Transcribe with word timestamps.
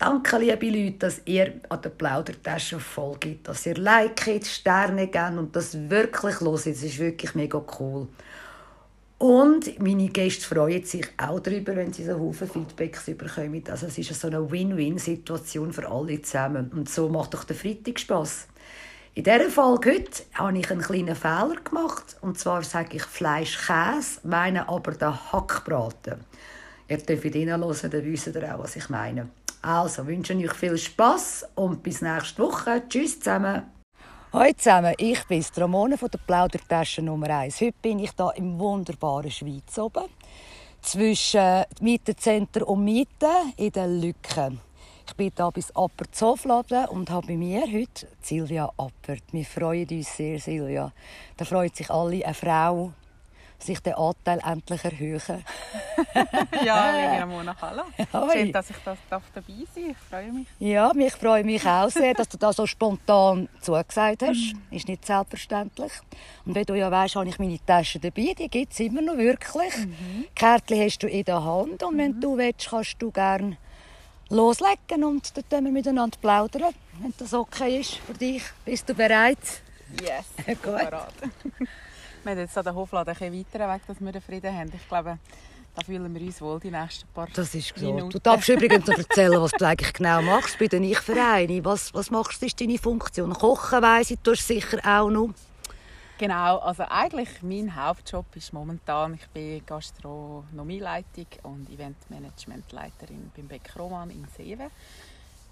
Danke, 0.00 0.38
liebe 0.38 0.70
Leute, 0.70 0.98
dass 0.98 1.22
ihr 1.24 1.54
an 1.68 1.82
der 1.82 1.88
Plaudertasche 1.90 2.78
voll 2.78 3.18
dass 3.42 3.66
ihr 3.66 3.74
liket, 3.74 4.46
Sterne 4.46 5.08
gebt 5.08 5.36
und 5.36 5.56
das 5.56 5.76
wirklich 5.90 6.38
los 6.38 6.66
ist. 6.66 6.78
Es 6.78 6.92
ist 6.92 6.98
wirklich 7.00 7.34
mega 7.34 7.60
cool. 7.80 8.06
Und 9.18 9.80
meine 9.80 10.06
Gäste 10.06 10.46
freuen 10.46 10.84
sich 10.84 11.04
auch 11.16 11.40
darüber, 11.40 11.74
wenn 11.74 11.92
sie 11.92 12.04
so 12.04 12.16
Haufen 12.16 12.48
Feedbacks 12.48 13.06
bekommen. 13.06 13.64
Also 13.68 13.86
es 13.86 13.98
ist 13.98 14.14
so 14.14 14.28
eine 14.28 14.48
Win-Win-Situation 14.48 15.72
für 15.72 15.90
alle 15.90 16.22
zusammen. 16.22 16.70
Und 16.72 16.88
so 16.88 17.08
macht 17.08 17.34
doch 17.34 17.42
der 17.42 17.56
Freitag 17.56 17.98
Spass. 17.98 18.46
In 19.14 19.24
dieser 19.24 19.50
Folge 19.50 19.94
heute 19.94 20.22
habe 20.34 20.56
ich 20.56 20.70
einen 20.70 20.80
kleinen 20.80 21.16
Fehler 21.16 21.56
gemacht. 21.64 22.16
Und 22.20 22.38
zwar 22.38 22.62
sage 22.62 22.98
ich 22.98 23.02
Fleisch-Käse, 23.02 24.20
meine 24.22 24.68
aber 24.68 24.92
den 24.92 25.32
Hackbraten. 25.32 26.20
Ihr 26.86 26.98
dürft 26.98 27.24
reinhören, 27.24 27.90
dann 27.90 28.04
wisst 28.04 28.28
ihr 28.28 28.54
auch, 28.54 28.60
was 28.60 28.76
ich 28.76 28.88
meine. 28.88 29.28
Also 29.62 30.06
wünsche 30.06 30.34
ich 30.34 30.50
euch 30.50 30.56
viel 30.56 30.78
Spass 30.78 31.44
und 31.54 31.82
bis 31.82 32.00
nächste 32.00 32.42
Woche. 32.42 32.82
Tschüss 32.88 33.18
zusammen. 33.18 33.64
Hallo 34.32 34.52
zusammen, 34.56 34.94
ich 34.98 35.24
bin 35.24 35.42
Ramona 35.56 35.96
von 35.96 36.10
der 36.10 36.18
Plaudertasche 36.18 37.02
Nummer 37.02 37.30
1. 37.30 37.60
Heute 37.62 37.74
bin 37.80 37.98
ich 37.98 38.12
hier 38.14 38.32
im 38.36 38.58
wunderbaren 38.58 39.30
Schweiz 39.30 39.78
oben, 39.78 40.04
zwischen 40.82 41.64
Mietenzentrum 41.80 42.68
und 42.68 42.84
Mieten 42.84 43.54
in 43.56 43.72
den 43.72 44.00
Lücken. 44.02 44.60
Ich 45.06 45.16
bin 45.16 45.32
hier 45.34 45.50
bis 45.50 45.74
Appert 45.74 46.14
Zofladen 46.14 46.84
und 46.88 47.08
habe 47.10 47.28
bei 47.28 47.36
mir 47.38 47.62
heute 47.62 48.06
Silvia 48.20 48.70
Appert. 48.76 49.24
Wir 49.32 49.46
freuen 49.46 49.88
uns 49.88 50.14
sehr, 50.14 50.38
Silvia. 50.38 50.92
Da 51.38 51.46
freut 51.46 51.74
sich 51.74 51.90
alle, 51.90 52.22
eine 52.22 52.34
Frau, 52.34 52.92
sich 53.58 53.80
den 53.80 53.94
Anteil 53.94 54.40
endlich 54.44 54.84
erhöhen. 54.84 55.20
ja, 56.64 56.90
liebe 56.96 57.22
Ramona, 57.22 57.56
hallo. 57.60 57.82
Schön, 58.32 58.52
dass 58.52 58.70
ich 58.70 58.76
das 58.84 58.98
dabei 59.10 59.22
sein 59.32 59.44
darf. 59.44 59.54
Ich 59.76 59.96
freue 60.08 60.32
mich. 60.32 60.46
Ja, 60.58 60.92
mich 60.94 61.12
freue 61.12 61.44
mich 61.44 61.66
auch 61.66 61.90
sehr, 61.90 62.14
dass 62.14 62.28
du 62.28 62.36
da 62.36 62.52
so 62.52 62.66
spontan 62.66 63.48
zugesagt 63.60 64.22
hast. 64.22 64.54
Mhm. 64.54 64.62
Ist 64.70 64.88
nicht 64.88 65.04
selbstverständlich. 65.04 65.92
Und 66.44 66.54
wie 66.54 66.64
du 66.64 66.74
ja 66.74 66.90
weißt, 66.90 67.16
habe 67.16 67.28
ich 67.28 67.38
meine 67.38 67.58
Tasche 67.64 67.98
dabei. 67.98 68.34
Die 68.38 68.48
gibt 68.48 68.72
es 68.72 68.80
immer 68.80 69.02
noch 69.02 69.16
wirklich. 69.16 69.76
Mhm. 69.76 70.26
Kärtchen 70.34 70.80
hast 70.80 71.02
du 71.02 71.08
in 71.08 71.24
der 71.24 71.44
Hand 71.44 71.82
und 71.82 71.98
wenn 71.98 72.12
mhm. 72.12 72.20
du 72.20 72.36
willst, 72.36 72.70
kannst 72.70 72.96
du 73.00 73.10
gerne 73.10 73.56
loslegen 74.30 75.04
und 75.04 75.36
dann 75.36 75.44
können 75.48 75.66
wir 75.66 75.72
miteinander 75.72 76.18
plaudern, 76.20 76.74
wenn 77.00 77.14
das 77.16 77.32
okay 77.32 77.80
ist 77.80 77.94
für 77.96 78.12
dich. 78.14 78.42
Bist 78.64 78.88
du 78.88 78.94
bereit? 78.94 79.38
Yes, 80.02 80.26
gut. 80.62 80.74
Wir 82.24 82.32
haben 82.32 82.38
jetzt 82.38 82.58
an 82.58 82.64
den 82.64 82.74
Hofladen 82.74 83.14
ein 83.18 83.32
weiter 83.32 83.68
weg, 83.72 83.82
dass 83.86 84.00
wir 84.00 84.12
den 84.12 84.22
Frieden 84.22 84.54
haben. 84.54 84.72
Ich 84.74 84.88
glaube, 84.88 85.18
da 85.74 85.82
fühlen 85.84 86.12
wir 86.12 86.22
uns 86.22 86.40
wohl 86.40 86.58
die 86.58 86.70
nächsten 86.70 87.08
paar 87.08 87.28
Das 87.32 87.54
ist 87.54 87.74
gut. 87.74 88.12
Du 88.12 88.18
darfst 88.18 88.48
übrigens 88.48 88.86
noch 88.86 88.98
erzählen, 88.98 89.40
was 89.40 89.52
du 89.52 89.66
eigentlich 89.66 89.92
genau 89.92 90.22
machst 90.22 90.58
bei 90.58 90.66
den 90.66 90.84
Ich-Vereinen. 90.84 91.64
Was, 91.64 91.94
was 91.94 92.10
machst 92.10 92.42
du, 92.42 92.46
ist 92.46 92.60
deine 92.60 92.78
Funktion? 92.78 93.32
Kochen 93.32 93.82
weiss 93.82 94.10
ich, 94.10 94.18
tust 94.18 94.46
sicher 94.46 94.78
auch 94.84 95.08
noch. 95.08 95.30
Genau, 96.18 96.58
also 96.58 96.82
eigentlich 96.88 97.28
mein 97.42 97.76
Hauptjob 97.76 98.26
ist 98.34 98.52
momentan, 98.52 99.14
ich 99.14 99.28
bin 99.28 99.64
Gastronomieleitung 99.64 101.26
und 101.44 101.70
Eventmanagementleiterin 101.70 103.30
beim 103.36 103.46
Beck 103.46 103.70
Roman 103.78 104.10
in 104.10 104.26
Seewe. 104.36 104.68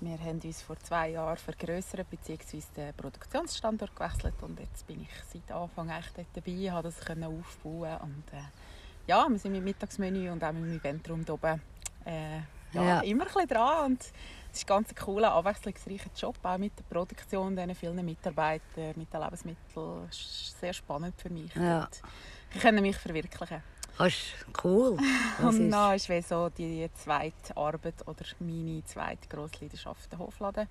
Wir 0.01 0.19
haben 0.19 0.41
uns 0.41 0.61
vor 0.63 0.79
zwei 0.79 1.11
Jahren 1.11 1.39
vergrößert 1.39 2.09
bzw. 2.11 2.61
den 2.77 2.95
Produktionsstandort 2.95 3.97
gewechselt 3.97 4.35
und 4.43 4.61
jetzt 4.61 4.87
bin 4.87 5.01
ich 5.03 5.09
seit 5.33 5.51
Anfang 5.57 5.89
echt 5.89 6.19
dort 6.19 6.27
dabei, 6.35 6.71
habe 6.71 6.89
das 6.89 7.01
können 7.01 7.25
aufbauen 7.25 7.97
und 8.03 8.33
äh, 8.33 8.43
ja, 9.07 9.27
wir 9.29 9.39
sind 9.39 9.53
mit 9.53 9.65
Mittagsmenü 9.65 10.31
und 10.31 10.45
auch 10.45 10.53
mit 10.53 10.65
dem 10.65 10.77
Eventraum 10.77 11.25
hier 11.25 11.35
oben 11.35 11.63
äh, 12.05 12.41
ja, 12.73 12.83
ja. 12.83 13.01
immer 13.01 13.27
ein 13.27 13.33
bisschen 13.33 13.49
dran 13.49 13.93
und 13.93 14.03
es 14.03 14.59
ist 14.59 14.65
ein 14.65 14.67
ganz 14.67 14.95
cooler, 14.95 15.33
abwechslungsreicher 15.33 16.11
Job, 16.17 16.37
auch 16.43 16.59
mit 16.59 16.79
der 16.79 16.85
Produktion, 16.85 17.57
den 17.57 17.75
vielen 17.75 18.05
Mitarbeitern, 18.05 18.95
mit 18.97 19.13
den 19.13 19.21
Lebensmitteln. 19.21 20.09
Ist 20.09 20.59
sehr 20.61 20.73
spannend 20.73 21.15
für 21.21 21.31
mich. 21.31 21.55
Ja. 21.55 21.89
Ich 22.55 22.61
kann 22.61 22.75
mich 22.75 22.97
verwirklichen. 22.97 23.63
Das 23.99 24.09
ist 24.09 24.65
cool. 24.65 24.97
Das 25.41 25.55
und 25.55 25.71
dann 25.71 25.95
ist 25.95 26.09
wie 26.09 26.23
so 26.23 26.49
die 26.49 26.89
zweite 26.95 27.57
Arbeit 27.57 28.07
oder 28.07 28.25
meine 28.41 28.83
zweite 28.85 29.29
grosse 29.29 29.57
Leidenschaft 29.61 30.11
der 30.11 30.19
Hofladen. 30.19 30.67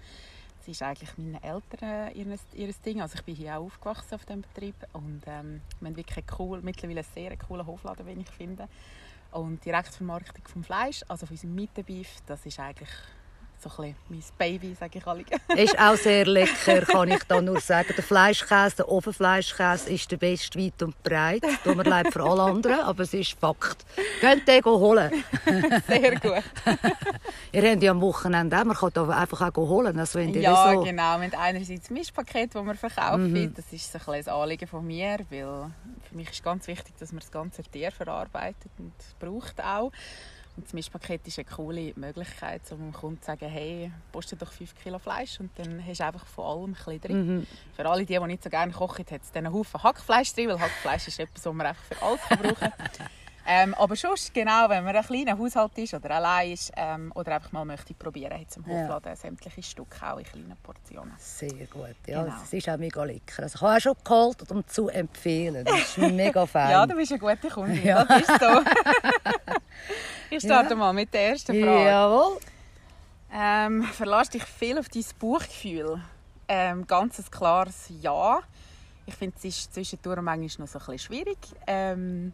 Das 0.59 0.67
ist 0.67 0.81
eigentlich 0.81 1.15
meinen 1.17 1.41
Eltern 1.43 2.11
ihr, 2.15 2.37
ihr 2.53 2.73
Ding. 2.83 3.01
Also 3.01 3.15
ich 3.15 3.23
bin 3.23 3.35
hier 3.35 3.57
auch 3.57 3.65
aufgewachsen 3.65 4.15
auf 4.15 4.25
dem 4.25 4.41
Betrieb 4.41 4.75
und 4.93 5.21
ähm, 5.27 5.61
wir 5.79 5.89
haben 5.89 5.97
wirklich 5.97 6.25
cool, 6.39 6.61
mittlerweile 6.61 7.01
einen 7.01 7.09
sehr 7.13 7.37
coolen 7.37 7.67
Hofladen, 7.67 8.07
wie 8.07 8.19
ich 8.19 8.29
finde. 8.29 8.67
Und 9.31 9.63
Direktvermarktung 9.63 10.47
vom 10.47 10.63
Fleisch, 10.63 11.03
also 11.07 11.25
von 11.25 11.35
unserem 11.35 11.55
Mietenbeef, 11.55 12.07
das 12.25 12.45
ist 12.45 12.59
eigentlich 12.59 12.89
so 13.61 13.81
ein 13.81 13.95
mein 14.09 14.23
Baby, 14.37 14.75
sage 14.79 14.99
ich 14.99 15.07
alle. 15.07 15.23
ist 15.55 15.77
auch 15.79 15.95
sehr 15.95 16.25
lecker, 16.25 16.81
kann 16.81 17.11
ich 17.11 17.23
da 17.23 17.41
nur 17.41 17.59
sagen. 17.59 17.93
Der 17.95 18.03
Fleischkäse, 18.03 18.77
der 18.77 18.89
Ofenfleischkäse 18.89 19.89
ist 19.89 20.11
der 20.11 20.17
beste 20.17 20.59
weit 20.59 20.81
und 20.83 21.01
breit. 21.03 21.43
Tut 21.63 21.75
mir 21.75 21.83
leid 21.83 22.11
für 22.11 22.23
alle 22.23 22.43
anderen, 22.43 22.79
aber 22.81 23.03
es 23.03 23.13
ist 23.13 23.31
Fakt. 23.39 23.85
Könnt 24.19 24.47
ihr 24.47 24.63
holen. 24.63 25.23
sehr 25.87 26.19
gut. 26.19 26.43
ihr 27.51 27.71
habt 27.71 27.83
ja 27.83 27.91
am 27.91 28.01
Wochenende 28.01 28.59
auch, 28.59 28.65
man 28.65 28.75
kann 28.75 28.91
da 28.93 29.07
einfach 29.09 29.41
auch 29.41 29.57
holen. 29.57 29.99
Also 29.99 30.19
wenn 30.19 30.33
ja, 30.33 30.73
so... 30.73 30.81
genau. 30.81 31.19
Wir 31.19 31.25
haben 31.25 31.33
einerseits 31.33 31.89
Mischpaket, 31.89 32.55
das 32.55 32.65
wir 32.65 32.75
verkaufen. 32.75 33.31
Mhm. 33.31 33.53
Das 33.53 33.65
ist 33.71 33.91
so 33.91 34.11
ein, 34.11 34.19
ein 34.19 34.27
Anliegen 34.27 34.67
von 34.67 34.85
mir, 34.85 35.19
weil 35.29 35.71
für 36.09 36.15
mich 36.15 36.29
ist 36.29 36.43
ganz 36.43 36.67
wichtig, 36.67 36.95
dass 36.99 37.11
man 37.11 37.19
das 37.19 37.31
ganze 37.31 37.63
Tier 37.63 37.91
verarbeitet 37.91 38.71
und 38.77 38.93
braucht 39.19 39.61
auch. 39.61 39.91
Und 40.55 40.65
das 40.65 40.73
Mischpaket 40.73 41.27
ist 41.27 41.37
eine 41.37 41.45
coole 41.45 41.93
Möglichkeit, 41.95 42.61
um 42.71 42.79
dem 42.79 42.93
Kunden 42.93 43.19
zu 43.21 43.27
sagen, 43.27 43.49
hey, 43.49 43.91
poste 44.11 44.35
doch 44.35 44.51
5 44.51 44.73
Kilo 44.75 44.99
Fleisch 44.99 45.39
und 45.39 45.51
dann 45.57 45.85
hast 45.85 45.99
du 45.99 46.05
einfach 46.05 46.25
von 46.25 46.45
allem 46.45 46.63
ein 46.63 46.73
bisschen 46.73 47.01
drin. 47.01 47.37
Mhm. 47.37 47.47
Für 47.75 47.85
alle, 47.89 48.05
die, 48.05 48.17
die 48.17 48.27
nicht 48.27 48.43
so 48.43 48.49
gerne 48.49 48.71
kochen, 48.71 49.05
hat 49.09 49.21
es 49.21 49.31
dann 49.31 49.45
einen 49.45 49.53
Haufen 49.53 49.83
Hackfleisch 49.83 50.33
drin, 50.33 50.49
weil 50.49 50.59
Hackfleisch 50.59 51.07
ist 51.07 51.19
etwas, 51.19 51.43
das 51.43 51.53
man 51.53 51.67
einfach 51.67 51.83
für 51.83 52.01
alles 52.01 52.21
brauchen. 52.29 52.73
Ähm, 53.47 53.75
aber 53.75 53.95
sonst, 53.95 54.33
genau, 54.33 54.67
wenn 54.69 54.83
man 54.83 54.95
ein 54.95 55.03
kleiner 55.03 55.37
Haushalt 55.37 55.77
ist 55.77 55.93
oder 55.93 56.11
allein 56.11 56.51
ist 56.51 56.71
ähm, 56.75 57.11
oder 57.13 57.35
einfach 57.35 57.51
mal 57.51 57.63
möchte 57.63 57.93
probieren, 57.93 58.33
hat 58.33 58.49
es 58.49 58.57
im 58.57 58.65
Hofladen 58.65 59.11
ja. 59.11 59.15
sämtliche 59.15 59.61
Stücke 59.61 60.11
auch 60.11 60.17
in 60.17 60.23
kleinen 60.23 60.57
Portionen. 60.63 61.13
Sehr 61.19 61.67
gut, 61.67 61.95
ja, 62.07 62.23
genau. 62.23 62.35
es 62.43 62.51
ist 62.51 62.67
auch 62.67 62.77
mega 62.77 63.03
lecker. 63.03 63.43
Also 63.43 63.57
ich 63.57 63.61
habe 63.61 63.75
auch 63.75 63.79
schon 63.79 63.95
geholt, 64.03 64.51
um 64.51 64.67
zu 64.67 64.89
empfehlen. 64.89 65.63
Das 65.63 65.79
ist 65.79 65.97
mega 65.99 66.43
fein. 66.47 66.71
ja, 66.71 66.87
du 66.87 66.95
bist 66.95 67.11
eine 67.11 67.19
gute 67.19 67.49
Kundin, 67.49 67.85
ja. 67.85 68.03
das 68.03 68.21
ist 68.21 68.39
so. 68.39 68.47
ich 70.29 70.43
starte 70.43 70.71
ja. 70.71 70.75
mal 70.75 70.93
mit 70.93 71.13
der 71.13 71.29
ersten 71.29 71.61
Frage. 71.61 71.85
Jawohl. 71.85 72.37
Ähm, 73.33 73.83
verlässt 73.83 74.33
dich 74.33 74.43
viel 74.43 74.77
auf 74.77 74.89
dein 74.89 75.03
Buchgefühl? 75.19 76.01
Ähm, 76.47 76.87
ganz 76.87 77.19
ein 77.19 77.25
klares 77.29 77.89
Ja. 78.01 78.41
Ich 79.05 79.15
finde, 79.15 79.35
es 79.37 79.45
ist 79.45 79.73
zwischendurch 79.73 80.21
manchmal 80.21 80.65
noch 80.65 80.71
so 80.71 80.79
ein 80.79 80.85
bisschen 80.85 80.99
schwierig. 80.99 81.37
Ähm, 81.67 82.33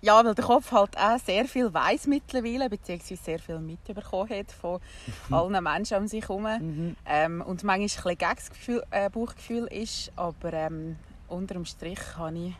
ja, 0.00 0.24
weil 0.24 0.34
der 0.34 0.44
Kopf 0.44 0.72
halt 0.72 0.98
auch 0.98 1.18
sehr 1.18 1.44
viel 1.44 1.72
weiß 1.72 2.08
mittlerweile, 2.08 2.68
beziehungsweise 2.68 3.22
sehr 3.22 3.38
viel 3.38 3.60
mitbekommen 3.60 4.30
hat 4.30 4.50
von 4.50 4.80
mhm. 5.28 5.34
allen 5.34 5.62
Menschen 5.62 5.98
um 5.98 6.08
sich 6.08 6.28
herum. 6.28 6.42
Mhm. 6.42 6.96
Ähm, 7.06 7.40
und 7.40 7.62
manchmal 7.62 8.12
ein 8.12 8.18
bisschen 8.18 8.54
gegen 8.66 8.80
äh, 8.90 9.08
Bauchgefühl 9.10 9.66
ist, 9.66 10.10
aber 10.16 10.52
ähm, 10.52 10.96
unter 11.28 11.54
dem 11.54 11.64
Strich 11.64 12.00
habe 12.16 12.36
ich 12.36 12.54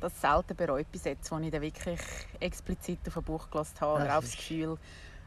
das 0.00 0.20
selten 0.20 0.56
bereut 0.56 0.90
bis 0.90 1.04
jetzt, 1.04 1.32
als 1.32 1.44
ich 1.44 1.50
dann 1.50 1.62
wirklich 1.62 2.00
explizit 2.40 3.00
auf 3.06 3.16
ein 3.18 3.22
Buch 3.24 3.50
gelassen 3.50 3.80
habe 3.80 4.02
oder 4.02 4.18
aufs 4.18 4.32
Gefühl 4.32 4.78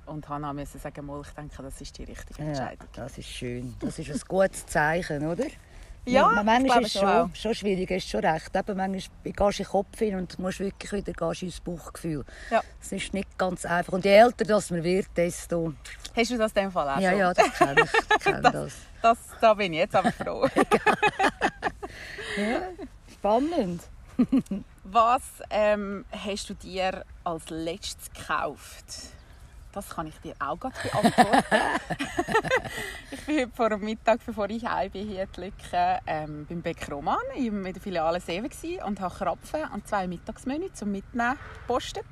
und 0.06 0.28
habe 0.28 0.42
dann 0.42 0.66
sagen, 0.66 1.10
ich 1.22 1.30
denke, 1.30 1.64
das 1.64 1.82
ist 1.82 1.98
die 1.98 2.04
richtige 2.04 2.42
Entscheidung. 2.42 2.88
Ja, 2.96 3.04
das 3.04 3.18
ist 3.18 3.30
schön. 3.30 3.76
Das 3.80 4.00
ist 4.00 4.10
ein 4.10 4.22
gutes 4.28 4.66
Zeichen, 4.66 5.26
oder? 5.26 5.46
Ja, 6.06 6.34
ja 6.36 6.44
manchmal 6.44 6.82
ist 6.82 6.96
es 6.96 7.02
schon, 7.02 7.34
schon 7.34 7.56
schwierig, 7.56 7.90
ist 7.90 8.10
schon 8.10 8.26
recht. 8.26 8.54
Eben, 8.54 8.76
manchmal 8.78 8.92
gehst 9.24 9.40
du 9.40 9.46
in 9.46 9.54
den 9.54 9.66
Kopf 9.66 10.00
hin 10.00 10.16
und 10.16 10.38
musst 10.38 10.60
wirklich 10.60 10.92
wieder 10.92 11.14
gehst 11.14 11.44
ins 11.44 11.62
Bauchgefühl. 11.62 12.26
Ja. 12.52 12.62
Es 12.82 12.92
ist 12.92 13.14
nicht 13.14 13.38
ganz 13.38 13.66
einfach. 13.66 13.94
Und 13.94 14.04
je 14.04 14.12
älter 14.12 14.44
das 14.44 14.70
man 14.70 14.84
wird, 14.84 15.08
desto... 15.16 15.74
Hast 16.16 16.32
du 16.32 16.38
das 16.38 16.52
in 16.52 16.64
dem 16.64 16.72
Fall 16.72 16.90
auch 16.90 17.00
Ja, 17.00 17.12
schon? 17.12 17.20
ja, 17.20 17.34
das 17.34 17.54
kenne 17.54 17.76
ich. 17.84 17.94
ich 17.94 18.24
kenn 18.24 18.44
das, 18.44 18.52
das. 18.54 18.74
das. 19.02 19.18
Da 19.40 19.54
bin 19.54 19.72
ich 19.72 19.80
jetzt 19.80 19.96
aber 19.96 20.12
froh. 20.12 20.46
ja, 22.38 22.62
spannend. 23.14 23.82
Was 24.84 25.22
ähm, 25.50 26.06
hast 26.12 26.50
du 26.50 26.54
dir 26.54 27.06
als 27.24 27.50
letztes 27.50 28.12
gekauft? 28.12 28.86
Das 29.72 29.90
kann 29.90 30.06
ich 30.06 30.16
dir 30.20 30.36
auch 30.40 30.60
gerade 30.60 30.76
beantworten. 30.84 31.46
ich 33.12 33.26
bin 33.26 33.40
heute 33.40 33.52
vor 33.56 33.70
dem 33.70 33.82
Mittag, 33.82 34.20
bevor 34.24 34.48
ich 34.50 34.64
heim 34.66 34.92
bin, 34.92 35.08
hier 35.08 35.24
in 35.24 35.44
Lücke, 35.44 36.00
ähm, 36.06 36.46
beim 36.48 36.62
Bäcker 36.62 36.94
Roman 36.94 37.18
in 37.36 37.64
der 37.64 37.82
Filiale 37.82 38.20
Seven 38.20 38.52
und 38.86 39.02
habe 39.02 39.16
Krapfen 39.16 39.64
und 39.74 39.88
zwei 39.88 40.08
Mittagsmenü 40.08 40.72
zum 40.74 40.92
Mitnehmen 40.92 41.40
gepostet. 41.62 42.06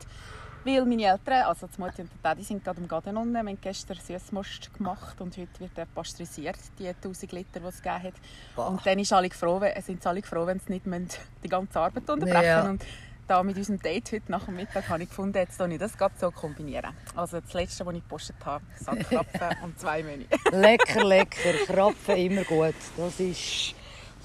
Weil 0.64 0.86
meine 0.86 1.06
Eltern, 1.06 1.44
also 1.44 1.66
die 1.66 1.82
Mutter 1.82 2.04
und 2.04 2.12
der 2.12 2.20
Daddy, 2.22 2.44
sind 2.44 2.64
gerade 2.64 2.80
im 2.80 2.88
Garten 2.88 3.18
unten. 3.18 3.34
Wir 3.34 3.40
haben 3.40 3.58
gestern 3.60 3.98
Süßmost 3.98 4.72
gemacht 4.76 5.20
und 5.20 5.36
heute 5.36 5.60
wird 5.60 5.76
er 5.76 5.88
pasteurisiert, 5.88 6.58
die 6.78 6.88
1000 6.88 7.32
Liter, 7.32 7.60
die 7.60 7.66
es 7.66 7.82
gegeben 7.82 8.04
hat. 8.04 8.14
Boah. 8.56 8.68
Und 8.68 8.86
dann 8.86 9.00
ist 9.00 9.12
alle 9.12 9.32
froh, 9.32 9.60
sind 9.82 10.06
alle 10.06 10.22
froh, 10.22 10.46
wenn 10.46 10.60
sie 10.60 10.74
nicht 10.74 11.20
die 11.44 11.50
ganze 11.50 11.80
Arbeit 11.80 12.08
unterbrechen 12.08 12.44
ja. 12.44 12.70
Und 12.70 12.86
da 13.28 13.42
mit 13.42 13.58
unserem 13.58 13.80
Date 13.80 14.12
heute 14.12 14.32
nach 14.32 14.46
dem 14.46 14.56
Mittag 14.56 14.88
habe 14.88 15.02
ich 15.02 15.10
gefunden, 15.10 15.38
jetzt 15.38 15.58
soll 15.58 15.72
ich 15.72 15.80
das 15.80 15.98
gerade 15.98 16.14
so 16.20 16.30
kombinieren. 16.30 16.94
Also 17.16 17.40
das 17.40 17.54
letzte, 17.54 17.84
was 17.86 17.96
ich 17.96 18.04
gepostet 18.04 18.36
habe, 18.46 18.64
Sackkrapfen 18.76 19.50
und 19.64 19.80
zwei 19.80 20.04
Menü. 20.04 20.26
lecker, 20.52 21.04
lecker. 21.04 21.54
Krapfen 21.66 22.18
immer 22.18 22.44
gut. 22.44 22.76
Das 22.98 23.20
ist... 23.20 23.74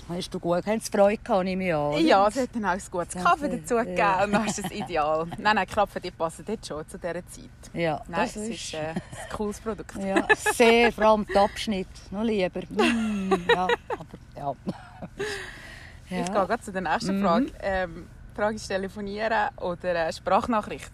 Hast 0.09 0.33
du 0.33 0.39
gut 0.39 0.65
du 0.65 0.81
Freude 0.81 1.17
gehabt, 1.21 1.45
nehme 1.45 1.67
ich 1.67 1.75
an? 1.75 2.07
Ja, 2.07 2.29
es 2.29 2.37
hat 2.37 2.51
dann 2.55 2.65
auch 2.65 2.71
ein 2.71 2.83
gutes 2.91 3.15
Kaffee 3.23 3.49
dazu 3.49 3.75
gegeben 3.75 3.97
Ja. 3.99 4.23
und 4.25 4.33
dann 4.33 4.47
ist 4.47 4.63
das 4.63 4.71
ideal. 4.71 5.27
Nein, 5.39 5.57
nein, 5.57 5.67
Krapfen, 5.67 6.01
die 6.01 6.13
passen 6.13 6.45
dort 6.47 6.65
schon 6.65 6.89
zu 6.89 6.97
dieser 6.97 7.15
Zeit. 7.27 7.51
Ja, 7.73 8.01
Nein, 8.07 8.21
das 8.23 8.37
es 8.37 8.49
ist... 8.49 8.65
ist 8.67 8.75
äh, 8.75 8.79
ein 8.91 9.03
cooles 9.37 9.59
Produkt. 9.61 9.97
Ja, 9.97 10.27
sehr, 10.53 10.93
vor 10.93 11.05
allem 11.05 11.27
der 11.27 11.43
Abschnitt. 11.43 11.89
Noch 12.11 12.23
lieber. 12.23 12.61
Mm, 12.71 13.33
ja, 13.53 13.65
aber 13.65 14.07
ja. 14.37 14.55
ja. 16.11 16.21
Ich 16.21 16.33
gehe 16.33 16.61
zu 16.61 16.73
der 16.73 16.83
nächsten 16.83 17.19
Mhm. 17.19 17.25
Frage. 17.25 17.47
Ähm, 17.61 18.07
die 18.33 18.37
Frage 18.41 18.57
ist 18.57 18.69
Telefonieren 18.69 19.49
oder 19.57 20.07
äh, 20.07 20.13
Sprachnachricht? 20.13 20.91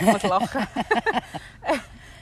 Ich 0.00 0.06
muss 0.06 0.22
lachen. 0.22 0.66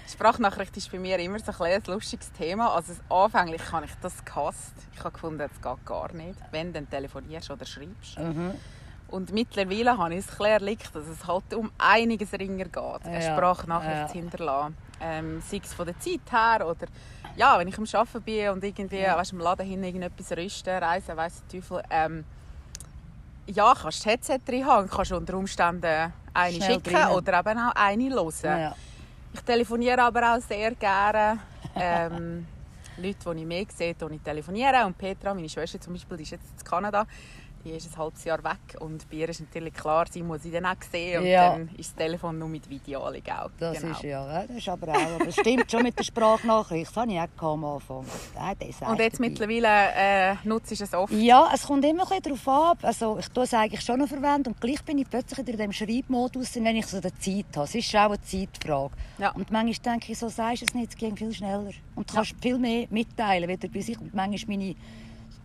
Sprachnachricht 0.09 0.77
ist 0.77 0.91
bei 0.91 0.99
mir 0.99 1.19
immer 1.19 1.39
so 1.39 1.53
ein, 1.65 1.73
ein 1.73 1.83
lustiges 1.87 2.33
Thema. 2.33 2.75
Also 2.75 2.95
anfänglich 3.11 3.61
habe 3.73 3.85
ich 3.87 3.93
das 4.01 4.25
gehasst. 4.25 4.75
Ich 4.95 5.01
habe 5.01 5.11
gefunden, 5.13 5.39
das 5.39 5.51
geht 5.61 5.87
gar 5.87 6.13
nicht. 6.13 6.39
Wenn, 6.51 6.73
dann 6.73 6.89
telefonierst 6.89 7.51
oder 7.51 7.67
schreibst. 7.67 8.19
Mhm. 8.19 8.53
Und 9.09 9.33
mittlerweile 9.33 9.97
habe 9.97 10.15
ich 10.15 10.27
es 10.27 10.39
erlebt, 10.39 10.95
dass 10.95 11.07
es 11.07 11.27
halt 11.27 11.55
um 11.55 11.71
einiges 11.79 12.33
ringer 12.35 12.65
geht, 12.67 13.05
eine 13.05 13.25
Ja, 13.25 13.35
Sprachnachricht 13.35 13.97
ja. 13.97 14.07
zu 14.07 14.13
hinterlassen. 14.15 14.77
Ähm, 15.01 15.41
sei 15.49 15.61
es 15.65 15.73
von 15.73 15.87
der 15.87 15.99
Zeit 15.99 16.21
her 16.31 16.67
oder 16.67 16.87
ja, 17.37 17.59
wenn 17.59 17.69
ich 17.69 17.79
am 17.79 17.85
Arbeiten 17.93 18.23
bin 18.23 18.49
und 18.51 18.65
irgendwie 18.65 18.99
Ja. 19.01 19.17
weißt, 19.17 19.33
im 19.33 19.39
Laden 19.39 19.67
hin 19.67 19.83
irgendetwas 19.85 20.33
rüsten, 20.37 20.77
reisen, 20.83 21.17
weiss 21.17 21.43
der 21.51 21.61
Teufel. 21.61 21.83
Ähm, 21.91 22.25
ja, 23.47 23.73
kannst 23.81 24.01
das 24.01 24.07
Headset 24.07 24.41
drin 24.45 24.67
haben, 24.67 24.89
kannst 24.91 25.13
unter 25.13 25.35
Umständen 25.35 26.13
eine 26.35 26.55
Schnell 26.57 26.75
schicken 26.75 26.93
drinnen. 26.95 27.09
oder 27.13 27.39
eben 27.41 27.59
auch 27.59 27.73
eine 27.77 28.11
hören. 28.11 28.33
Ja. 28.61 28.75
Ich 29.33 29.41
telefoniere 29.43 30.03
aber 30.03 30.35
auch 30.35 30.41
sehr 30.41 30.75
gerne. 30.75 31.39
Ähm, 31.75 32.47
Leute, 32.97 33.35
die 33.35 33.41
ich 33.41 33.47
mehr 33.47 33.65
sehe, 33.75 33.95
die 33.95 34.15
ich 34.15 34.23
telefoniere. 34.23 34.85
Und 34.85 34.99
Petra, 34.99 35.35
meine 35.35 35.49
Schwester 35.49 35.81
zum 35.81 35.93
Beispiel, 35.93 36.17
die 36.17 36.23
ist 36.25 36.31
jetzt 36.31 36.45
in 36.59 36.65
Kanada. 36.65 37.07
Die 37.69 37.75
ist 37.75 37.93
ein 37.93 37.99
halbes 37.99 38.25
Jahr 38.25 38.43
weg. 38.43 38.81
Und 38.81 39.09
bei 39.11 39.17
ihr 39.19 39.29
ist 39.29 39.41
natürlich 39.41 39.75
klar, 39.75 40.07
sie 40.11 40.23
muss 40.23 40.43
sie 40.43 40.51
dann 40.51 40.65
auch 40.65 40.77
sehen. 40.91 41.21
Und 41.21 41.27
Ja. 41.27 41.51
dann 41.51 41.69
ist 41.77 41.91
das 41.91 41.97
Telefon 41.97 42.39
nur 42.39 42.49
mit 42.49 42.69
Videoanlage 42.71 43.31
auch. 43.45 43.51
Das 43.59 43.79
Genau. 43.81 43.93
ist 43.95 44.03
ja, 44.05 44.43
das 44.47 44.57
ist 44.57 44.69
aber 44.71 44.89
auch, 44.93 45.21
aber 45.21 45.31
stimmt 45.31 45.71
schon 45.71 45.83
mit 45.83 45.99
der 45.99 46.05
Sprachnachricht, 46.05 46.89
das 46.91 46.97
habe 46.97 47.13
ich 47.13 47.21
auch 47.21 47.53
am 47.53 47.65
Anfang. 47.67 48.05
Ja, 48.35 48.89
Und 48.91 49.01
jetzt 49.01 49.21
mittlerweile 49.21 49.69
äh, 49.95 50.35
nutze 50.45 50.73
ich 50.75 50.81
es 50.81 50.95
oft. 50.95 51.13
Ja, 51.13 51.51
es 51.53 51.67
kommt 51.67 51.85
immer 51.85 52.11
ein 52.11 52.23
darauf 52.23 52.49
ab. 52.49 52.79
Also 52.83 53.19
ich 53.19 53.29
tue 53.29 53.45
es 53.45 53.53
eigentlich 53.53 53.83
schon 53.83 53.99
noch 53.99 54.09
verwenden 54.09 54.49
und 54.53 54.61
gleich 54.63 54.83
bin 54.85 54.97
ich 54.99 55.09
plötzlich 55.11 55.39
wieder 55.39 55.53
in 55.53 55.59
dem 55.59 55.73
Schreibmodus, 55.73 56.55
wenn 56.55 56.77
ich 56.77 56.87
so 56.87 57.01
die 57.03 57.15
Zeit 57.19 57.55
habe. 57.55 57.65
Es 57.67 57.75
ist 57.75 57.95
auch 57.97 58.07
eine 58.13 58.21
Zeitfrage. 58.23 58.93
Ja. 59.19 59.31
Und 59.33 59.51
manchmal 59.51 59.93
denke 59.95 60.13
ich, 60.13 60.19
so 60.19 60.29
sagst 60.31 60.63
du 60.63 60.67
es 60.67 60.75
nicht, 60.75 60.89
es 60.91 60.97
ging 60.97 61.15
viel 61.17 61.35
schneller. 61.35 61.71
Und 61.95 62.09
du 62.11 62.15
kannst 62.15 62.35
viel 62.41 62.59
mehr 62.59 62.87
mitteilen, 62.89 63.47
wieder 63.49 63.69
bei 63.69 63.81
sich. 63.83 63.99
Und 64.01 64.15
manchmal 64.15 64.57
meine 64.57 64.75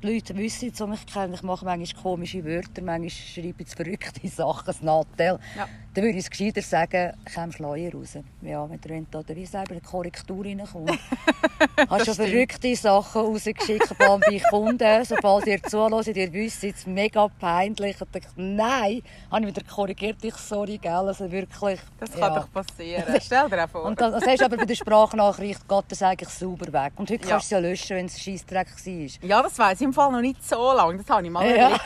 die 0.03 0.13
Leute 0.13 0.35
wissen 0.35 0.73
die 0.73 0.83
mich 0.87 1.05
kennen, 1.05 1.33
ich 1.33 1.43
mache 1.43 1.65
manchmal 1.65 2.03
komische 2.03 2.43
Wörter, 2.43 2.81
manchmal 2.81 3.09
schreibe 3.09 3.63
ich 3.63 3.69
verrückte 3.69 4.27
Sachen, 4.27 4.73
ein 4.73 4.85
Nattel. 4.85 5.39
Ja. 5.55 5.67
Dann 5.93 6.05
würde 6.05 6.17
ich 6.17 6.25
es 6.25 6.29
gescheiter 6.29 6.61
sagen, 6.63 7.13
komm 7.35 7.51
Schleier 7.51 7.93
raus. 7.93 8.17
Ja, 8.41 8.67
wenn 8.67 8.81
der 8.81 9.23
da 9.23 9.35
wie 9.35 9.45
selber 9.45 9.71
eine 9.71 9.81
Korrektur 9.81 10.43
reinkommt. 10.43 10.89
Hast 11.89 12.05
schon 12.05 12.15
verrückte 12.15 12.75
Sachen 12.75 13.21
rausgeschickt 13.21 13.95
bei 13.97 14.41
Kunden, 14.49 15.05
sobald 15.05 15.45
ihr 15.45 15.61
zuhört, 15.61 16.07
ihr 16.07 16.33
wisst, 16.33 16.63
es 16.63 16.87
mega 16.87 17.27
peinlich. 17.39 18.01
Und 18.01 18.15
ich, 18.15 18.23
nein, 18.35 19.03
habe 19.31 19.41
ich 19.41 19.47
wieder 19.47 19.61
korrigiert, 19.63 20.17
ich 20.23 20.35
sorry, 20.35 20.79
gell, 20.79 20.91
also 20.91 21.31
wirklich. 21.31 21.79
Das 21.99 22.11
kann 22.11 22.19
ja. 22.21 22.39
doch 22.39 22.51
passieren. 22.51 23.21
Stell 23.21 23.49
dir 23.49 23.67
vor. 23.67 23.83
Und 23.85 24.01
das, 24.01 24.13
das 24.13 24.25
hast 24.25 24.41
du 24.41 24.45
aber 24.45 24.57
bei 24.57 24.65
der 24.65 24.75
Sprachnachricht, 24.75 25.67
geht 25.67 25.85
das 25.89 26.01
eigentlich 26.01 26.29
sauber 26.29 26.73
weg. 26.73 26.93
Und 26.95 27.09
heute 27.11 27.23
Ja. 27.23 27.31
kannst 27.33 27.51
du 27.51 27.55
es 27.55 27.61
ja 27.61 27.69
löschen, 27.69 27.97
wenn 27.97 28.05
es 28.07 28.19
Scheissdreck 28.19 28.67
war. 28.67 29.27
Ja, 29.29 29.43
das 29.43 29.59
weiß 29.59 29.79
ich 29.79 29.85
im 29.85 29.93
Fall 29.93 30.11
noch 30.11 30.21
nicht 30.21 30.43
so 30.43 30.73
lange. 30.73 30.97
Das 30.97 31.09
habe 31.09 31.23
ich 31.23 31.31
mal 31.31 31.55
Ja. 31.55 31.79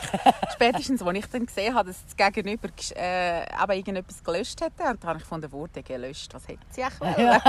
Spätestens, 0.53 1.01
als 1.01 1.17
ich 1.17 1.25
dann 1.25 1.45
gesehen 1.45 1.75
habe, 1.75 1.89
dass 1.89 2.03
das 2.05 2.15
Gegenüber 2.15 2.69
äh, 2.95 3.41
eben 3.43 3.96
irgendetwas 3.97 4.23
gelöscht 4.23 4.61
hätte. 4.61 4.83
Und 4.83 5.03
dann 5.03 5.09
habe 5.09 5.19
ich 5.19 5.25
von 5.25 5.41
der 5.41 5.51
Wurde 5.51 5.83
gelöscht. 5.83 6.33
Was 6.33 6.47
hätte 6.47 6.59
sie 6.71 6.81
wollen? 6.99 7.15
Ja. 7.17 7.41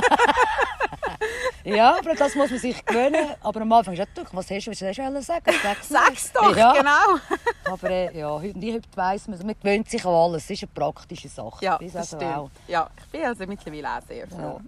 ja, 1.65 1.99
aber 1.99 2.15
das 2.15 2.35
muss 2.35 2.51
man 2.51 2.59
sich 2.59 2.85
gewöhnen. 2.85 3.35
Aber 3.43 3.61
am 3.63 3.73
Anfang 3.73 3.95
ist 3.95 4.09
doch, 4.15 4.25
was 4.33 4.51
hast 4.51 4.67
du, 4.67 4.71
was 4.71 4.81
hast 4.83 4.99
du 4.99 5.23
sagen? 5.23 5.53
Sag's. 5.63 5.89
Sag's 5.89 6.33
doch, 6.33 6.57
Ja. 6.57 6.73
genau. 6.73 7.19
Aber 7.73 7.91
äh, 7.91 8.19
ja, 8.19 8.31
heute, 8.31 8.55
heute 8.73 8.89
weiss 8.95 9.29
man, 9.29 9.39
man 9.45 9.55
gewöhnt 9.61 9.91
sich 9.91 10.05
an 10.05 10.15
alles. 10.15 10.45
Es 10.45 10.51
ist 10.51 10.63
eine 10.63 10.73
praktische 10.73 11.29
Sache. 11.29 11.63
Ja, 11.65 11.77
ist 11.77 11.95
das 11.95 12.15
also 12.15 12.17
stimmt. 12.25 12.37
auch 12.37 12.51
Ja, 12.67 12.89
ich 12.99 13.05
bin 13.11 13.25
also 13.25 13.47
mittlerweile 13.47 13.89
auch 13.99 14.03
sehr 14.07 14.27
froh. 14.29 14.61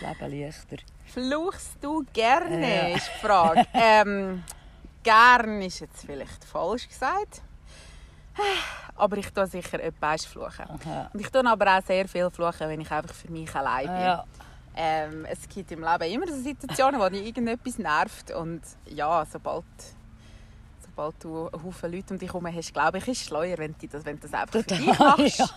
macht 0.00 0.20
das 0.20 0.28
Leben 0.30 0.46
leichter. 0.46 0.76
Fluchst 1.06 1.72
du 1.80 2.04
gerne, 2.12 2.90
Ja. 2.90 2.96
ist 2.96 3.10
die 3.16 3.26
Frage. 3.26 3.66
ähm, 3.74 4.44
gern 5.02 5.62
ist 5.62 5.80
jetzt 5.80 6.04
vielleicht 6.06 6.44
falsch 6.44 6.88
gesagt. 6.88 7.42
Aber 9.00 9.16
ich 9.16 9.30
tue 9.32 9.46
sicher 9.46 9.80
etwas 9.80 10.26
fluchen. 10.26 10.66
Aha. 10.68 11.10
Und 11.12 11.20
ich 11.20 11.30
tue 11.30 11.46
aber 11.46 11.78
auch 11.78 11.82
sehr 11.84 12.06
viel 12.06 12.30
fluchen, 12.30 12.68
wenn 12.68 12.80
ich 12.80 12.90
einfach 12.90 13.14
für 13.14 13.30
mich 13.30 13.54
allein 13.54 13.86
bin. 13.86 14.00
Ja. 14.00 14.24
Ähm, 14.76 15.26
es 15.28 15.48
gibt 15.48 15.72
im 15.72 15.80
Leben 15.80 16.12
immer 16.12 16.26
so 16.28 16.40
Situationen, 16.40 17.00
wo 17.00 17.08
dich 17.08 17.26
irgendetwas 17.26 17.78
nervt. 17.78 18.30
Und 18.30 18.60
ja, 18.86 19.24
sobald, 19.24 19.64
sobald 21.00 21.24
du 21.24 21.48
einen 21.48 21.64
Haufen 21.64 21.92
Leute 21.92 22.12
um 22.12 22.18
dich 22.18 22.28
herum 22.28 22.46
hast, 22.54 22.74
glaube 22.74 22.98
ich, 22.98 23.08
ist 23.08 23.20
es 23.20 23.26
schleuer, 23.26 23.56
wenn 23.56 23.74
du 23.80 23.88
das, 23.88 24.04
wenn 24.04 24.16
du 24.16 24.28
das 24.28 24.34
einfach 24.34 24.52
für 24.52 24.62
dich 24.62 24.98
machst. 24.98 25.38
ja. 25.38 25.48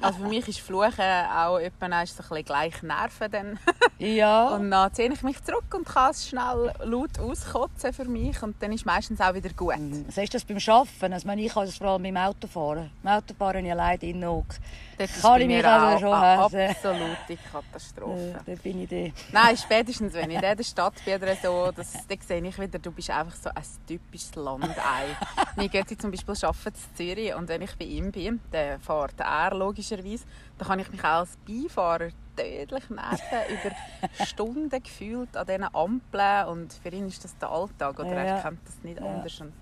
Also 0.00 0.20
für 0.20 0.28
mich 0.28 0.46
ist 0.46 0.60
Fluchen 0.60 1.04
auch 1.34 1.58
etwa 1.58 1.86
ein 1.86 2.06
bisschen 2.06 2.44
gleich 2.44 2.82
Nerven. 2.82 3.30
Dann. 3.30 3.58
Ja. 3.96 4.48
Und 4.48 4.72
dann 4.72 4.92
ziehe 4.92 5.10
ich 5.12 5.22
mich 5.22 5.42
zurück 5.44 5.72
und 5.72 5.86
kann 5.86 6.10
es 6.10 6.28
schnell 6.28 6.72
laut 6.82 7.18
auskotzen 7.18 7.92
für 7.92 8.04
mich. 8.04 8.42
Und 8.42 8.60
dann 8.60 8.72
ist 8.72 8.80
es 8.80 8.84
meistens 8.84 9.20
auch 9.20 9.32
wieder 9.34 9.50
gut. 9.50 9.76
Was 10.08 10.18
ist 10.18 10.34
das 10.34 10.44
beim 10.44 10.58
Arbeiten? 10.58 11.12
Also, 11.12 11.28
ich 11.30 11.52
kann 11.52 11.66
das 11.66 11.76
vor 11.76 11.86
allem 11.86 12.02
beim 12.02 12.16
Autofahren. 12.16 12.90
Beim 13.02 13.14
Autofahren 13.14 13.58
habe 13.58 13.66
ich 13.66 13.72
allein 13.72 13.98
in 14.00 14.26
Hocke. 14.26 14.56
Das 14.98 15.10
ist 15.16 15.22
Kann 15.22 15.40
ich 15.40 15.46
mich 15.48 15.56
mir 15.62 15.68
also 15.72 15.86
auch 15.96 16.00
schon 16.00 16.12
eine 16.22 16.42
hassen. 16.42 16.60
absolute 16.70 17.38
Katastrophe. 17.50 18.40
Äh, 18.46 18.54
da 18.56 18.62
bin 18.62 18.82
ich 18.82 18.88
da. 18.88 19.20
Nein, 19.32 19.56
spätestens 19.56 20.12
wenn 20.14 20.30
ich 20.30 20.36
in 20.42 20.42
dieser 20.56 20.64
Stadt 20.64 20.94
bin 21.04 21.16
oder 21.16 21.36
so, 21.36 21.70
das, 21.74 21.92
dann 22.06 22.18
sehe 22.20 22.46
ich 22.46 22.58
wieder, 22.60 22.78
du 22.78 22.90
bist 22.92 23.10
einfach 23.10 23.34
so 23.34 23.50
ein 23.50 23.62
typisches 23.86 24.34
Landei. 24.34 24.74
Mein 25.56 25.68
Götti 25.70 25.96
zum 25.98 26.10
Beispiel 26.10 26.34
arbeitet 26.42 26.74
in 26.90 26.96
Zürich 26.96 27.34
und 27.34 27.48
wenn 27.48 27.62
ich 27.62 27.74
bei 27.76 27.84
ihm 27.86 28.12
bin, 28.12 28.40
dann 28.50 28.80
fährt 28.80 29.18
er 29.20 29.54
logischerweise, 29.54 30.24
dann 30.58 30.68
kann 30.68 30.78
ich 30.78 30.90
mich 30.90 31.00
auch 31.02 31.20
als 31.20 31.36
Beifahrer 31.46 32.08
tödlich 32.36 32.90
nerven 32.90 33.38
über 33.48 34.24
Stunden 34.26 34.82
gefühlt 34.82 35.36
an 35.36 35.46
diesen 35.46 35.64
Ampeln 35.74 36.46
und 36.48 36.72
für 36.72 36.88
ihn 36.88 37.06
ist 37.06 37.22
das 37.24 37.36
der 37.38 37.50
Alltag 37.50 37.98
oder 37.98 38.12
Ja. 38.12 38.22
er 38.36 38.42
kennt 38.42 38.60
das 38.66 38.82
nicht 38.82 38.98
Ja. 39.00 39.06
anders. 39.06 39.40
Und 39.40 39.52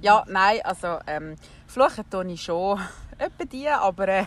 ja, 0.00 0.24
nein, 0.28 0.60
also 0.64 0.98
ähm, 1.06 1.36
fluchen 1.66 2.08
tue 2.10 2.32
ich 2.32 2.42
schon, 2.42 2.80
etwa 3.18 3.44
die, 3.44 3.68
aber 3.68 4.08
äh, 4.08 4.26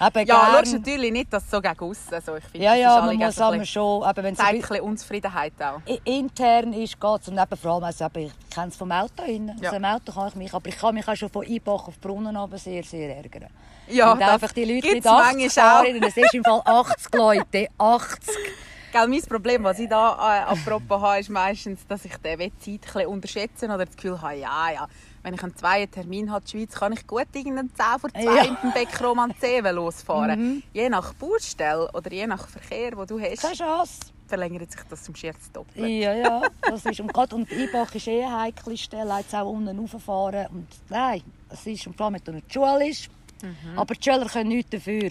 Eben 0.00 0.26
ja, 0.26 0.60
gern. 0.60 0.72
natürlich 0.72 1.12
nicht, 1.12 1.32
dass 1.32 1.44
es 1.44 1.50
so 1.50 1.60
gegen 1.60 1.78
aussen, 1.80 2.14
also 2.14 2.36
ich 2.36 2.44
finde, 2.44 2.64
Ja, 2.64 2.72
das 2.72 2.80
ja, 2.80 2.98
ist 2.98 3.04
man 3.06 3.16
muss 3.16 3.38
aber 3.40 3.64
schon, 3.64 4.10
eben, 4.10 4.24
wenn 4.24 4.32
es 4.32 4.38
zeigt 4.38 4.50
ein 4.52 4.60
bisschen 4.60 4.80
Unzufriedenheit 4.80 5.52
auch. 5.60 5.80
Intern 6.04 6.72
ist, 6.72 6.96
es. 7.02 7.28
Und 7.28 7.38
eben 7.38 7.56
vor 7.56 7.72
allem, 7.72 7.84
also 7.84 8.04
eben, 8.06 8.26
ich 8.26 8.50
kenne 8.54 8.68
es 8.68 8.76
vom 8.76 8.92
Auto 8.92 9.22
hin. 9.22 9.48
Ja. 9.60 9.70
Also 9.70 9.76
im 9.76 9.84
Auto 9.84 10.12
kann 10.12 10.28
ich 10.28 10.34
mich, 10.34 10.54
aber 10.54 10.68
ich 10.68 10.78
kann 10.78 10.94
mich 10.94 11.06
auch 11.06 11.16
schon 11.16 11.28
von 11.28 11.46
Einbach 11.46 11.88
auf 11.88 11.98
Brunnen 12.00 12.36
aber 12.36 12.58
sehr, 12.58 12.82
sehr 12.82 13.16
ärgern. 13.16 13.50
Ja, 13.88 14.12
und 14.12 14.22
einfach 14.22 14.52
die 14.52 14.64
Leute 14.64 14.94
mit 14.94 15.06
80 15.06 15.40
manchmal 15.40 15.50
fahren, 15.50 16.02
es 16.02 16.16
ist 16.16 16.34
im 16.34 16.44
Fall 16.44 16.62
80 16.64 17.14
Leute, 17.14 17.68
80. 17.78 18.34
Gell, 18.92 19.08
mein 19.08 19.22
Problem, 19.22 19.64
was 19.64 19.78
ich 19.78 19.88
da 19.88 20.12
äh, 20.16 20.42
apropos 20.52 21.00
habe, 21.00 21.18
ist 21.20 21.30
meistens, 21.30 21.86
dass 21.86 22.04
ich 22.04 22.14
die 22.18 22.38
Wettzeit 22.38 22.68
ein 22.68 22.78
bisschen 22.80 23.06
unterschätze 23.06 23.64
oder 23.66 23.86
das 23.86 23.96
Gefühl 23.96 24.20
habe, 24.20 24.34
ja, 24.36 24.70
ja, 24.70 24.86
wenn 25.22 25.32
ich 25.32 25.42
einen 25.42 25.56
zweiten 25.56 25.90
Termin 25.90 26.30
habe 26.30 26.44
in 26.44 26.44
der 26.44 26.58
Schweiz, 26.66 26.74
kann 26.78 26.92
ich 26.92 27.06
gut 27.06 27.26
irgendeinen 27.32 27.70
10 27.74 27.84
vor 27.98 28.10
2 28.10 28.22
Ja. 28.22 28.50
mit 28.50 28.62
dem 28.62 28.72
Beckroman 28.72 29.32
Zewe 29.40 29.70
losfahren. 29.72 30.62
Je 30.74 30.90
nach 30.90 31.14
Baustelle 31.14 31.90
oder 31.94 32.12
je 32.12 32.26
nach 32.26 32.46
Verkehr, 32.48 32.90
den 32.90 33.06
du 33.06 33.18
hast, 33.18 33.40
Keine 33.40 33.54
Chance. 33.54 34.00
verlängert 34.26 34.70
sich 34.70 34.82
das 34.90 35.02
zum 35.04 35.14
Scherz 35.14 35.50
doppelt. 35.52 35.88
Ja, 35.88 36.12
ja, 36.12 36.42
das 36.60 36.84
ist, 36.84 37.00
und 37.00 37.14
gerade 37.14 37.34
und 37.34 37.50
Einbach 37.50 37.94
ist 37.94 38.06
eh 38.08 38.22
eine 38.24 38.40
heikle 38.42 38.76
Stelle, 38.76 39.16
jetzt 39.20 39.34
auch 39.34 39.50
unten 39.50 39.78
rauffahren. 39.78 40.48
Und 40.48 40.68
nein, 40.90 41.22
es 41.48 41.66
ist, 41.66 41.86
und 41.86 41.96
vor 41.96 42.06
allem, 42.06 42.16
wenn 42.26 42.34
du 42.34 42.42
die 42.42 42.52
Schule 42.52 42.88
ist. 42.90 43.08
Mhm. 43.42 43.78
Aber 43.78 43.94
die 43.94 44.02
Schüler 44.02 44.26
können 44.26 44.48
nichts 44.50 44.70
dafür. 44.70 45.10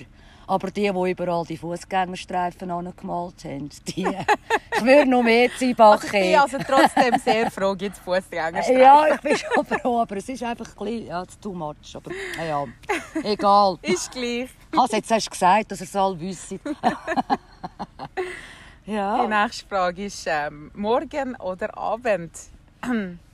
Aber 0.51 0.70
die, 0.70 0.81
die 0.81 1.12
überall 1.12 1.46
die 1.46 1.55
Fußgängerstreifen 1.55 2.70
angemalt 2.72 3.46
haben, 3.46 3.70
die, 3.88 4.05
ich 4.75 4.84
würde 4.84 5.10
noch 5.10 5.24
mehr 5.24 5.50
zu 5.58 5.63
Einbach 5.63 6.03
Also 6.03 6.08
ich 6.08 6.12
bin 6.12 6.36
also 6.36 6.58
trotzdem 6.67 7.17
sehr 7.20 7.50
froh, 7.50 7.74
gibt 7.74 7.96
es 7.96 8.01
Fußgängerstreifen. 8.01 8.81
Ja, 8.81 9.15
ich 9.15 9.22
bin 9.22 9.38
schon 9.38 9.65
froh, 9.65 10.01
aber 10.01 10.17
es 10.17 10.27
ist 10.27 10.43
einfach 10.43 10.67
ein 10.67 10.86
bisschen, 10.86 11.08
ja, 11.08 11.24
too 11.41 11.53
much. 11.53 11.96
Aber 11.96 12.12
ja, 12.38 12.43
ja, 12.43 12.65
egal. 13.24 13.77
Ist 13.81 14.12
gleich. 14.12 14.50
Also 14.75 14.98
jetzt 14.98 15.10
hast 15.10 15.27
du 15.27 15.31
gesagt, 15.31 15.72
dass 15.72 15.79
ihr 15.79 15.86
es 15.86 15.96
alle 15.96 16.20
wissen. 16.20 16.60
ja. 18.88 19.24
Die 19.24 19.29
nächste 19.29 19.65
Frage 19.67 20.03
ist 20.03 20.27
ähm, 20.27 20.70
Morgen 20.74 21.34
oder 21.38 21.77
Abend? 21.77 22.31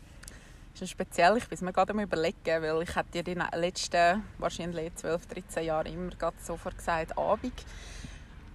ist 0.82 0.92
speziell. 0.92 1.38
Ich 1.38 1.48
bin 1.48 1.58
mir 1.62 1.74
gerade 1.74 1.94
überlegen, 1.94 2.62
weil 2.62 2.82
ich 2.84 2.96
hätte 2.96 3.12
dir 3.12 3.24
die 3.24 3.58
letzten 3.58 4.24
wahrscheinlich 4.38 4.94
12, 4.96 5.26
13 5.26 5.66
Jahre 5.66 5.90
immer 5.90 6.12
sofort 6.40 6.78
gesagt, 6.78 7.18
Abend. 7.18 7.54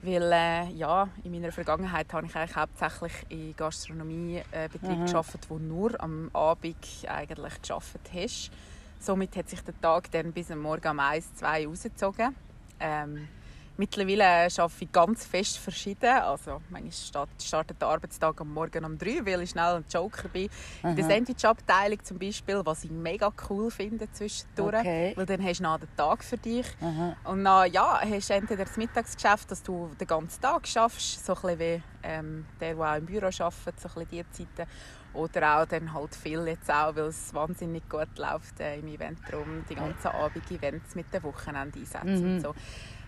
Weil 0.03 0.33
äh, 0.33 0.69
ja, 0.73 1.09
in 1.23 1.31
meiner 1.31 1.53
Vergangenheit 1.53 2.13
habe 2.13 2.27
ich 2.27 2.35
eigentlich 2.35 2.57
hauptsächlich 2.57 3.13
in 3.29 3.57
Gastronomiebetrieben 3.57 5.07
äh, 5.07 5.07
gearbeitet, 5.07 5.47
wo 5.49 5.59
nur 5.59 6.01
am 6.03 6.29
Abend 6.33 6.77
eigentlich 7.07 7.63
gearbeitet 7.63 8.11
hast. 8.13 8.51
Somit 8.99 9.37
hat 9.37 9.49
sich 9.49 9.61
der 9.63 9.81
Tag 9.81 10.11
dann 10.11 10.33
bis 10.33 10.51
am 10.51 10.59
Morgen 10.61 10.89
um 10.89 11.01
1, 11.01 11.35
2 11.35 11.67
rausgezogen. 11.67 12.35
Ähm, 12.81 13.29
Mittlerweile 13.77 14.25
arbeite 14.25 14.85
ich 14.85 14.93
ganz 14.93 15.25
fest 15.25 15.59
verschieden. 15.59 16.11
Also, 16.11 16.61
manchmal 16.69 17.27
startet 17.41 17.81
der 17.81 17.89
Arbeitstag 17.89 18.41
am 18.41 18.53
Morgen 18.53 18.85
um 18.85 18.99
3, 18.99 19.25
weil 19.25 19.43
ich 19.43 19.51
schnell 19.51 19.77
ein 19.77 19.85
Joker 19.91 20.29
bin. 20.29 20.49
Aha. 20.83 20.91
In 20.91 20.97
der 20.97 21.05
Sandwich-Abteilung 21.07 22.05
zum 22.05 22.19
Beispiel, 22.19 22.61
was 22.65 22.85
ich 22.85 22.91
mega 22.91 23.33
cool 23.49 23.71
finde 23.71 24.11
zwischendurch. 24.13 24.81
Okay. 24.81 25.13
Weil 25.17 25.27
dann 25.27 25.43
hast 25.43 25.61
du 25.61 25.63
noch 25.65 25.79
den 25.79 25.97
Tag 25.97 26.23
für 26.23 26.37
dich. 26.37 26.67
Aha. 26.81 27.17
Und 27.25 27.45
dann 27.45 27.73
ja, 27.73 28.01
hast 28.01 28.31
du 28.31 28.35
entweder 28.35 28.65
das 28.65 28.77
Mittagsgeschäft, 28.77 29.51
dass 29.51 29.63
du 29.63 29.91
den 29.99 30.07
ganzen 30.07 30.41
Tag 30.41 30.67
schaffst, 30.69 31.25
so 31.25 31.35
ein 31.35 31.59
wie 31.59 31.83
ähm, 32.03 32.47
der, 32.61 32.75
der 32.75 32.85
auch 32.85 32.97
im 32.97 33.07
Büro 33.07 33.27
arbeitet, 33.27 33.81
so 33.81 33.89
ein 33.99 34.07
diese 34.11 34.31
Zeiten. 34.31 34.69
Oder 35.15 35.61
auch 35.61 35.67
dann 35.67 35.93
halt 35.93 36.15
viel 36.15 36.47
jetzt 36.47 36.71
auch, 36.71 36.97
weil 36.97 37.05
es 37.05 37.35
wahnsinnig 37.35 37.87
gut 37.89 38.17
läuft 38.17 38.61
äh, 38.61 38.79
im 38.79 38.89
Eventraum, 38.89 39.65
die 39.69 39.75
ganzen 39.75 40.09
Abend-Events 40.09 40.95
mit 40.95 41.13
den 41.13 41.23
Wochenendeinsätzen 41.23 42.29
mhm. 42.29 42.35
und 42.37 42.41
so. 42.41 42.55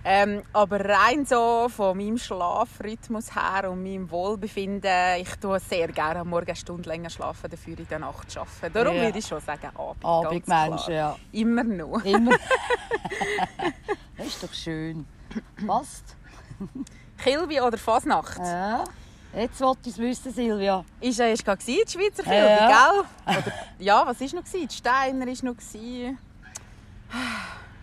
Ähm, 0.06 0.42
aber 0.52 0.84
rein 0.84 1.25
so 1.25 1.66
von 1.70 1.96
meinem 1.96 2.18
Schlafrhythmus 2.18 3.34
her 3.34 3.70
und 3.70 3.82
meinem 3.82 4.11
Wohlbefinden, 4.11 5.18
ich 5.18 5.34
tue 5.37 5.58
sehr 5.58 5.88
gerne 5.88 6.20
am 6.20 6.28
Morgen 6.28 6.46
eine 6.46 6.56
Stunde 6.56 6.87
länger 6.90 7.08
schlafen, 7.08 7.50
dafür 7.50 7.78
in 7.78 7.88
der 7.88 8.00
Nacht 8.00 8.37
arbeiten. 8.37 8.75
Darum 8.75 8.96
ja. 8.96 9.02
würde 9.04 9.18
ich 9.18 9.26
schon 9.26 9.40
sagen 9.40 9.70
Abend. 9.75 10.04
Abendmensch, 10.04 10.88
ja. 10.88 11.16
Immer 11.32 11.64
noch. 11.64 12.04
Immer. 12.04 12.32
das 14.18 14.26
ist 14.26 14.42
doch 14.42 14.52
schön. 14.52 15.06
Passt. 15.66 16.16
Kilby 17.23 17.61
oder 17.62 17.78
Fasnacht? 17.78 18.38
Ja. 18.38 18.84
Jetzt 19.34 19.61
wollte 19.62 19.88
ich 19.88 19.94
es 19.94 19.99
wissen, 19.99 20.32
Silvia. 20.32 20.84
Ist 21.00 21.18
ja 21.18 21.26
erst 21.26 21.46
die 21.66 21.82
Schweizer 21.88 22.23
Kilby, 22.23 22.37
ja. 22.37 22.68
gell? 22.68 23.37
Oder, 23.38 23.52
ja, 23.78 24.06
was 24.06 24.20
war 24.20 24.40
noch? 24.40 24.44
Die 24.44 24.68
Steiner 24.70 25.26
war 25.26 25.44
noch. 25.44 25.56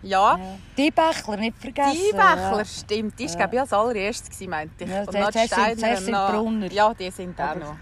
Ja. 0.03 0.39
Die 0.77 0.91
Bächler, 0.91 1.38
nicht 1.38 1.58
vergessen. 1.58 1.93
Die 1.93 2.12
Bächler, 2.12 2.58
ja. 2.58 2.65
stimmt. 2.65 3.20
Die 3.20 3.27
war, 3.27 3.53
ja. 3.53 3.62
als 3.62 3.74
allererstes, 3.74 4.39
meinte 4.48 4.84
ich. 4.84 4.89
Ja, 4.89 5.01
Und 5.01 5.13
dann 5.13 5.31
Steiner 5.31 5.98
sind 5.98 6.13
Brunner. 6.13 6.72
Ja, 6.72 6.93
die 6.93 7.12
sind 7.12 7.39
auch 7.39 7.55
noch. 7.55 7.75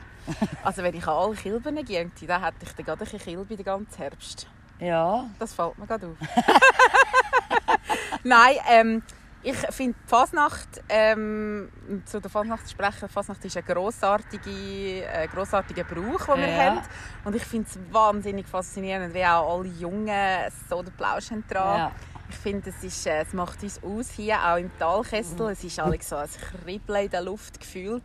Also 0.64 0.84
wenn 0.84 0.94
ich 0.94 1.08
an 1.08 1.16
alle 1.16 1.36
Kilben 1.36 1.86
gehe, 1.86 2.12
dann 2.28 2.44
hätte 2.44 2.58
ich 2.64 2.72
dann 2.74 2.86
gerade 2.86 3.06
ein 3.12 3.20
Kilbe 3.20 3.56
den 3.56 3.66
ganzen 3.66 3.98
Herbst. 3.98 4.48
Ja. 4.80 5.26
Das 5.40 5.54
fällt 5.54 5.78
mir 5.78 5.88
gerade 5.88 6.08
auf. 6.08 6.18
Nein, 8.24 8.56
ähm, 8.70 9.04
ich 9.42 9.56
finde 9.56 9.98
die 10.04 10.10
Fasnacht, 10.10 10.82
ähm, 10.90 11.70
zu 12.06 12.20
der 12.20 12.30
Fasnacht 12.30 12.66
zu 12.66 12.72
sprechen, 12.72 13.08
Fasnacht 13.08 13.44
ist 13.46 13.56
ein 13.56 13.66
grossartiger, 13.66 14.46
äh, 14.46 15.28
grossartiger 15.28 15.86
Brauch, 15.86 16.26
den 16.26 16.42
wir 16.42 16.50
ja. 16.50 16.66
haben. 16.66 16.82
Und 17.24 17.36
ich 17.36 17.44
finde 17.44 17.68
es 17.70 17.94
wahnsinnig 17.94 18.48
faszinierend, 18.48 19.14
wie 19.14 19.26
auch 19.26 19.58
alle 19.58 19.70
Jungen 19.70 20.52
so 20.70 20.84
den 20.84 20.94
Plausch 20.94 21.32
haben 21.32 21.46
dran. 21.48 21.78
Ja. 21.78 21.92
Ich 22.30 22.36
finde, 22.36 22.70
es, 22.70 22.84
ist, 22.84 23.08
äh, 23.08 23.22
es 23.22 23.34
macht 23.34 23.64
uns 23.64 23.82
aus, 23.84 24.12
hier 24.12 24.38
auch 24.38 24.58
im 24.58 24.72
Talkessel. 24.78 25.50
Es 25.50 25.64
ist 25.64 25.80
alles 25.80 26.08
so 26.08 26.16
ein 26.16 26.30
Kribbeln 26.64 27.06
in 27.06 27.10
der 27.10 27.22
Luft 27.22 27.60
gefühlt. 27.60 28.04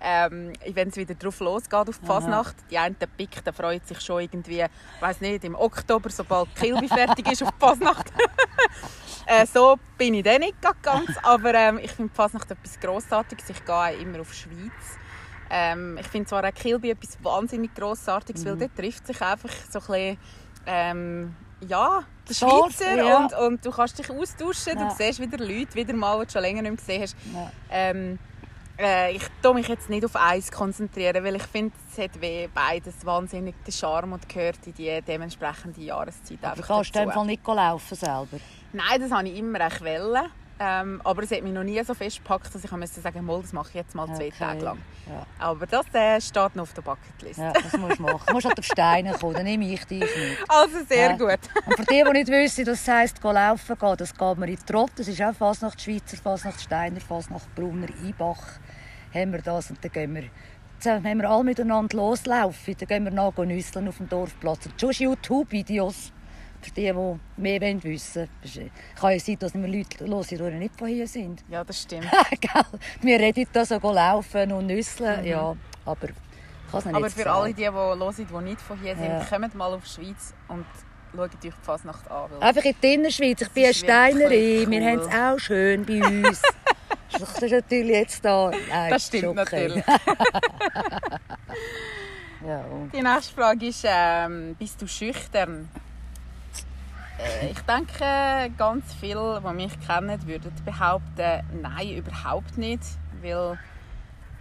Ähm, 0.00 0.52
wenn 0.72 0.88
es 0.88 0.96
wieder 0.96 1.14
drauf 1.14 1.40
losgeht 1.40 1.88
auf 1.88 1.98
die 1.98 2.06
Fasnacht, 2.06 2.56
die 2.70 2.76
einen 2.76 2.96
Pick, 3.16 3.42
der 3.42 3.52
freut 3.52 3.86
sich 3.88 4.00
schon 4.00 4.20
irgendwie, 4.20 4.60
ich 4.60 5.02
weiß 5.02 5.22
nicht, 5.22 5.42
im 5.44 5.54
Oktober, 5.54 6.10
sobald 6.10 6.54
Kilby 6.54 6.86
fertig 6.86 7.32
ist 7.32 7.42
auf 7.42 7.50
die 7.50 7.58
Fasnacht. 7.58 8.12
äh, 9.26 9.46
so 9.46 9.78
bin 9.96 10.14
ich 10.14 10.22
dann 10.22 10.40
nicht 10.40 10.56
ganz, 10.82 11.10
aber 11.22 11.54
ähm, 11.54 11.78
ich 11.82 11.90
finde 11.92 12.10
die 12.10 12.16
Fasnacht 12.16 12.50
etwas 12.50 12.78
Grossartiges. 12.78 13.48
Ich 13.48 13.64
gehe 13.64 13.94
immer 13.94 14.20
auf 14.20 14.30
die 14.30 14.36
Schweiz. 14.36 14.98
Ähm, 15.48 15.96
ich 15.98 16.06
finde 16.08 16.28
zwar 16.28 16.44
auch 16.44 16.54
Kilby 16.54 16.90
etwas 16.90 17.16
wahnsinnig 17.22 17.74
Grossartiges, 17.74 18.44
mhm. 18.44 18.48
weil 18.48 18.56
dort 18.56 18.76
trifft 18.76 19.06
sich 19.06 19.20
einfach 19.22 19.50
so 19.70 19.78
ein 19.78 19.86
bisschen, 19.86 20.18
ähm, 20.66 21.36
ja, 21.66 22.04
der 22.28 22.34
Schweizer 22.34 22.96
ja. 22.96 23.18
und, 23.18 23.32
und 23.32 23.64
du 23.64 23.70
kannst 23.70 23.98
dich 23.98 24.10
austauschen, 24.10 24.78
ja. 24.78 24.88
du 24.88 24.94
siehst 24.94 25.20
wieder 25.20 25.38
Leute, 25.38 25.74
wieder 25.74 25.94
mal, 25.94 26.20
die 26.20 26.26
du 26.26 26.32
schon 26.32 26.42
länger 26.42 26.62
nicht 26.62 26.70
mehr 26.70 26.76
gesehen 26.76 27.02
hast. 27.02 27.16
Ja. 27.32 27.50
Ähm, 27.70 28.18
äh, 28.78 29.12
ich 29.12 29.22
tue 29.42 29.54
mich 29.54 29.68
jetzt 29.68 29.88
nicht 29.88 30.04
auf 30.04 30.16
eins 30.16 30.52
konzentrieren, 30.52 31.24
weil 31.24 31.36
ich 31.36 31.42
finde, 31.44 31.74
es 31.90 31.98
hat 32.02 32.10
beides 32.54 32.94
wahnsinnig 33.04 33.54
den 33.64 33.72
Charme 33.72 34.14
und 34.14 34.28
gehört 34.28 34.66
in 34.66 34.74
die 34.74 35.00
dementsprechende 35.06 35.80
Jahreszeit 35.80 36.38
Aber 36.42 36.62
kannst 36.62 36.94
dazu. 36.94 37.10
du 37.10 37.24
nicht 37.24 37.46
laufen 37.46 37.94
selber? 37.94 38.38
Nein, 38.72 39.00
das 39.00 39.10
habe 39.10 39.28
ich 39.28 39.38
immer 39.38 39.60
echt 39.60 39.80
wollen. 39.82 40.30
Ähm, 40.58 41.02
aber 41.04 41.22
es 41.22 41.30
hat 41.30 41.42
mich 41.42 41.52
noch 41.52 41.64
nie 41.64 41.82
so 41.84 41.92
fest 41.92 42.16
gepackt, 42.16 42.54
dass 42.54 42.64
ich 42.64 42.70
musste 42.70 43.00
sagen 43.00 43.24
musste, 43.24 43.42
das 43.42 43.52
mache 43.52 43.68
ich 43.68 43.74
jetzt 43.74 43.94
mal 43.94 44.06
zwei 44.06 44.28
okay. 44.28 44.32
Tage 44.38 44.60
lang. 44.60 44.78
Ja. 45.06 45.26
Aber 45.38 45.66
das 45.66 45.84
äh, 45.92 46.18
steht 46.20 46.56
noch 46.56 46.62
auf 46.62 46.72
der 46.72 46.80
Bucketlist. 46.80 47.38
Ja, 47.38 47.52
das 47.52 47.76
musst 47.76 47.98
du 47.98 48.02
machen. 48.02 48.22
Du 48.26 48.32
musst 48.32 48.46
halt 48.46 48.58
auf 48.58 48.64
Steine 48.64 49.12
kommen, 49.12 49.34
dann 49.34 49.44
nehme 49.44 49.70
ich 49.70 49.84
dich 49.84 50.00
mit. 50.00 50.38
Also 50.48 50.78
sehr 50.88 51.10
ja. 51.10 51.16
gut. 51.16 51.38
Und 51.66 51.76
für 51.76 51.84
die, 51.84 52.02
die 52.02 52.10
nicht 52.10 52.28
wissen, 52.28 52.64
das 52.64 52.88
heisst, 52.88 53.22
laufen 53.22 53.78
gehen, 53.78 53.96
das 53.98 54.12
geht 54.12 54.38
man 54.38 54.48
in 54.48 54.58
Trott. 54.64 54.92
Das 54.96 55.08
ist 55.08 55.20
auch 55.20 55.34
fast 55.34 55.60
nach 55.60 55.78
Schweizer, 55.78 56.16
fast 56.16 56.46
nach 56.46 56.58
Steiner, 56.58 57.00
fast 57.00 57.30
nach 57.30 57.46
Brunner, 57.54 57.88
Einbach. 58.02 58.42
Haben 59.12 59.32
wir 59.32 59.42
das 59.42 59.70
und 59.70 59.84
dann 59.84 59.92
gehen 59.92 60.14
wir 60.14 60.24
haben 60.84 61.04
wir 61.04 61.30
alle 61.30 61.44
miteinander 61.44 61.96
loslaufen. 61.96 62.76
Dann 62.78 62.88
gehen 62.88 63.04
wir 63.04 63.10
nach 63.10 63.36
nüsseln 63.36 63.88
auf 63.88 63.96
dem 63.96 64.08
Dorfplatz. 64.08 64.66
Und 64.66 64.80
schon 64.80 64.92
YouTube-Videos 64.92 66.12
die, 66.70 66.92
die 66.92 67.20
mehr 67.36 67.60
wissen 67.60 68.22
wollen. 68.22 68.28
Es 68.42 69.00
kann 69.00 69.12
ja 69.12 69.18
sein, 69.18 69.38
dass 69.38 69.54
wir 69.54 69.68
Leute 69.68 70.38
hören, 70.38 70.52
die 70.52 70.58
nicht 70.58 70.78
von 70.78 70.88
hier 70.88 71.06
sind. 71.06 71.44
Ja, 71.48 71.64
das 71.64 71.82
stimmt. 71.82 72.06
wir 73.02 73.20
reden 73.20 73.46
da 73.52 73.64
so 73.64 73.78
laufen 73.92 74.52
und 74.52 74.66
nüsseln, 74.66 75.20
mhm. 75.20 75.26
ja, 75.26 75.56
aber 75.84 76.08
aber 76.72 77.10
für 77.10 77.30
alle, 77.30 77.54
die, 77.54 77.62
die 77.62 77.66
hören, 77.66 78.14
die 78.16 78.44
nicht 78.44 78.60
von 78.60 78.78
hier 78.80 78.96
sind, 78.96 79.06
ja. 79.06 79.24
kommt 79.24 79.54
mal 79.54 79.72
auf 79.72 79.84
die 79.84 79.88
Schweiz 79.88 80.34
und 80.48 80.66
schaut 81.14 81.32
euch 81.32 81.38
die 81.42 81.50
Fasnacht 81.50 82.10
an. 82.10 82.30
Einfach 82.40 82.64
in 82.64 82.74
der 82.82 82.92
Innerschweiz. 82.94 83.42
Ich 83.42 83.50
bin 83.50 83.64
eine 83.64 83.74
Steinerin. 83.74 84.64
Cool. 84.64 84.70
Wir 84.70 84.84
haben 84.84 84.98
es 84.98 85.06
auch 85.08 85.38
schön 85.38 85.84
bei 85.84 86.02
uns. 86.04 86.42
das 87.12 87.22
ist 87.22 87.40
natürlich 87.40 87.90
jetzt 87.90 88.24
da. 88.24 88.50
Nein, 88.68 88.90
das 88.90 89.06
stimmt 89.06 89.38
okay. 89.38 89.68
natürlich. 89.68 89.84
ja, 92.46 92.64
die 92.92 93.02
nächste 93.02 93.34
Frage 93.34 93.66
ist, 93.66 93.84
ähm, 93.86 94.56
bist 94.58 94.82
du 94.82 94.88
schüchtern? 94.88 95.68
Äh, 97.18 97.50
ich 97.50 97.60
denke, 97.60 98.50
ganz 98.56 98.94
viele, 98.94 99.42
die 99.46 99.54
mich 99.54 99.80
kennen, 99.80 100.26
würden 100.26 100.52
behaupten, 100.64 101.42
nein, 101.62 101.96
überhaupt 101.96 102.58
nicht. 102.58 102.82
Weil 103.22 103.58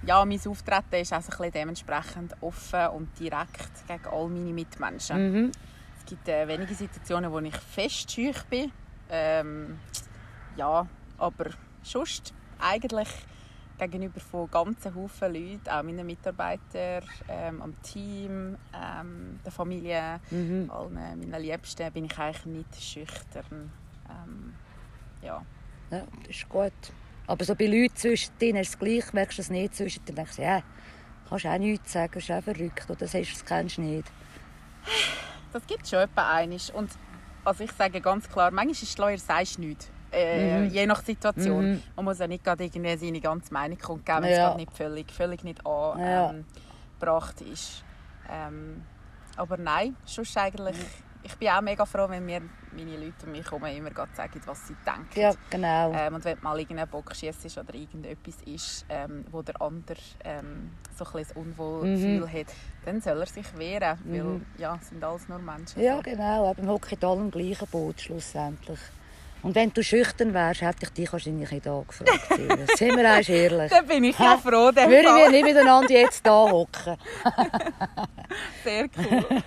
ja, 0.05 0.23
mein 0.23 0.39
Auftreten 0.47 0.95
ist 0.95 1.13
also 1.13 1.31
ein 1.41 1.51
dementsprechend 1.51 2.35
offen 2.41 2.87
und 2.89 3.19
direkt 3.19 3.87
gegen 3.87 4.05
all 4.05 4.27
meine 4.27 4.53
Mitmenschen. 4.53 5.31
Mhm. 5.31 5.51
Es 5.97 6.05
gibt 6.05 6.27
äh, 6.27 6.47
wenige 6.47 6.75
Situationen, 6.75 7.31
wo 7.31 7.39
ich 7.39 7.55
fest 7.55 8.11
schüch 8.11 8.43
bin. 8.43 8.71
Ähm, 9.09 9.79
ja, 10.55 10.85
aber 11.17 11.45
sonst 11.81 12.33
eigentlich 12.59 13.09
gegenüber 13.77 14.19
von 14.19 14.49
ganzen 14.49 14.95
Haufen 14.95 15.33
Leuten, 15.33 15.69
auch 15.69 15.83
meinen 15.83 16.05
Mitarbeitern, 16.05 17.03
ähm, 17.27 17.61
am 17.61 17.81
Team, 17.81 18.57
ähm, 18.73 19.39
der 19.43 19.51
Familie, 19.51 20.19
mhm. 20.31 20.69
allen 20.71 20.93
meinen 20.93 21.41
Liebsten, 21.41 21.91
bin 21.91 22.05
ich 22.05 22.17
eigentlich 22.17 22.45
nicht 22.45 22.81
schüchtern. 22.81 23.71
Ähm, 24.09 24.53
ja. 25.21 25.43
ja, 25.91 26.03
das 26.21 26.29
ist 26.29 26.49
gut. 26.49 26.73
Aber 27.27 27.43
so 27.43 27.55
bei 27.55 27.65
Leuten 27.65 27.95
zwischen 27.95 28.37
denen 28.39 28.61
ist 28.61 28.69
es 28.69 28.79
gleich, 28.79 29.11
merkst 29.13 29.37
du 29.37 29.41
es 29.41 29.49
nicht 29.49 29.75
zwischen 29.75 30.05
denen, 30.05 30.17
denkst 30.17 30.35
du, 30.35 30.43
ja, 30.43 30.61
kannst 31.27 31.45
auch 31.45 31.57
nichts 31.57 31.91
sagen, 31.91 32.11
das 32.13 32.23
ist 32.23 32.31
auch 32.31 32.43
verrückt, 32.43 32.85
oder 32.89 32.99
das, 32.99 33.11
das 33.11 33.45
kennst 33.45 33.77
du 33.77 33.81
nicht. 33.81 34.11
Das 35.51 35.65
gibt 35.65 35.83
es 35.83 35.89
schon 35.89 35.99
etwa 35.99 36.31
einiges. 36.35 36.69
Und 36.69 36.91
also 37.43 37.63
ich 37.63 37.71
sage 37.71 38.01
ganz 38.01 38.29
klar, 38.29 38.51
manchmal 38.51 38.71
ist 38.71 38.83
es 38.83 38.97
Lawyer, 38.97 39.17
sagst 39.17 39.57
du 39.57 39.61
nichts 39.61 39.89
äh, 40.15 40.61
mhm. 40.61 40.69
je 40.69 40.85
nach 40.85 41.03
Situation. 41.03 41.71
Mhm. 41.73 41.83
Man 41.95 42.05
muss 42.05 42.19
ja 42.19 42.27
nicht 42.27 42.43
gerade 42.43 42.63
irgendwie 42.63 42.97
seine 42.97 43.19
ganze 43.19 43.53
Meinung 43.53 43.77
kundgeben, 43.77 44.23
wenn 44.23 44.31
ja. 44.31 44.51
es 44.51 44.57
nicht 44.57 44.71
völlig, 44.71 45.11
völlig 45.11 45.43
nicht 45.43 45.65
angebracht 45.65 47.41
ja. 47.41 47.45
ähm, 47.47 47.53
ist. 47.53 47.83
Ähm, 48.29 48.83
aber 49.37 49.57
nein, 49.57 49.95
sonst 50.05 50.37
eigentlich... 50.37 50.77
Ich 51.27 51.35
bin 51.37 51.49
auch 51.49 51.61
mega 51.61 51.83
froh, 51.87 52.05
wenn 52.07 52.23
mir 52.23 52.39
meine 52.71 52.97
Leute 52.97 53.25
um 53.25 53.31
mich 53.31 53.49
herum 53.49 53.65
immer 53.65 53.89
sagen, 54.13 54.39
was 54.45 54.67
sie 54.67 54.75
denken. 54.85 55.19
Ja, 55.19 55.33
genau. 55.49 55.91
Ähm, 55.91 56.13
und 56.13 56.23
wenn 56.23 56.37
mal 56.41 56.59
irgendein 56.59 56.87
Bockschieß 56.87 57.45
ist 57.45 57.57
oder 57.57 57.73
irgendetwas 57.73 58.35
ist, 58.45 58.85
ähm, 58.89 59.25
wo 59.31 59.41
der 59.41 59.59
andere 59.59 59.97
ähm, 60.23 60.69
so 60.95 61.03
ein, 61.03 61.25
ein 61.25 61.35
Unwohlgefühl 61.35 62.19
mhm. 62.21 62.31
hat, 62.31 62.47
dann 62.85 63.01
soll 63.01 63.21
er 63.21 63.25
sich 63.25 63.57
wehren, 63.57 63.97
weil 64.05 64.23
mhm. 64.23 64.45
ja, 64.59 64.77
sind 64.79 65.03
alles 65.03 65.27
nur 65.27 65.39
Menschen. 65.39 65.81
Ja, 65.81 65.99
genau. 66.01 66.53
Man 66.53 66.69
hockt 66.69 67.03
alle 67.03 67.21
im 67.21 67.31
gleichen 67.31 67.67
Boot 67.69 68.01
schlussendlich. 68.01 68.79
Und 69.45 69.53
wenn 69.53 69.71
du 69.71 69.83
schüchtern 69.83 70.33
wärst, 70.33 70.61
hätte 70.61 70.85
ich 70.85 70.89
dich 70.89 71.13
wahrscheinlich 71.13 71.51
nicht 71.51 71.67
angefragt. 71.67 72.09
Sind 72.77 72.97
wir 72.97 73.03
ehrlich 73.03 73.29
ehrlich. 73.29 73.71
Dann 73.71 73.85
bin 73.85 74.03
ich 74.05 74.17
ja 74.17 74.37
froh, 74.37 74.71
Würden 74.73 74.89
wir 74.89 75.29
nicht 75.29 75.43
miteinander 75.43 75.91
jetzt 75.91 76.25
da 76.25 76.31
hocken. 76.31 76.97
Sehr 78.63 78.85
cool. 78.97 79.43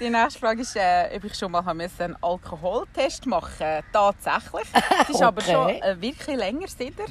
Die 0.00 0.10
nächste 0.10 0.40
Frage 0.40 0.62
ist, 0.62 0.74
äh, 0.74 1.08
ob 1.14 1.22
ich 1.22 1.36
schon 1.36 1.52
mal 1.52 1.62
einen 1.68 2.16
Alkoholtest 2.20 3.26
machen 3.26 3.48
musste. 3.48 3.84
Tatsächlich. 3.92 4.66
Es 5.02 5.08
ist 5.10 5.22
aber 5.22 5.40
Okay. 5.40 5.52
schon 5.52 5.68
äh, 5.80 6.00
wirklich 6.00 6.36
länger 6.36 6.66
sicher. 6.66 7.04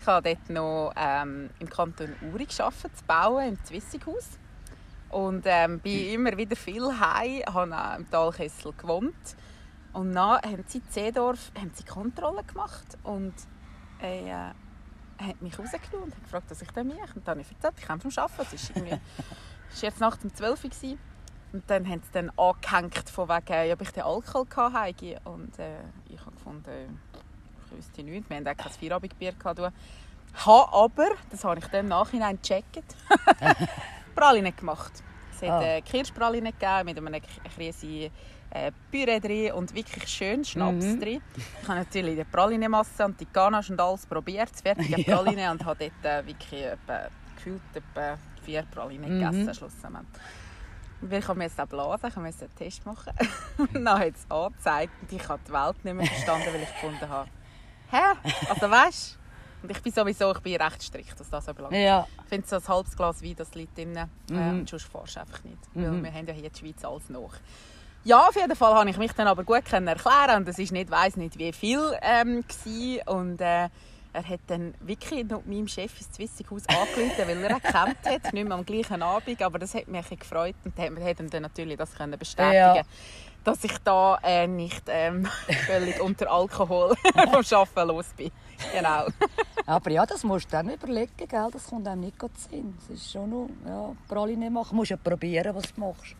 Ich 0.00 0.06
habe 0.06 0.30
dort 0.30 0.48
noch 0.48 0.92
ähm, 0.96 1.50
im 1.58 1.68
Kanton 1.68 2.16
Uri 2.32 2.46
gearbeitet, 2.46 2.96
zu 2.96 3.04
bauen, 3.06 3.48
im 3.48 3.64
Zwissighaus. 3.66 4.30
Und 5.10 5.42
ähm, 5.44 5.78
bin 5.80 6.14
immer 6.14 6.34
wieder 6.38 6.56
viel 6.56 6.88
heim, 6.88 7.42
habe 7.52 7.76
auch 7.76 7.98
im 7.98 8.10
Talkessel 8.10 8.72
gewohnt. 8.72 9.14
Und 9.96 10.12
dann 10.14 10.40
haben 10.42 10.64
sie 10.66 10.78
in 10.78 10.84
Seedorf 10.90 11.50
haben 11.58 11.70
sie 11.74 11.84
Kontrolle 11.84 12.44
gemacht 12.44 12.86
und 13.02 13.32
äh, 14.02 14.28
äh, 14.28 14.32
hat 15.18 15.40
mich 15.40 15.58
rausgenommen 15.58 16.04
und 16.10 16.14
hat 16.14 16.22
gefragt, 16.22 16.46
was 16.50 16.60
ich 16.60 16.70
denn 16.72 16.88
mache. 16.88 17.14
Und 17.14 17.26
dann 17.26 17.38
habe 17.38 17.40
ich 17.40 17.50
erzählt, 17.52 17.74
ich 17.78 17.86
komme 17.86 18.00
vom 18.00 18.10
Arbeiten. 18.16 18.42
Es 18.42 18.52
ist 18.62 18.70
irgendwie 18.76 18.98
es 19.72 19.82
war 19.82 19.88
jetzt 19.88 20.00
nachts 20.00 20.22
um 20.24 20.34
12 20.34 20.64
Uhr. 20.64 20.70
gewesen. 20.70 20.98
Und 21.52 21.70
dann 21.70 21.88
haben 21.88 22.02
sie 22.02 22.10
dann 22.12 22.30
angehängt, 22.36 23.08
von 23.08 23.28
wegen, 23.28 23.72
ob 23.72 23.80
ich 23.80 23.90
den 23.90 24.02
Alkohol 24.02 24.46
hatte. 24.74 25.20
Und 25.24 25.58
äh, 25.58 25.78
ich 26.10 26.20
habe 26.20 26.32
gefunden, 26.32 26.68
äh, 26.68 26.86
ich 27.70 27.76
wüsste 27.78 28.02
nicht. 28.02 28.28
Wir 28.28 28.36
hatten 28.36 28.48
auch 28.48 28.56
kein 28.56 28.72
Feierabendbier. 28.72 29.32
gehabt. 29.32 29.58
Habe 29.60 30.72
aber, 30.74 31.08
das 31.30 31.42
habe 31.44 31.58
ich 31.58 31.66
dann 31.68 31.80
im 31.80 31.88
Nachhinein 31.88 32.38
gecheckt, 32.42 32.94
Praline 34.14 34.52
gemacht. 34.52 34.92
Es 35.34 35.40
hat 35.42 35.48
Ah. 35.50 35.62
äh, 35.62 35.80
Kirschpraline 35.82 36.52
gegeben 36.52 36.84
mit 36.84 36.98
einem 36.98 37.22
riesigen 37.58 38.10
äh, 38.56 38.72
Püree 38.90 39.20
drin 39.20 39.52
und 39.52 39.74
wirklich 39.74 40.08
schön 40.08 40.44
Schnaps 40.44 40.84
Mhm. 40.84 41.00
drin. 41.00 41.20
Ich 41.62 41.68
habe 41.68 41.78
natürlich 41.80 42.16
die 42.16 42.24
Pralinemasse 42.24 43.04
und 43.04 43.20
die 43.20 43.26
Ganache 43.32 43.72
und 43.72 43.80
alles 43.80 44.06
probiert, 44.06 44.50
das 44.52 44.60
fertige 44.62 45.00
Ja. 45.06 45.14
Praline, 45.14 45.50
und 45.50 45.64
habe 45.64 45.90
dort 46.02 46.04
äh, 46.04 46.26
wirklich 46.26 46.62
etwa, 46.62 47.08
gefühlt 47.34 47.62
etwa 47.74 48.18
vier 48.44 48.62
Pralinen 48.62 49.16
Mhm. 49.18 49.20
gegessen 49.20 49.54
schlussendlich. 49.54 50.06
Weil 51.02 51.18
ich 51.20 51.28
musste 51.28 51.62
auch 51.62 51.66
blasen, 51.66 52.08
ich 52.08 52.16
musste 52.16 52.44
einen 52.46 52.54
Test 52.54 52.86
machen. 52.86 53.12
Und 53.58 53.84
dann 53.84 53.98
hat 53.98 54.14
es 54.16 54.30
angezeigt 54.30 54.92
und 55.02 55.12
ich 55.12 55.28
habe 55.28 55.40
die 55.46 55.52
Welt 55.52 55.84
nicht 55.84 55.94
mehr 55.94 56.06
verstanden, 56.06 56.46
weil 56.54 56.62
ich 56.62 56.72
gefunden 56.72 57.08
habe, 57.08 57.28
hä? 57.90 58.30
Also 58.48 58.70
weißt? 58.70 59.18
Und 59.62 59.70
ich 59.70 59.82
bin 59.82 59.92
sowieso 59.92 60.32
ich 60.32 60.40
bin 60.40 60.56
recht 60.56 60.82
strikt, 60.82 61.18
was 61.20 61.28
das 61.28 61.48
anbelangt. 61.48 61.74
Ja. 61.74 62.06
Ich 62.22 62.28
finde, 62.30 62.46
so 62.48 62.56
ein 62.56 62.68
halbes 62.68 62.96
Glas 62.96 63.22
Wein, 63.22 63.34
das 63.36 63.54
liegt 63.54 63.76
drin. 63.76 63.94
Äh, 63.96 64.06
Mhm. 64.30 64.60
und 64.60 64.68
sonst 64.70 64.86
fahrst 64.88 65.16
du 65.16 65.20
einfach 65.20 65.44
nicht. 65.44 65.58
Weil 65.74 65.90
Mhm. 65.90 66.02
wir 66.04 66.12
haben 66.14 66.26
ja 66.26 66.32
hier 66.32 66.44
in 66.44 66.50
der 66.52 66.58
Schweiz 66.58 66.84
alles 66.84 67.08
noch. 67.10 67.34
Ja, 68.06 68.28
auf 68.28 68.36
jeden 68.36 68.54
Fall 68.54 68.72
habe 68.72 68.88
ich 68.88 68.98
mich 68.98 69.10
dann 69.14 69.26
aber 69.26 69.42
gut 69.42 69.64
können 69.64 69.88
erklären 69.88 70.36
und 70.36 70.48
es 70.48 70.60
ist 70.60 70.70
nicht, 70.70 70.88
weiß 70.88 71.16
nicht 71.16 71.40
wie 71.40 71.52
viel 71.52 71.80
ähm, 72.02 72.44
gsi. 72.46 73.00
und 73.04 73.40
äh, 73.40 73.68
er 74.12 74.28
hat 74.28 74.40
dann 74.46 74.74
wirklich 74.78 75.24
noch 75.26 75.44
meinem 75.44 75.66
Chef 75.66 75.90
ins 75.98 76.12
Zwissighaus 76.12 76.62
angerufen, 76.68 77.26
weil 77.26 77.42
er 77.42 77.50
ihn 77.50 77.56
gekannt 77.60 77.96
hat, 78.04 78.32
nicht 78.32 78.46
mehr 78.46 78.52
am 78.56 78.64
gleichen 78.64 79.02
Abend, 79.02 79.42
aber 79.42 79.58
das 79.58 79.74
hat 79.74 79.88
mich 79.88 80.08
gefreut 80.08 80.54
und 80.64 80.78
hat, 80.78 80.90
hat 81.04 81.18
ihm 81.18 81.30
dann 81.30 81.42
natürlich 81.42 81.76
das 81.76 81.92
können 81.96 82.16
bestätigen, 82.16 82.54
Ja. 82.76 82.82
dass 83.42 83.64
ich 83.64 83.76
da 83.82 84.20
äh, 84.22 84.46
nicht 84.46 84.84
ähm, 84.86 85.26
völlig 85.66 86.00
unter 86.00 86.30
Alkohol 86.30 86.94
vom 87.12 87.58
Arbeiten 87.58 87.88
los 87.88 88.06
bin. 88.16 88.30
Genau. 88.72 89.06
Aber 89.66 89.90
ja, 89.90 90.06
das 90.06 90.22
musst 90.22 90.46
du 90.46 90.50
dann 90.52 90.70
überlegen, 90.70 91.10
gell? 91.16 91.48
das 91.52 91.66
kommt 91.66 91.88
einem 91.88 92.02
nicht 92.02 92.16
gut 92.20 92.38
zu 92.38 92.50
Sinn. 92.50 92.78
Es 92.84 92.88
ist 92.88 93.10
schon 93.10 93.30
noch, 93.30 93.48
ja, 93.66 93.96
Praline 94.06 94.48
machen. 94.48 94.68
Du 94.70 94.76
musst 94.76 94.92
ja 94.92 94.96
probieren, 94.96 95.52
was 95.56 95.74
du 95.74 95.80
machst. 95.80 96.14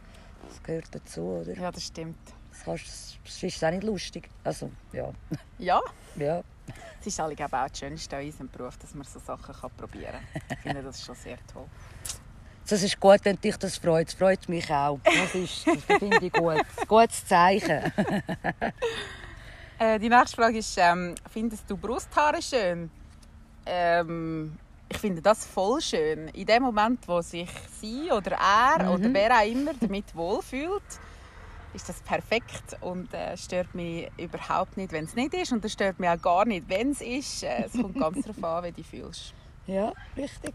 Das 0.48 0.62
gehört 0.62 0.86
dazu, 0.90 1.22
oder? 1.22 1.54
Ja, 1.54 1.70
das 1.70 1.84
stimmt. 1.84 2.18
Das, 2.50 2.64
kannst, 2.64 3.18
das 3.24 3.42
ist 3.42 3.64
auch 3.64 3.70
nicht 3.70 3.84
lustig. 3.84 4.28
Also, 4.44 4.70
ja. 4.92 5.12
Ja, 5.58 5.80
ja. 6.16 6.42
Es 7.00 7.06
ist 7.06 7.20
alle, 7.20 7.34
glaube 7.34 7.56
ich, 7.56 7.62
auch 7.62 7.68
das 7.68 7.78
Schönste 7.78 8.16
an 8.16 8.24
unserem 8.24 8.48
Beruf, 8.50 8.76
dass 8.78 8.94
man 8.94 9.06
so 9.06 9.20
Sachen 9.20 9.54
kann 9.54 9.70
probieren 9.76 10.12
kann. 10.12 10.42
Ich 10.50 10.58
finde 10.58 10.82
das 10.82 11.04
schon 11.04 11.14
sehr 11.14 11.38
toll. 11.52 11.66
Das 12.68 12.82
ist 12.82 12.98
gut, 12.98 13.20
wenn 13.22 13.40
dich 13.40 13.56
das 13.56 13.78
freut. 13.78 14.08
Das 14.08 14.14
freut 14.14 14.48
mich 14.48 14.68
auch. 14.72 14.98
Das, 15.04 15.34
ist, 15.34 15.66
das 15.66 15.84
finde 15.84 16.18
ich 16.26 16.32
gut. 16.32 16.62
Gutes 16.88 17.24
Zeichen. 17.26 17.92
Äh, 19.78 19.98
die 19.98 20.08
nächste 20.08 20.36
Frage 20.36 20.56
ist, 20.56 20.74
ähm, 20.78 21.14
findest 21.30 21.68
du 21.68 21.76
Brusthaare 21.76 22.40
schön? 22.40 22.90
Ähm, 23.66 24.56
ich 24.88 24.98
finde 24.98 25.22
das 25.22 25.44
voll 25.46 25.80
schön. 25.80 26.28
In 26.28 26.46
dem 26.46 26.62
Moment, 26.62 27.06
wo 27.08 27.20
sich 27.20 27.50
sie 27.80 28.10
oder 28.10 28.32
er 28.32 28.92
oder 28.92 29.12
wer 29.12 29.36
auch 29.36 29.46
immer 29.46 29.72
damit 29.74 30.14
wohlfühlt, 30.14 30.82
ist 31.74 31.88
das 31.88 32.00
perfekt 32.00 32.76
und 32.80 33.12
äh, 33.12 33.36
stört 33.36 33.74
mich 33.74 34.08
überhaupt 34.16 34.76
nicht, 34.76 34.92
wenn 34.92 35.04
es 35.04 35.14
nicht 35.14 35.34
ist. 35.34 35.52
Und 35.52 35.64
es 35.64 35.72
stört 35.72 35.98
mich 36.00 36.08
auch 36.08 36.20
gar 36.20 36.44
nicht, 36.46 36.68
wenn 36.68 36.90
es 36.90 37.00
ist. 37.00 37.42
Äh, 37.42 37.64
es 37.64 37.72
kommt 37.72 37.98
ganz 37.98 38.22
darauf 38.24 38.42
an, 38.42 38.64
wie 38.64 38.72
du 38.72 38.82
fühlst. 38.82 39.34
Ja, 39.66 39.92
richtig. 40.16 40.54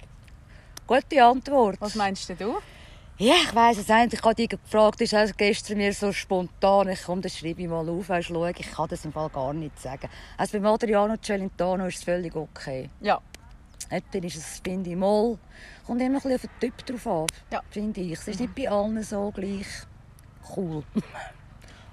Gute 0.88 1.24
Antwort. 1.24 1.80
Was 1.80 1.96
meinst 1.96 2.30
du? 2.30 2.56
Ja, 3.18 3.36
ich 3.36 3.54
weiss 3.54 3.78
es 3.78 3.90
eigentlich. 3.90 4.20
Ich 4.20 4.26
habe 4.26 4.34
dich 4.34 4.50
gefragt, 4.50 5.00
ist 5.02 5.14
also 5.14 5.34
gestern 5.38 5.78
mir 5.78 5.94
so 5.94 6.12
spontan. 6.12 6.90
Ich 6.90 7.04
komm, 7.04 7.22
das 7.22 7.38
schreibe 7.38 7.62
ich 7.62 7.68
mal 7.68 7.88
auf. 7.88 8.10
Weißt, 8.10 8.30
schau, 8.30 8.46
ich 8.48 8.72
kann 8.72 8.88
das 8.90 9.06
im 9.06 9.14
Fall 9.14 9.30
gar 9.30 9.54
nicht 9.54 9.80
sagen. 9.80 10.10
Also 10.38 10.60
bei 10.60 10.68
Adriano 10.68 11.18
Celentano 11.18 11.86
ist 11.86 12.00
es 12.00 12.04
völlig 12.04 12.36
okay. 12.36 12.90
Ja, 13.00 13.22
Nicht, 13.92 14.06
Dann 14.14 14.24
ist 14.24 14.36
es, 14.38 14.62
finde 14.64 14.90
ich, 14.90 14.96
mal. 14.96 15.38
Kommt 15.86 16.02
immer 16.02 16.10
ein 16.10 16.14
bisschen 16.14 16.36
auf 16.36 16.42
den 16.42 16.60
Typ 16.60 16.86
drauf 16.86 17.08
ab. 17.08 17.30
Ja. 17.52 17.62
Finde 17.70 18.02
ich. 18.02 18.14
Es 18.14 18.28
ist 18.28 18.40
nicht 18.40 18.56
bei 18.56 18.70
allen 18.70 19.02
so 19.04 19.32
gleich 19.32 19.68
cool. 20.56 20.84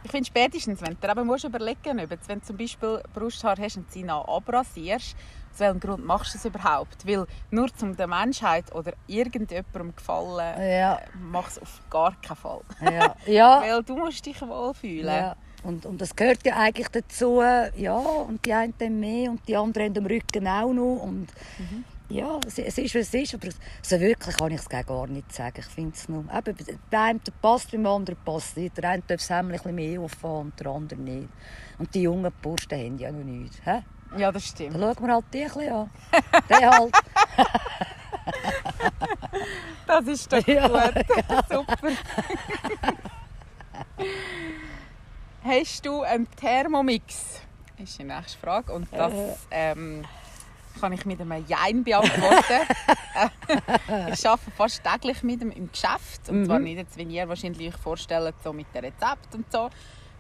Ich 0.05 0.13
finde 0.13 0.27
spätestens, 0.27 0.81
wenn 0.81 0.97
du 0.99 1.09
eben 1.11 1.27
musst 1.27 1.43
überlegen 1.45 1.97
musst, 1.97 2.29
wenn 2.29 2.39
du 2.39 2.47
zum 2.47 2.57
Beispiel 2.57 3.03
Brusthaar 3.13 3.57
hast 3.59 3.79
und 3.79 3.91
sie 3.91 4.05
noch 4.05 4.29
abrasierst, 4.29 5.17
aus 5.53 5.59
welchem 5.59 5.81
Grund 5.81 6.07
machst 6.07 6.33
du 6.35 6.39
das 6.39 6.45
überhaupt? 6.45 7.05
Weil 7.05 7.27
nur 7.51 7.67
zum 7.75 7.97
der 7.97 8.07
Menschheit 8.07 8.73
oder 8.73 8.93
irgendjemandem 9.09 9.95
gefallen, 9.97 10.57
Ja. 10.63 10.95
äh, 10.99 11.07
mach 11.21 11.49
es 11.49 11.59
auf 11.61 11.81
gar 11.91 12.15
keinen 12.23 12.37
Fall. 12.37 12.61
Ja. 12.81 13.17
ja. 13.27 13.61
Weil 13.61 13.83
du 13.83 13.97
musst 13.97 14.25
dich 14.25 14.41
wohlfühlen. 14.41 15.05
Ja. 15.15 15.37
Und, 15.63 15.87
und 15.87 16.01
das 16.01 16.15
gehört 16.15 16.45
ja 16.47 16.57
eigentlich 16.57 16.89
dazu, 16.89 17.43
ja, 17.77 17.97
und 17.97 18.45
die 18.45 18.53
einen 18.53 19.01
mehr 19.01 19.31
und 19.31 19.47
die 19.49 19.57
anderen 19.57 19.89
haben 19.89 19.99
am 19.99 20.07
Rücken 20.07 20.47
auch 20.47 20.73
noch. 20.73 21.03
Und 21.03 21.29
ja, 22.09 22.39
es, 22.47 22.59
es 22.59 22.79
ist, 22.79 22.95
was 22.95 23.09
es 23.09 23.15
ist, 23.15 23.35
aber 23.35 23.49
so 23.83 24.01
wirklich 24.01 24.37
kann 24.37 24.51
ich 24.53 24.61
es 24.61 24.69
gar 24.69 25.07
nicht 25.09 25.31
sagen. 25.33 25.59
Ich 25.59 25.67
finde 25.67 25.95
es 25.95 26.09
nur, 26.09 26.25
eben, 26.33 26.57
der 26.91 27.01
eine 27.01 27.21
passt, 27.43 27.71
beim 27.71 27.87
anderen 27.87 28.19
passt 28.25 28.57
nicht. 28.57 28.77
Der 28.79 28.91
eine 28.91 29.03
darf 29.07 29.19
das 29.21 29.31
ein 29.31 29.49
bisschen 29.49 29.75
mehr 29.75 30.01
auffahren 30.01 30.47
und 30.47 30.61
der 30.61 30.69
andere 30.69 31.01
nicht. 31.01 31.29
Und 31.79 31.95
die 31.95 32.03
jungen 32.03 32.33
Burschen 32.41 32.73
haben 32.73 32.99
ja 32.99 33.13
noch 33.13 33.25
nichts. 33.25 33.59
Hä? 33.65 33.83
Ja, 34.17 34.33
das 34.33 34.47
stimmt. 34.47 34.75
Dann 34.77 34.95
schauen 34.97 35.07
wir 35.07 35.15
halt 35.15 35.25
die 35.35 35.45
ein 35.45 35.73
an. 35.73 35.91
Der 36.49 36.71
halt. 36.71 36.95
Das 39.87 40.07
ist 40.07 40.33
doch 40.33 40.47
Ja, 40.47 40.67
gut. 40.67 41.05
Super. 41.51 41.77
Hast 45.49 45.87
du 45.87 46.03
einen 46.03 46.31
Thermomix? 46.33 47.41
Das 47.79 47.89
ist 47.89 47.99
die 47.99 48.05
nächste 48.05 48.39
Frage. 48.39 48.71
Und 48.71 48.87
das 48.93 49.15
ähm, 49.51 50.05
kann 50.79 50.93
ich 50.93 51.07
mit 51.07 51.23
einem 51.23 51.43
Jein 51.47 51.83
beantworten. 51.83 52.67
ich 54.13 54.29
arbeite 54.29 54.51
fast 54.55 54.83
täglich 54.85 55.23
mit 55.23 55.41
dem 55.41 55.51
im 55.51 55.73
Geschäft. 55.73 56.29
Und 56.29 56.45
zwar 56.45 56.59
nicht 56.59 56.77
jetzt, 56.77 56.99
wie 56.99 57.05
ihr 57.05 57.27
wahrscheinlich 57.27 57.69
euch 57.69 57.81
vorstellt, 57.81 58.35
so 58.45 58.53
mit 58.53 58.67
dem 58.75 58.85
Rezept 58.85 59.35
und 59.35 59.51
so. 59.51 59.71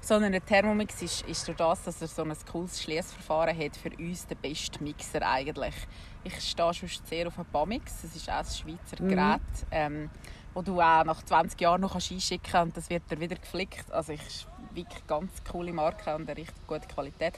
Sondern 0.00 0.32
ein 0.32 0.46
Thermomix 0.46 1.02
ist, 1.02 1.28
ist 1.28 1.46
durch 1.46 1.58
das, 1.58 1.82
dass 1.82 2.00
er 2.00 2.08
so 2.08 2.22
ein 2.22 2.34
cooles 2.50 2.82
Schließverfahren 2.82 3.54
hat, 3.54 3.76
für 3.76 3.90
uns 3.98 4.26
der 4.26 4.36
beste 4.36 4.82
Mixer 4.82 5.20
eigentlich. 5.28 5.74
Ich 6.24 6.40
stehe 6.40 6.72
sonst 6.72 7.06
sehr 7.06 7.26
auf 7.26 7.36
einen 7.36 7.50
Bamix. 7.52 8.00
Das 8.00 8.16
ist 8.16 8.30
auch 8.30 8.38
ein 8.38 8.46
Schweizer 8.46 8.96
Gerät, 9.06 9.66
ähm, 9.72 10.08
wo 10.54 10.62
du 10.62 10.80
auch 10.80 11.04
nach 11.04 11.22
20 11.22 11.60
Jahren 11.60 11.82
noch 11.82 11.96
einschicken 11.96 12.50
kannst 12.50 12.68
und 12.68 12.76
das 12.78 12.88
wird 12.88 13.10
dir 13.10 13.20
wieder 13.20 13.36
geflickt. 13.36 13.92
Also 13.92 14.14
ich 14.14 14.46
wirklich 14.78 15.06
ganz 15.06 15.30
coole 15.50 15.72
Marke 15.72 16.14
und 16.14 16.28
eine 16.28 16.36
richtig 16.36 16.66
gute 16.66 16.86
Qualität. 16.86 17.34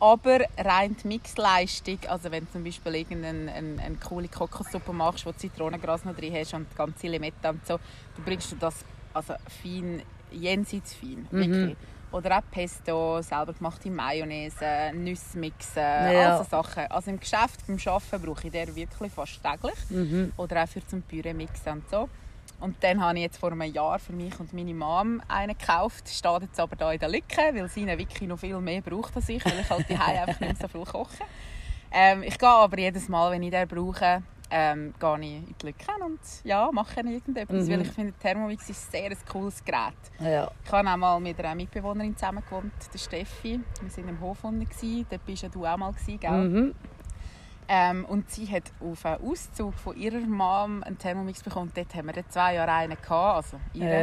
Aber 0.00 0.38
rein 0.56 0.96
die 1.02 1.08
Mixleistung, 1.08 1.98
also 2.06 2.30
wenn 2.30 2.44
du 2.44 2.52
zum 2.52 2.64
Beispiel 2.64 2.94
irgendeine 2.94 3.52
eine, 3.52 3.82
eine 3.82 3.96
coole 3.96 4.28
Kokossuppe 4.28 4.92
machst, 4.92 5.26
wo 5.26 5.32
du 5.32 5.38
Zitronengras 5.38 6.04
noch 6.04 6.14
drin 6.14 6.34
hast 6.36 6.54
und 6.54 6.74
ganze 6.76 7.08
Limette 7.08 7.48
und 7.50 7.66
so, 7.66 7.78
dann 8.14 8.24
bringst 8.24 8.52
du 8.52 8.56
das 8.56 8.84
also 9.12 9.34
fein, 9.62 10.02
jenseits 10.30 10.94
fein, 10.94 11.26
wirklich. 11.30 11.76
Oder 12.10 12.38
auch 12.38 12.42
Pesto, 12.50 13.20
selber 13.20 13.52
gemachte 13.52 13.90
Mayonnaise, 13.90 14.92
Nüssmixen, 14.94 15.82
Ja. 15.82 16.36
all 16.36 16.38
so 16.38 16.44
Sachen. 16.48 16.86
Also 16.90 17.10
im 17.10 17.20
Geschäft, 17.20 17.66
beim 17.66 17.78
Arbeiten 17.84 18.22
brauche 18.24 18.46
ich 18.46 18.52
den 18.52 18.74
wirklich 18.74 19.12
fast 19.12 19.42
täglich. 19.42 19.78
Mhm. 19.90 20.32
Oder 20.36 20.62
auch 20.62 20.68
für 20.68 20.86
zum 20.86 21.02
Püree 21.02 21.34
mixen 21.34 21.72
und 21.72 21.90
so. 21.90 22.08
Und 22.60 22.76
dann 22.82 23.00
habe 23.00 23.18
ich 23.18 23.22
jetzt 23.22 23.38
vor 23.38 23.52
einem 23.52 23.72
Jahr 23.72 23.98
für 23.98 24.12
mich 24.12 24.38
und 24.40 24.52
meine 24.52 24.74
Mom 24.74 25.22
einen 25.28 25.56
gekauft. 25.56 26.08
Steht 26.08 26.42
jetzt 26.42 26.58
aber 26.58 26.74
da 26.76 26.90
in 26.92 26.98
der 26.98 27.08
Lücke, 27.08 27.36
weil 27.54 27.68
sie 27.68 27.86
wirklich 27.86 28.28
noch 28.28 28.38
viel 28.38 28.58
mehr 28.60 28.80
braucht 28.80 29.14
als 29.16 29.28
ich, 29.28 29.44
weil 29.44 29.60
ich 29.60 29.70
halt 29.70 29.88
die 29.88 29.94
einfach 29.96 30.40
nicht 30.40 30.60
so 30.60 30.66
viel 30.68 30.84
koche. 30.84 31.24
Ähm, 31.92 32.22
ich 32.24 32.36
gehe 32.38 32.48
aber 32.48 32.78
jedes 32.78 33.08
Mal, 33.08 33.30
wenn 33.30 33.42
ich 33.44 33.50
den 33.50 33.66
brauche, 33.68 34.22
ähm, 34.50 34.92
gehe 34.98 35.18
ich 35.20 35.26
in 35.36 35.54
die 35.62 35.66
Lücke 35.66 35.86
und 36.04 36.18
ja, 36.44 36.68
mache 36.72 37.00
irgendetwas, 37.00 37.66
Mhm. 37.66 37.70
weil 37.70 37.80
ich 37.82 37.90
finde, 37.92 38.12
Thermomix 38.14 38.68
ist 38.70 38.90
sehr 38.90 39.10
ein 39.10 39.16
cooles 39.30 39.64
Gerät. 39.64 39.94
Ja. 40.18 40.50
Ich 40.64 40.72
habe 40.72 40.88
auch 40.90 40.96
mal 40.96 41.20
mit 41.20 41.38
einer 41.38 41.54
Mitbewohnerin 41.54 42.16
zusammen 42.16 42.42
gewohnt, 42.44 42.72
der 42.92 42.98
Steffi. 42.98 43.60
Wir 43.82 43.96
waren 43.96 44.08
im 44.08 44.20
Hof 44.20 44.42
unten, 44.44 45.06
dort 45.08 45.24
bist 45.26 45.42
ja 45.42 45.48
du 45.48 45.64
auch 45.64 45.76
mal, 45.76 45.94
gell? 46.06 46.30
Mhm. 46.30 46.74
Ähm, 47.68 48.04
und 48.06 48.30
sie 48.30 48.46
hat 48.50 48.64
auf 48.80 49.04
einen 49.04 49.22
Auszug 49.30 49.74
von 49.74 49.96
ihrer 49.96 50.20
Mom 50.20 50.82
einen 50.82 50.96
Thermomix 50.98 51.42
bekommen. 51.42 51.70
Dort 51.74 51.94
haben 51.94 52.06
wir 52.06 52.14
dann 52.14 52.28
zwei 52.30 52.54
Jahre 52.54 52.72
einen 52.72 52.96
gehabt, 52.96 53.36
also 53.46 53.60
ihre. 53.74 54.02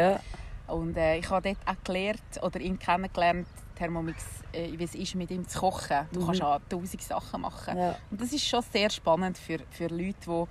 Ja. 0.68 0.74
Und 0.74 0.98
äh, 0.98 1.18
ich 1.18 1.30
habe 1.30 1.54
dort 1.54 1.68
auch 1.78 1.84
gelernt, 1.84 2.22
oder 2.42 2.60
ihn 2.60 2.78
kennengelernt, 2.80 3.48
Thermomix, 3.76 4.24
äh, 4.52 4.72
wie 4.78 4.84
es 4.84 4.96
ist, 4.96 5.16
mit 5.16 5.32
ihm 5.32 5.48
zu 5.48 5.60
kochen. 5.60 6.08
Du 6.12 6.22
Mhm. 6.22 6.26
kannst 6.28 6.42
auch 6.44 6.60
tausend 6.70 7.02
Sachen 7.02 7.42
machen. 7.42 7.78
Ja. 7.78 7.96
Und 8.12 8.22
das 8.22 8.32
ist 8.34 8.46
schon 8.48 8.62
sehr 8.72 8.90
spannend 8.90 9.38
für, 9.38 9.60
für 9.72 9.88
Leute, 9.88 10.16
die 10.26 10.46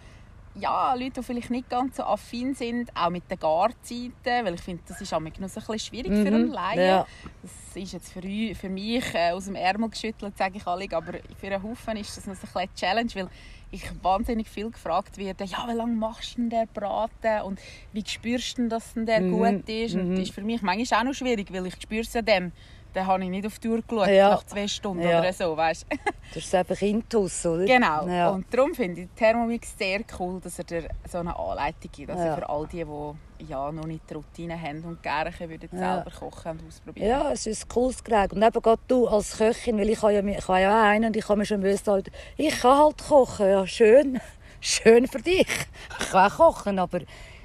ja, 0.57 0.95
Leute, 0.95 1.21
die 1.21 1.23
vielleicht 1.23 1.51
nicht 1.51 1.69
ganz 1.69 1.97
so 1.97 2.05
affin 2.05 2.55
sind, 2.55 2.91
auch 2.97 3.11
mit 3.11 3.29
den 3.31 3.39
Garzeiten, 3.39 4.13
weil 4.25 4.55
ich 4.55 4.61
finde, 4.61 4.83
das 4.87 5.01
ist 5.01 5.13
auch 5.13 5.21
noch 5.21 5.27
ein 5.27 5.33
bisschen 5.33 5.79
schwierig 5.79 6.13
für 6.13 6.29
einen 6.29 6.47
Mhm. 6.47 6.53
Laien. 6.53 6.81
Ja. 6.81 7.07
Das 7.43 7.83
ist 7.83 7.93
jetzt 7.93 8.13
für, 8.13 8.23
für 8.55 8.69
mich 8.69 9.05
äh, 9.15 9.33
aus 9.33 9.47
dem 9.47 9.57
Ärmel 9.57 9.91
geschüttelt, 9.91 10.37
sage 10.39 10.59
ich 10.59 10.67
alle, 10.67 10.87
aber 10.93 11.15
für 11.41 11.47
einen 11.47 11.63
Haufen 11.63 11.97
ist 11.97 12.17
das 12.17 12.27
noch 12.27 12.37
so 12.37 12.47
eine 12.59 12.73
Challenge, 12.75 13.11
weil 13.15 13.29
ich 13.73 13.83
wahnsinnig 14.03 14.49
viel 14.49 14.71
gefragt 14.71 15.19
werde, 15.19 15.43
ja, 15.45 15.67
wie 15.69 15.73
lange 15.73 15.95
machst 15.97 16.37
du 16.37 16.43
denn 16.43 16.51
den 16.51 16.69
Braten 16.73 17.43
und 17.43 17.61
wie 17.93 18.05
spürst 18.07 18.53
du 18.57 18.63
denn, 18.63 18.69
dass 18.71 18.95
denn 18.95 19.07
der 19.07 19.23
Mhm, 19.23 19.31
gut 19.33 19.69
ist? 19.69 19.95
Und 19.97 20.11
mhm. 20.11 20.15
das 20.15 20.29
ist 20.29 20.35
für 20.35 20.43
mich 20.43 20.63
manchmal 20.63 21.01
auch 21.01 21.05
noch 21.05 21.15
schwierig, 21.15 21.53
weil 21.53 21.67
ich 21.67 21.75
spüre 21.83 22.03
es 22.03 22.13
ja 22.13 22.23
dann. 22.23 22.53
Dann 22.95 23.07
habe 23.07 23.23
ich 23.25 23.29
nicht 23.31 23.45
auf 23.47 23.59
die 23.59 23.69
Uhr 23.69 23.83
geschaut, 23.83 24.09
Ja. 24.09 24.31
nach 24.31 24.45
zwei 24.45 24.67
Stunden 24.69 25.03
Ja. 25.07 25.19
oder 25.21 25.33
so, 25.33 25.57
weißt 25.57 25.87
Das 26.33 26.37
ist 26.45 26.55
einfach 26.55 26.81
intus, 26.81 27.45
oder? 27.45 27.65
Genau. 27.67 28.07
Ja. 28.07 28.31
Und 28.31 28.47
darum 28.55 28.75
finde 28.75 29.03
ich 29.03 29.09
Thermomix 29.17 29.77
sehr 29.77 30.01
cool, 30.19 30.41
dass 30.41 30.59
er 30.59 30.65
dir 30.65 30.89
so 31.11 31.19
eine 31.19 31.37
Anleitung 31.37 31.91
gibt. 31.93 32.11
Also 32.11 32.23
für 32.37 32.49
all 32.49 32.67
die, 32.69 32.85
die 32.85 33.47
ja, 33.49 33.71
noch 33.73 33.85
nicht 33.85 34.09
die 34.09 34.15
Routine 34.15 34.59
haben 34.61 34.83
und 34.85 35.03
gerne 35.03 35.31
würden 35.41 35.69
selber 35.71 36.11
kochen 36.19 36.53
und 36.53 36.69
ausprobieren. 36.69 37.09
Ja, 37.09 37.33
es 37.33 37.47
ist 37.47 37.65
ein 37.65 37.69
cooles 37.69 38.03
Gerät. 38.03 38.33
Und 38.33 38.43
eben 38.43 38.63
gerade 38.63 38.81
du 38.89 39.09
als 39.09 39.37
Köchin, 39.37 39.77
weil 39.79 39.91
ich 39.91 40.01
habe 40.01 40.13
ja, 40.15 40.21
ich 40.23 40.49
habe 40.49 40.61
ja 40.61 40.71
auch 40.81 40.85
einen 40.87 41.07
und 41.07 41.17
ich 41.17 41.29
habe 41.29 41.39
mir 41.41 41.45
schon 41.47 41.61
müssen 41.61 41.91
halt, 41.91 42.11
ich 42.37 42.61
kann 42.61 42.79
halt 42.79 43.03
kochen, 43.07 43.49
ja 43.49 43.67
schön, 43.67 44.21
schön 44.61 45.09
für 45.09 45.19
dich. 45.21 45.49
Ich 46.01 46.11
kann 46.11 46.31
auch 46.31 46.37
kochen, 46.37 46.79
aber 46.79 47.01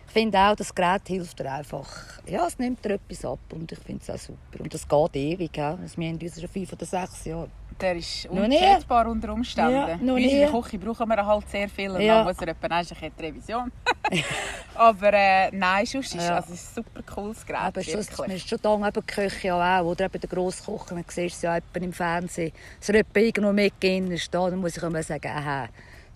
ich 0.09 0.13
finde 0.13 0.39
auch, 0.39 0.55
das 0.55 0.73
Gerät 0.73 1.03
hilft 1.07 1.39
dir 1.39 1.51
einfach. 1.51 1.87
Ja, 2.25 2.47
es 2.47 2.57
nimmt 2.57 2.83
dir 2.83 2.95
etwas 2.95 3.23
ab 3.25 3.39
und 3.51 3.71
ich 3.71 3.79
finde 3.79 4.01
es 4.01 4.09
auch 4.09 4.17
super. 4.17 4.63
Und 4.63 4.73
das 4.73 4.87
geht 4.87 5.15
ewig, 5.15 5.51
gell? 5.53 5.77
Also 5.81 5.97
wir 5.97 6.07
haben 6.09 6.19
uns 6.19 6.39
schon 6.39 6.49
fünf 6.49 6.73
oder 6.73 6.85
sechs 6.85 7.25
Jahre. 7.25 7.49
Der 7.79 7.95
ist 7.95 8.25
unschätzbar 8.25 9.07
unter 9.07 9.31
Umständen. 9.31 9.71
Ja, 9.71 9.95
noch 9.97 10.05
Bei 10.07 10.13
uns 10.13 10.23
in 10.23 10.29
der 10.39 10.51
nie. 10.51 10.61
Küche 10.61 10.77
brauchen 10.79 11.07
wir 11.07 11.25
halt 11.25 11.49
sehr 11.49 11.69
viel 11.69 11.91
und 11.91 12.01
Ja. 12.01 12.15
dann 12.17 12.27
muss 12.27 12.37
er 12.41 12.47
etwa 12.49 12.67
eine 12.67 12.85
Revision. 13.19 13.71
Aber 14.75 15.13
äh, 15.13 15.49
nein, 15.55 15.85
sonst 15.85 16.15
ist 16.15 16.27
Ja. 16.27 16.35
also, 16.37 16.53
es 16.53 16.61
ist 16.63 16.77
ein 16.77 16.83
super 16.83 17.13
cooles 17.13 17.45
Gerät. 17.45 17.61
Aber 17.61 17.75
wirklich. 17.85 18.17
man 18.17 18.31
ist 18.31 18.49
schon 18.49 18.59
da, 18.61 18.73
eben 18.75 18.91
die 18.93 19.01
Köche 19.13 19.47
ja 19.47 19.79
auch, 19.81 19.85
oder 19.85 20.05
eben 20.05 20.19
der 20.19 20.29
Grosskocher, 20.29 20.95
man 20.95 21.05
sieht 21.07 21.31
es 21.31 21.41
ja 21.41 21.55
etwa 21.55 21.79
im 21.79 21.93
Fernsehen. 21.93 22.51
Dass 22.79 22.89
er 22.89 22.95
etwa 22.95 23.19
irgendwo 23.19 23.53
mitgehen 23.53 24.11
ist, 24.11 24.33
da, 24.33 24.49
dann 24.49 24.59
muss 24.59 24.75
ich 24.75 24.83
immer 24.83 25.03
sagen, 25.03 25.27
aha, 25.31 25.65
es 25.65 25.69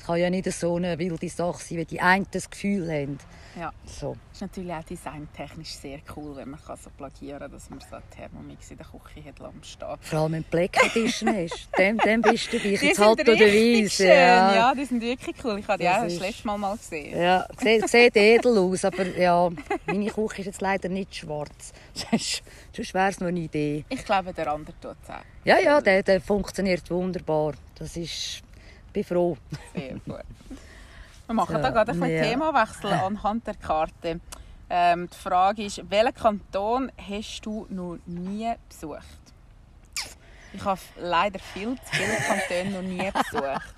kann 0.06 0.18
ja 0.18 0.30
nicht 0.30 0.52
so 0.52 0.76
eine 0.76 0.98
wilde 1.00 1.30
Sache 1.30 1.64
sein, 1.64 1.78
wie 1.80 1.86
die 1.86 2.02
einen 2.02 2.28
das 2.32 2.50
Gefühl 2.50 2.92
haben. 2.92 3.18
Ja. 3.60 3.72
So. 3.86 4.16
ist 4.32 4.42
natürlich 4.42 4.72
auch 4.74 4.84
designtechnisch 4.84 5.76
sehr 5.76 6.00
cool, 6.16 6.36
wenn 6.36 6.50
man 6.50 6.60
kann 6.66 6.76
so 6.76 6.90
plagieren 6.90 7.40
kann, 7.40 7.52
dass 7.52 7.70
man 7.70 7.80
so 7.82 7.96
einen 7.96 8.10
Thermomix 8.10 8.72
in 8.72 8.78
der 8.78 8.88
Küche 8.88 9.30
hat 9.30 9.66
stehen. 9.66 9.98
Vor 10.02 10.20
allem, 10.20 10.32
wenn 10.32 10.42
du 10.42 10.50
Black 10.50 10.84
Edition 10.84 11.36
ist. 11.36 11.70
Dem, 11.78 11.98
dem 12.00 12.22
bist 12.22 12.52
du. 12.52 12.60
Die 12.60 12.70
Jetzt 12.70 13.00
halt 13.00 13.20
oder 13.22 13.38
schön, 13.38 14.08
Ja. 14.08 14.56
ja, 14.56 14.76
die 14.76 14.86
sind 14.86 15.02
wirklich 15.02 15.36
cool. 15.44 15.60
Ich 15.60 15.68
habe 15.68 15.78
die 15.78 15.84
Das 15.84 15.98
auch 15.98 16.04
das 16.04 16.20
letzte 16.20 16.48
Mal 16.48 16.58
mal 16.58 16.78
gesehen. 16.78 17.20
Ja, 17.20 17.48
sieht, 17.60 17.88
sieht 17.90 18.16
edel 18.16 18.58
aus, 18.58 18.86
aber 18.86 19.06
ja, 19.06 19.50
meine 19.86 20.10
Küche 20.10 20.42
ist 20.42 20.46
jetzt 20.48 20.62
leider 20.62 20.90
nicht 20.90 21.16
schwarz. 21.16 21.74
Sonst 21.94 22.44
sonst 22.76 22.94
wäre 22.94 23.10
es 23.10 23.20
noch 23.20 23.28
eine 23.28 23.40
Idee. 23.40 23.86
Ich 23.90 24.04
glaube, 24.04 24.34
der 24.34 24.52
andere 24.52 24.74
tut 24.80 24.96
es 25.04 25.10
auch. 25.10 25.24
Ja, 25.46 25.60
ja, 25.60 25.80
der, 25.80 26.02
der 26.04 26.22
funktioniert 26.22 26.90
wunderbar. 26.90 27.54
Das 27.76 27.96
ist... 27.98 28.42
Ich 28.96 29.08
bin 29.08 29.18
froh. 29.18 29.38
Sehr 29.74 29.94
gut. 29.94 30.24
Wir 31.26 31.34
machen 31.34 31.56
So, 31.56 31.62
da 31.64 31.70
gerade 31.72 31.92
ein 31.94 32.12
ja. 32.12 32.24
Themawechsel 32.24 32.92
anhand 32.94 33.48
der 33.48 33.56
Karte. 33.56 34.20
Ähm, 34.70 35.10
die 35.12 35.18
Frage 35.18 35.64
ist, 35.66 35.82
welchen 35.90 36.14
Kanton 36.14 36.92
hast 37.10 37.42
du 37.44 37.66
noch 37.72 37.98
nie 38.06 38.52
besucht? 38.70 39.02
Ich 40.54 40.64
habe 40.64 40.80
leider 41.00 41.40
viel 41.40 41.76
zu 41.76 41.96
viele 41.96 42.18
Kantone 42.18 42.70
noch 42.72 42.82
nie 42.84 43.10
besucht. 43.12 43.76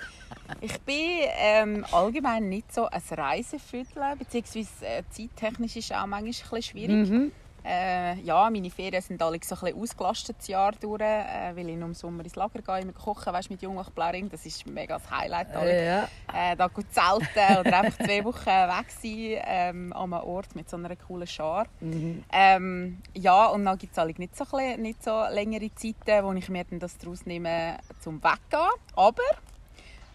Ich 0.60 0.78
bin 0.82 1.10
ähm, 1.38 1.86
allgemein 1.94 2.50
nicht 2.50 2.74
so 2.74 2.88
ein 2.88 3.02
Reiseviertel, 3.10 4.16
beziehungsweise 4.20 4.86
äh, 4.86 5.04
zeittechnisch 5.10 5.78
ist 5.78 5.92
es 5.92 5.92
auch 5.92 6.06
manchmal 6.06 6.20
ein 6.20 6.26
bisschen 6.26 6.62
schwierig. 6.62 7.10
Mhm. 7.10 7.32
Äh, 7.68 8.20
ja, 8.22 8.48
meine 8.52 8.70
Ferien 8.70 9.02
sind 9.02 9.22
alle 9.24 9.40
so 9.44 9.56
ein 9.56 9.60
bisschen 9.62 9.82
ausgelastet 9.82 10.36
das 10.38 10.48
Jahr 10.48 10.72
durch, 10.74 11.02
äh, 11.02 11.56
weil 11.56 11.68
ich 11.70 11.76
im 11.76 11.94
Sommer 11.96 12.24
ins 12.24 12.36
Lager 12.36 12.62
gehe, 12.62 12.80
immer 12.82 12.94
kochen 12.94 13.34
weißt, 13.34 13.50
mit 13.50 13.62
Jungachbläring. 13.64 14.30
Das 14.30 14.46
ist 14.46 14.68
mega 14.68 15.00
das 15.00 15.10
Highlight. 15.10 15.56
alle. 15.56 15.86
Ja. 15.86 16.04
Äh, 16.34 16.56
da 16.56 16.68
gut 16.68 16.86
zelten 16.94 17.58
oder 17.60 17.80
einfach 17.82 18.06
zwei 18.06 18.24
Wochen 18.24 18.46
weg 18.46 18.86
sein 18.90 19.42
ähm, 19.48 19.94
an 19.94 20.14
einem 20.14 20.24
Ort 20.24 20.56
mit 20.56 20.70
so 20.70 20.78
einer 20.78 20.96
coolen 20.96 21.26
Schar. 21.28 21.66
Mhm. 21.80 22.24
Ähm, 22.32 23.02
ja, 23.16 23.48
und 23.48 23.66
dann 23.66 23.78
gibt 23.80 23.98
es 23.98 24.18
nicht 24.20 24.36
so, 24.38 24.46
bisschen- 24.46 24.82
nicht 24.84 25.04
so 25.04 25.24
längere 25.32 25.74
Zeiten, 25.74 26.24
wo 26.24 26.34
ich 26.34 26.50
mir 26.50 26.66
dann 26.66 26.80
das 26.80 26.98
daraus 27.00 27.26
nehme, 27.26 27.78
zum 28.00 28.24
Weggehen. 28.24 28.70
Aber 28.96 29.24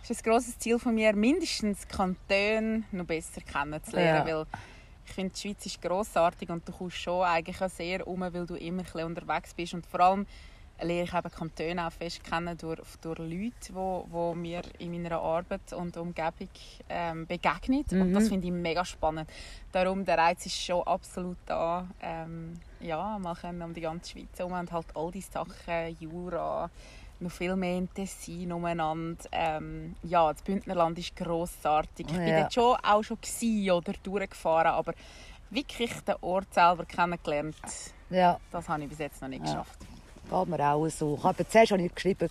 es 0.05 0.11
ist 0.11 0.25
ein 0.25 0.31
grosses 0.31 0.59
Ziel 0.59 0.79
von 0.79 0.95
mir, 0.95 1.15
mindestens 1.15 1.89
Kantone 1.89 2.85
noch 2.93 3.07
besser 3.07 3.41
kennenzulernen, 3.41 4.29
Ja. 4.29 4.37
weil 4.37 4.47
ich 5.07 5.13
finde, 5.13 5.33
die 5.35 5.41
Schweiz 5.41 5.67
ist 5.67 5.83
grossartig 5.83 6.49
und 6.51 6.67
du 6.67 6.73
kommst 6.73 6.97
schon 6.97 7.23
eigentlich 7.25 7.61
auch 7.61 7.69
sehr 7.71 8.07
um, 8.07 8.21
weil 8.21 8.47
du 8.47 8.55
immer 8.55 8.79
ein 8.81 8.85
bisschen 8.85 9.05
unterwegs 9.05 9.55
bist 9.55 9.75
und 9.75 9.87
vor 9.87 10.01
allem 10.01 10.27
lerne 10.83 11.03
ich 11.03 11.13
eben 11.13 11.31
Kantone 11.31 11.87
auch 11.87 11.93
fest 11.93 12.25
kennen 12.25 12.57
durch, 12.57 12.81
durch 13.03 13.19
Leute, 13.19 13.53
die 13.69 13.75
wo, 13.75 14.07
wo 14.09 14.35
mir 14.35 14.63
in 14.79 14.93
meiner 15.03 15.21
Arbeit 15.21 15.73
und 15.75 15.95
Umgebung 15.97 16.49
ähm, 16.89 17.27
begegnen. 17.27 17.85
Und 17.91 18.09
Mhm. 18.09 18.15
das 18.15 18.29
finde 18.29 18.47
ich 18.47 18.53
mega 18.53 18.83
spannend. 18.85 19.29
Darum, 19.73 20.05
der 20.07 20.17
Reiz 20.17 20.47
ist 20.47 20.59
schon 20.59 20.83
absolut 20.87 21.37
da. 21.45 21.87
Ähm, 22.01 22.55
ja, 22.81 23.19
mal 23.19 23.35
können 23.35 23.61
um 23.61 23.75
die 23.75 23.83
ganze 23.83 24.13
Schweiz 24.13 24.39
herum 24.39 24.53
und 24.53 24.73
halt 24.73 24.87
all 24.95 25.11
diese 25.11 25.31
Sachen, 25.33 25.97
Jura, 25.99 26.71
noch 27.21 27.31
viel 27.31 27.55
mehr 27.57 27.77
in 27.79 27.93
Tessin 27.93 28.53
umeinander. 28.53 29.23
Ähm, 29.33 29.95
ja, 30.03 30.33
das 30.33 30.43
Bündnerland 30.43 30.99
ist 30.99 31.15
grossartig. 31.17 32.07
Ich 32.09 32.17
bin 32.17 32.27
Ja. 32.29 32.41
dort 32.41 32.55
schon 32.55 32.77
auch 32.83 33.03
schon 33.03 33.19
gewesen 33.21 33.71
oder 33.71 33.93
durchgefahren, 34.03 34.73
aber 34.73 34.95
wirklich 35.51 35.93
den 36.01 36.15
Ort 36.21 36.53
selber 36.55 36.85
kennengelernt, 36.85 37.57
ja. 38.09 38.39
das 38.51 38.69
habe 38.69 38.83
ich 38.85 38.89
bis 38.89 38.99
jetzt 38.99 39.21
noch 39.21 39.29
nicht 39.29 39.45
Ja. 39.45 39.53
geschafft. 39.53 39.79
Geht 40.31 40.47
mir 40.49 40.61
auch 40.65 40.89
so. 40.89 41.17
Ich 41.19 41.25
habe 41.25 41.49
zuerst 41.49 41.73
habe 41.73 41.83
ich 41.83 41.93
geschrieben, 41.93 42.31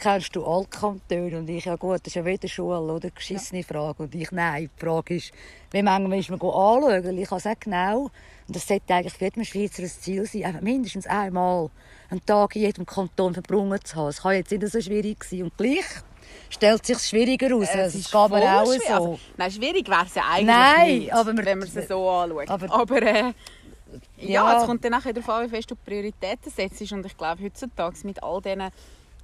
kennst 0.00 0.36
du 0.36 0.46
alle 0.46 0.66
Kantone? 0.66 1.38
Und 1.38 1.48
ich, 1.50 1.64
ja 1.64 1.74
gut, 1.74 1.96
das 2.00 2.06
ist 2.08 2.14
ja 2.14 2.24
wieder 2.24 2.46
Schule, 2.46 2.78
oder? 2.80 3.10
Geschissene 3.10 3.64
Frage. 3.64 4.04
Und 4.04 4.14
ich, 4.14 4.30
nein. 4.30 4.70
Die 4.76 4.80
Frage 4.84 5.16
ist, 5.16 5.32
wie 5.72 5.82
manchmal 5.82 6.20
ist 6.20 6.30
man 6.30 6.38
anschauen? 6.40 7.18
Ich 7.18 7.28
habe 7.28 7.36
gesagt, 7.42 7.62
genau. 7.62 8.08
Und 8.46 8.56
das 8.56 8.66
sollte 8.68 8.92
eigentlich 8.94 9.14
für 9.14 9.24
jeden 9.24 9.44
Schweizer 9.44 9.82
ein 9.82 9.88
Ziel 9.88 10.26
sein, 10.26 10.44
einfach 10.44 10.60
mindestens 10.60 11.06
einmal 11.06 11.70
einen 12.10 12.24
Tag 12.26 12.54
in 12.56 12.62
jedem 12.62 12.84
Kanton 12.86 13.32
verbrungen 13.34 13.82
zu 13.84 13.96
haben. 13.96 14.08
Es 14.08 14.20
kann 14.22 14.32
jetzt 14.34 14.50
nicht 14.50 14.66
so 14.70 14.80
schwierig 14.80 15.24
sein. 15.24 15.44
Und 15.44 15.56
gleich 15.56 15.84
stellt 16.50 16.82
es 16.82 16.86
sich 16.98 17.08
schwieriger 17.08 17.54
aus. 17.56 17.68
Äh, 17.70 17.80
Es 17.86 17.94
geht 17.94 18.12
mir 18.12 18.28
voll 18.28 18.42
auch 18.42 18.64
schwer. 18.66 18.80
so. 18.86 18.92
Also, 18.92 19.18
nein, 19.38 19.50
schwierig 19.50 19.88
wäre 19.88 20.04
es 20.06 20.14
ja 20.14 20.22
eigentlich 20.30 20.46
Nein, 20.46 20.98
nicht, 20.98 21.12
aber 21.14 21.36
wir- 21.36 21.44
wenn 21.46 21.58
man 21.58 21.68
es 21.74 21.88
so 21.88 22.08
anschaut. 22.10 22.48
aber- 22.50 22.72
Aber, 22.74 23.02
äh, 23.02 23.22
ja, 24.18 24.52
Ja. 24.52 24.60
es 24.60 24.66
kommt 24.66 24.84
dann 24.84 24.90
nachher 24.92 25.12
darauf 25.12 25.28
an, 25.30 25.46
wie 25.46 25.50
fest 25.50 25.70
du 25.70 25.76
Prioritäten 25.76 26.50
setzt. 26.54 26.92
Und 26.92 27.06
ich 27.06 27.16
glaube, 27.16 27.42
heutzutage 27.42 27.96
mit 28.04 28.22
all 28.22 28.42
diesen 28.42 28.70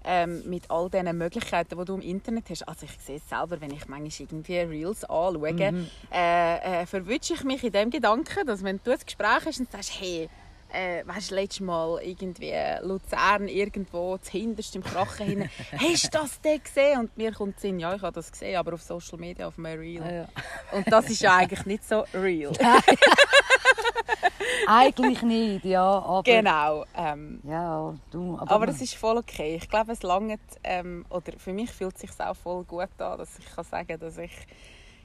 ähm, 0.04 0.42
mit 0.48 0.70
all 0.70 0.88
diesen 0.90 1.16
Möglichkeiten, 1.18 1.78
die 1.78 1.84
du 1.84 1.94
im 1.94 2.00
Internet 2.00 2.44
hast. 2.50 2.66
Also 2.68 2.86
ich 2.86 2.92
sehe 3.04 3.16
es 3.16 3.28
selber, 3.28 3.60
wenn 3.60 3.70
ich 3.72 3.86
manchmal 3.88 4.28
irgendwie 4.30 4.58
Reels 4.58 5.04
anschaue, 5.04 5.52
Mhm. 5.52 5.90
äh, 6.12 6.82
äh, 6.82 6.86
verwünsche 6.86 7.34
ich 7.34 7.44
mich 7.44 7.62
in 7.64 7.72
dem 7.72 7.90
Gedanken, 7.90 8.46
dass 8.46 8.62
wenn 8.64 8.80
du 8.82 8.92
ein 8.92 8.98
Gespräch 9.04 9.44
hast 9.46 9.60
und 9.60 9.70
sagst, 9.70 9.92
hey, 10.00 10.28
äh, 10.72 11.02
weißt 11.04 11.32
du, 11.32 11.34
letztes 11.34 11.60
Mal 11.60 12.00
irgendwie 12.02 12.52
Luzern 12.82 13.48
irgendwo 13.48 14.16
hinterst 14.30 14.76
im 14.76 14.84
Krachen 14.84 15.26
hin. 15.26 15.50
Hast 15.72 16.04
du 16.14 16.18
das 16.18 16.40
denn 16.40 16.62
gesehen? 16.62 17.00
Und 17.00 17.16
mir 17.16 17.32
kommt 17.32 17.58
Sinn, 17.58 17.80
ja, 17.80 17.92
ich 17.94 18.02
habe 18.02 18.12
das 18.14 18.30
gesehen, 18.30 18.56
aber 18.56 18.74
auf 18.74 18.82
Social 18.82 19.18
Media, 19.18 19.48
auf 19.48 19.58
einem 19.58 19.78
Reel. 19.80 20.00
Ja. 20.00 20.28
Und 20.70 20.90
das 20.90 21.10
ist 21.10 21.22
ja 21.22 21.34
eigentlich 21.36 21.66
nicht 21.66 21.82
so 21.88 22.04
real. 22.14 22.52
Eigentlich 24.66 25.22
nicht, 25.22 25.64
ja. 25.64 25.82
Aber, 25.84 26.22
genau. 26.22 26.84
Ähm, 26.96 27.40
Ja, 27.44 27.94
du. 28.10 28.36
Aber, 28.38 28.50
aber 28.50 28.66
das 28.66 28.80
ist 28.80 28.94
voll 28.94 29.16
okay. 29.18 29.56
Ich 29.56 29.68
glaube, 29.68 29.92
es 29.92 30.02
langt, 30.02 30.40
ähm, 30.64 31.04
oder 31.10 31.32
für 31.38 31.52
mich 31.52 31.70
fühlt 31.70 31.94
es 31.94 32.00
sich 32.02 32.10
auch 32.20 32.34
voll 32.36 32.64
gut 32.64 32.88
an, 32.98 33.18
dass 33.18 33.38
ich 33.38 33.46
kann 33.46 33.64
sagen 33.64 33.98
dass 33.98 34.18
ich 34.18 34.32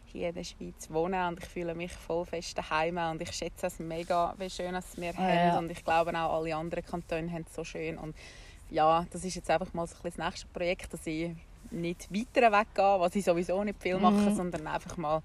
hier 0.06 0.30
in 0.30 0.36
der 0.36 0.44
Schweiz 0.44 0.90
wohne 0.90 1.28
und 1.28 1.40
ich 1.40 1.46
fühle 1.50 1.76
mich 1.76 1.92
voll 1.92 2.26
fest 2.26 2.58
daheim 2.58 2.98
und 2.98 3.22
ich 3.22 3.32
schätze 3.34 3.68
es 3.68 3.80
mega, 3.80 4.34
wie 4.38 4.50
schön 4.50 4.74
es 4.76 4.96
wir 4.98 5.12
Ja, 5.12 5.18
haben 5.18 5.48
ja. 5.48 5.58
und 5.58 5.70
ich 5.72 5.84
glaube 5.84 6.12
auch 6.12 6.38
alle 6.38 6.56
anderen 6.56 6.86
Kantone 6.86 7.30
haben 7.32 7.46
es 7.48 7.54
so 7.54 7.64
schön 7.66 7.98
und 7.98 8.16
ja, 8.70 9.06
das 9.12 9.26
ist 9.26 9.36
jetzt 9.36 9.50
einfach 9.50 9.74
mal 9.74 9.86
so 9.88 9.96
ein 9.96 10.02
das 10.04 10.18
nächste 10.18 10.48
Projekt, 10.48 10.94
dass 10.94 11.06
ich 11.06 11.32
nicht 11.72 12.08
weiter 12.14 12.52
weggehen, 12.52 13.00
was 13.00 13.16
ich 13.16 13.26
sowieso 13.26 13.64
nicht 13.64 13.82
viel 13.82 13.98
mache, 13.98 14.30
Mhm. 14.30 14.36
sondern 14.36 14.68
einfach 14.68 14.96
mal 14.98 15.22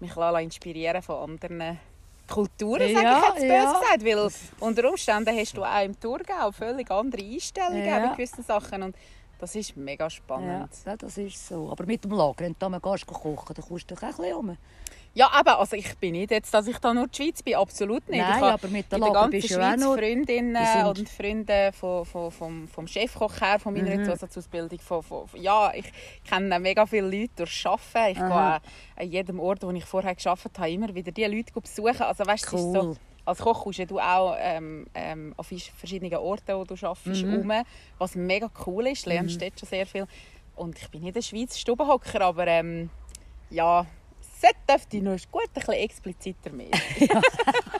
mich 0.00 0.14
inspirieren 0.16 1.00
von 1.02 1.30
anderen 1.30 1.78
Kulturen, 2.26 2.88
Ja, 2.90 3.00
sage 3.00 3.08
ich 3.18 3.24
jetzt 3.24 3.34
böse 3.42 3.46
ja. 3.46 3.72
gesagt. 3.72 4.04
Weil 4.04 4.30
unter 4.68 4.88
Umständen 4.90 5.36
hast 5.38 5.56
du 5.56 5.64
auch 5.64 5.84
im 5.84 5.98
Thurgau 5.98 6.50
völlig 6.52 6.90
andere 6.90 7.22
Einstellungen 7.22 7.84
Ja. 7.86 7.98
bei 8.08 8.12
gewissen 8.14 8.42
Sachen 8.44 8.82
und 8.82 8.96
das 9.38 9.54
ist 9.54 9.76
mega 9.76 10.08
spannend. 10.08 10.70
ja, 10.86 10.96
das 10.96 11.18
ist 11.18 11.46
so. 11.48 11.70
Aber 11.70 11.84
mit 11.84 12.02
dem 12.04 12.12
Lager, 12.12 12.40
wenn 12.40 12.52
du 12.52 12.58
da 12.58 12.68
mal 12.70 12.80
gehst, 12.80 13.06
kochen, 13.06 13.54
dann 13.54 13.64
kommst 13.66 13.90
du 13.90 13.94
doch 13.94 14.02
auch 14.02 14.06
ein 14.08 14.16
bisschen 14.16 14.34
um. 14.34 14.56
Ja, 15.18 15.30
eben, 15.40 15.48
also 15.48 15.76
ich 15.76 15.96
bin 15.96 16.12
nicht 16.12 16.30
jetzt, 16.30 16.52
dass 16.52 16.66
ich 16.66 16.76
da 16.76 16.92
nur 16.92 17.08
die 17.08 17.16
Schweiz 17.22 17.42
bin, 17.42 17.54
absolut 17.54 18.06
nicht. 18.06 18.20
Nein, 18.20 18.36
ich 18.36 18.44
aber 18.44 18.68
mit 18.68 18.92
der 18.92 18.98
in 18.98 19.04
der 19.04 19.12
ganzen 19.14 19.40
ja 19.40 19.48
Schweiz 19.48 19.80
nur... 19.80 19.96
Freundinnen 19.96 20.86
und 20.88 21.08
Freunde 21.08 21.70
von, 21.72 22.04
von, 22.04 22.30
vom, 22.30 22.68
vom 22.68 22.86
Chefkoch 22.86 23.40
her, 23.40 23.58
von 23.58 23.72
meiner 23.72 23.96
Mhm. 23.96 24.04
Zusatzausbildung. 24.04 24.78
Von, 24.78 25.02
von, 25.02 25.24
ja, 25.34 25.72
ich 25.74 25.90
kenne 26.28 26.60
mega 26.60 26.84
viele 26.84 27.08
Leute 27.08 27.30
durch 27.36 27.66
Arbeiten. 27.66 28.12
Ich 28.12 28.18
Aha. 28.20 28.58
gehe 28.58 29.04
an 29.06 29.10
jedem 29.10 29.40
Ort, 29.40 29.62
wo 29.62 29.70
ich 29.70 29.86
vorher 29.86 30.14
gearbeitet 30.14 30.58
habe, 30.58 30.70
immer 30.70 30.94
wieder 30.94 31.10
diese 31.12 31.28
Leute 31.28 31.50
besuchen. 31.58 32.02
Also 32.02 32.26
weißt, 32.26 32.44
ist 32.44 32.50
so, 32.50 32.58
Cool. 32.82 32.96
als 33.24 33.38
Koch 33.38 33.62
kommst 33.62 33.78
ja 33.78 33.86
du 33.86 33.98
auch 33.98 34.36
ähm, 34.38 34.86
ähm, 34.94 35.34
an 35.38 35.44
verschiedenen 35.44 36.14
Orten, 36.18 36.58
wo 36.58 36.64
du 36.64 36.74
arbeitest, 36.74 37.24
Mhm. 37.24 37.34
rum, 37.36 37.52
was 37.96 38.14
mega 38.16 38.50
cool 38.66 38.88
ist. 38.88 39.06
Du 39.06 39.10
lernst 39.10 39.40
dort 39.40 39.58
schon 39.58 39.66
sehr 39.70 39.86
viel. 39.86 40.06
Und 40.56 40.76
ich 40.78 40.90
bin 40.90 41.00
nicht 41.00 41.08
in 41.08 41.14
der 41.14 41.22
Schweiz 41.22 41.58
Stubenhocker, 41.58 42.20
aber 42.20 42.46
ähm, 42.48 42.90
ja, 43.48 43.86
es 44.50 44.66
dürfte 44.68 45.02
noch 45.02 45.18
gut 45.30 45.42
ein 45.42 45.52
bisschen 45.54 45.74
expliziter 45.74 46.50
mehr. 46.50 46.70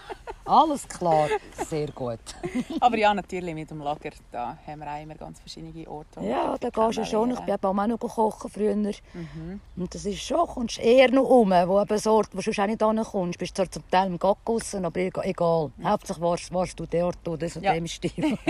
Alles 0.47 0.87
klar, 0.89 1.29
sehr 1.69 1.89
gut. 1.89 2.19
aber 2.81 2.97
ja, 2.97 3.13
natürlich 3.13 3.55
mit 3.55 3.71
dem 3.71 3.81
Lager, 3.81 4.11
da 4.31 4.57
haben 4.67 4.81
wir 4.81 4.87
auch 4.93 5.03
immer 5.03 5.15
ganz 5.17 5.41
verschiedene 5.41 5.89
Orte. 5.89 6.21
Ja, 6.23 6.57
da 6.59 6.71
gehst 6.71 6.99
du 6.99 7.05
schon. 7.05 7.31
Ich 7.31 7.37
kennenlernen. 7.37 7.45
bin 7.61 7.71
eben 7.71 7.81
auch 7.81 7.87
noch 7.87 8.15
kochen 8.15 8.51
früher. 8.51 8.77
Mhm. 8.77 9.61
Und 9.77 9.95
das 9.95 10.05
ist 10.05 10.21
schon, 10.23 10.47
kommst 10.47 10.79
eher 10.79 11.11
noch 11.11 11.25
um, 11.29 11.51
wo 11.51 11.81
eben 11.81 11.99
so 11.99 12.13
Ort, 12.13 12.29
wo 12.33 12.41
du 12.41 12.51
auch 12.51 12.67
nicht 12.67 12.83
hinkommst. 12.83 13.39
Bist 13.39 13.57
zwar 13.57 13.71
zum 13.71 13.83
Teil 13.91 14.07
im 14.07 14.19
Gack 14.19 14.39
draussen, 14.45 14.85
aber 14.85 15.01
ega- 15.01 15.23
egal. 15.25 15.71
Hauptsache 15.83 16.21
warst, 16.21 16.53
warst 16.55 16.79
du 16.79 16.87
dort 16.87 17.27
oder 17.27 17.49
so 17.49 17.61
Ja. 17.61 17.73
dem 17.75 17.87
Stil. 17.87 18.39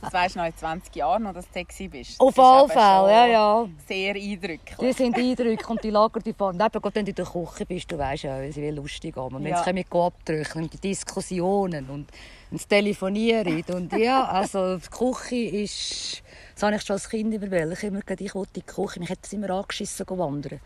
Das 0.00 0.12
weisst 0.12 0.34
du 0.34 0.40
noch 0.40 0.46
in 0.46 0.54
20 0.56 0.94
Jahren 0.96 1.22
noch, 1.22 1.32
dass 1.32 1.46
du 1.50 1.64
da 1.64 1.86
bist. 1.88 2.20
Auf 2.20 2.38
alle 2.38 2.68
Fälle, 2.68 3.10
ja, 3.10 3.26
ja. 3.26 3.66
Sehr 3.88 4.14
eindrücklich. 4.14 4.76
Die 4.78 4.92
sind 4.92 5.16
Eindrücke 5.16 5.66
und 5.68 5.82
die 5.82 5.88
Lager, 5.90 6.20
die 6.20 6.34
fahren. 6.34 6.56
Eben, 6.60 6.70
gerade 6.82 6.94
wenn 6.94 7.04
du 7.06 7.10
in 7.10 7.14
der 7.14 7.24
Küche 7.24 7.64
bist, 7.66 7.90
du 7.90 7.96
weißt 7.98 8.24
ja, 8.24 8.42
wie 8.42 8.70
lustig 8.70 9.16
an. 9.16 9.34
Und 9.34 9.44
wenn 9.44 9.52
Ja. 9.52 9.62
es 9.64 9.72
mit 9.72 9.86
abdrücken 9.90 10.68
die 10.68 10.78
Diskussionen 11.14 11.88
und 11.90 12.10
das 12.50 12.66
Telefonieren. 12.66 13.64
Und 13.72 13.92
ja, 13.92 14.24
also 14.24 14.76
die 14.76 14.88
Küche 14.88 15.56
ist... 15.62 16.22
Das 16.54 16.62
habe 16.62 16.76
ich 16.76 16.82
schon 16.82 16.94
als 16.94 17.08
Kind 17.08 17.34
immer 17.34 17.50
wollen. 17.50 17.72
Ich 17.72 17.82
immer 17.82 18.00
gesagt, 18.00 18.20
ich 18.20 18.34
wollte 18.34 18.52
die 18.54 18.62
Küche. 18.62 19.00
Mich 19.00 19.10
hat 19.10 19.18
es 19.22 19.32
immer 19.32 19.50
angeschissen, 19.50 20.06
zu 20.06 20.18
wandern. 20.18 20.60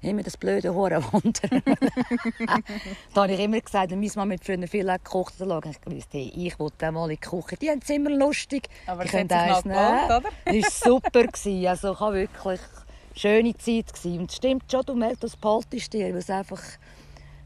Immer 0.00 0.22
das 0.22 0.36
blöde 0.36 0.74
Hure 0.74 1.02
wandern. 1.02 1.62
da 3.14 3.22
habe 3.22 3.32
ich 3.32 3.40
immer 3.40 3.60
gesagt, 3.60 3.90
meine 3.90 4.06
Mama 4.06 4.26
mit 4.26 4.44
früher 4.44 4.66
viel 4.68 4.86
gekocht 4.86 5.34
habe 5.40 5.70
ich 5.70 5.80
gewusst, 5.80 6.08
hey, 6.12 6.32
ich 6.34 6.58
wollte 6.58 6.92
mal 6.92 7.10
in 7.10 7.16
die 7.16 7.20
Küche. 7.20 7.56
Die 7.60 7.70
haben 7.70 7.80
es 7.82 7.90
immer 7.90 8.10
lustig. 8.10 8.68
Aber 8.86 9.04
es 9.04 9.10
sich 9.10 9.28
mal 9.28 9.38
eins 9.38 9.62
gelohnt, 9.62 10.04
oder? 10.04 10.30
Es 10.44 10.84
war 10.84 10.92
super. 10.92 11.26
gewesen. 11.26 11.66
Also 11.66 11.92
ich 11.92 12.00
habe 12.00 12.14
wirklich 12.14 12.60
eine 12.60 13.18
schöne 13.18 13.56
Zeit. 13.56 13.92
gewesen. 13.92 14.20
Und 14.20 14.30
es 14.30 14.36
stimmt 14.36 14.70
schon, 14.70 14.82
du 14.82 14.94
merkst, 14.94 15.24
das 15.24 15.36
behaltest 15.36 15.92
dir, 15.92 16.08
weil 16.08 16.16
es 16.16 16.30
einfach, 16.30 16.62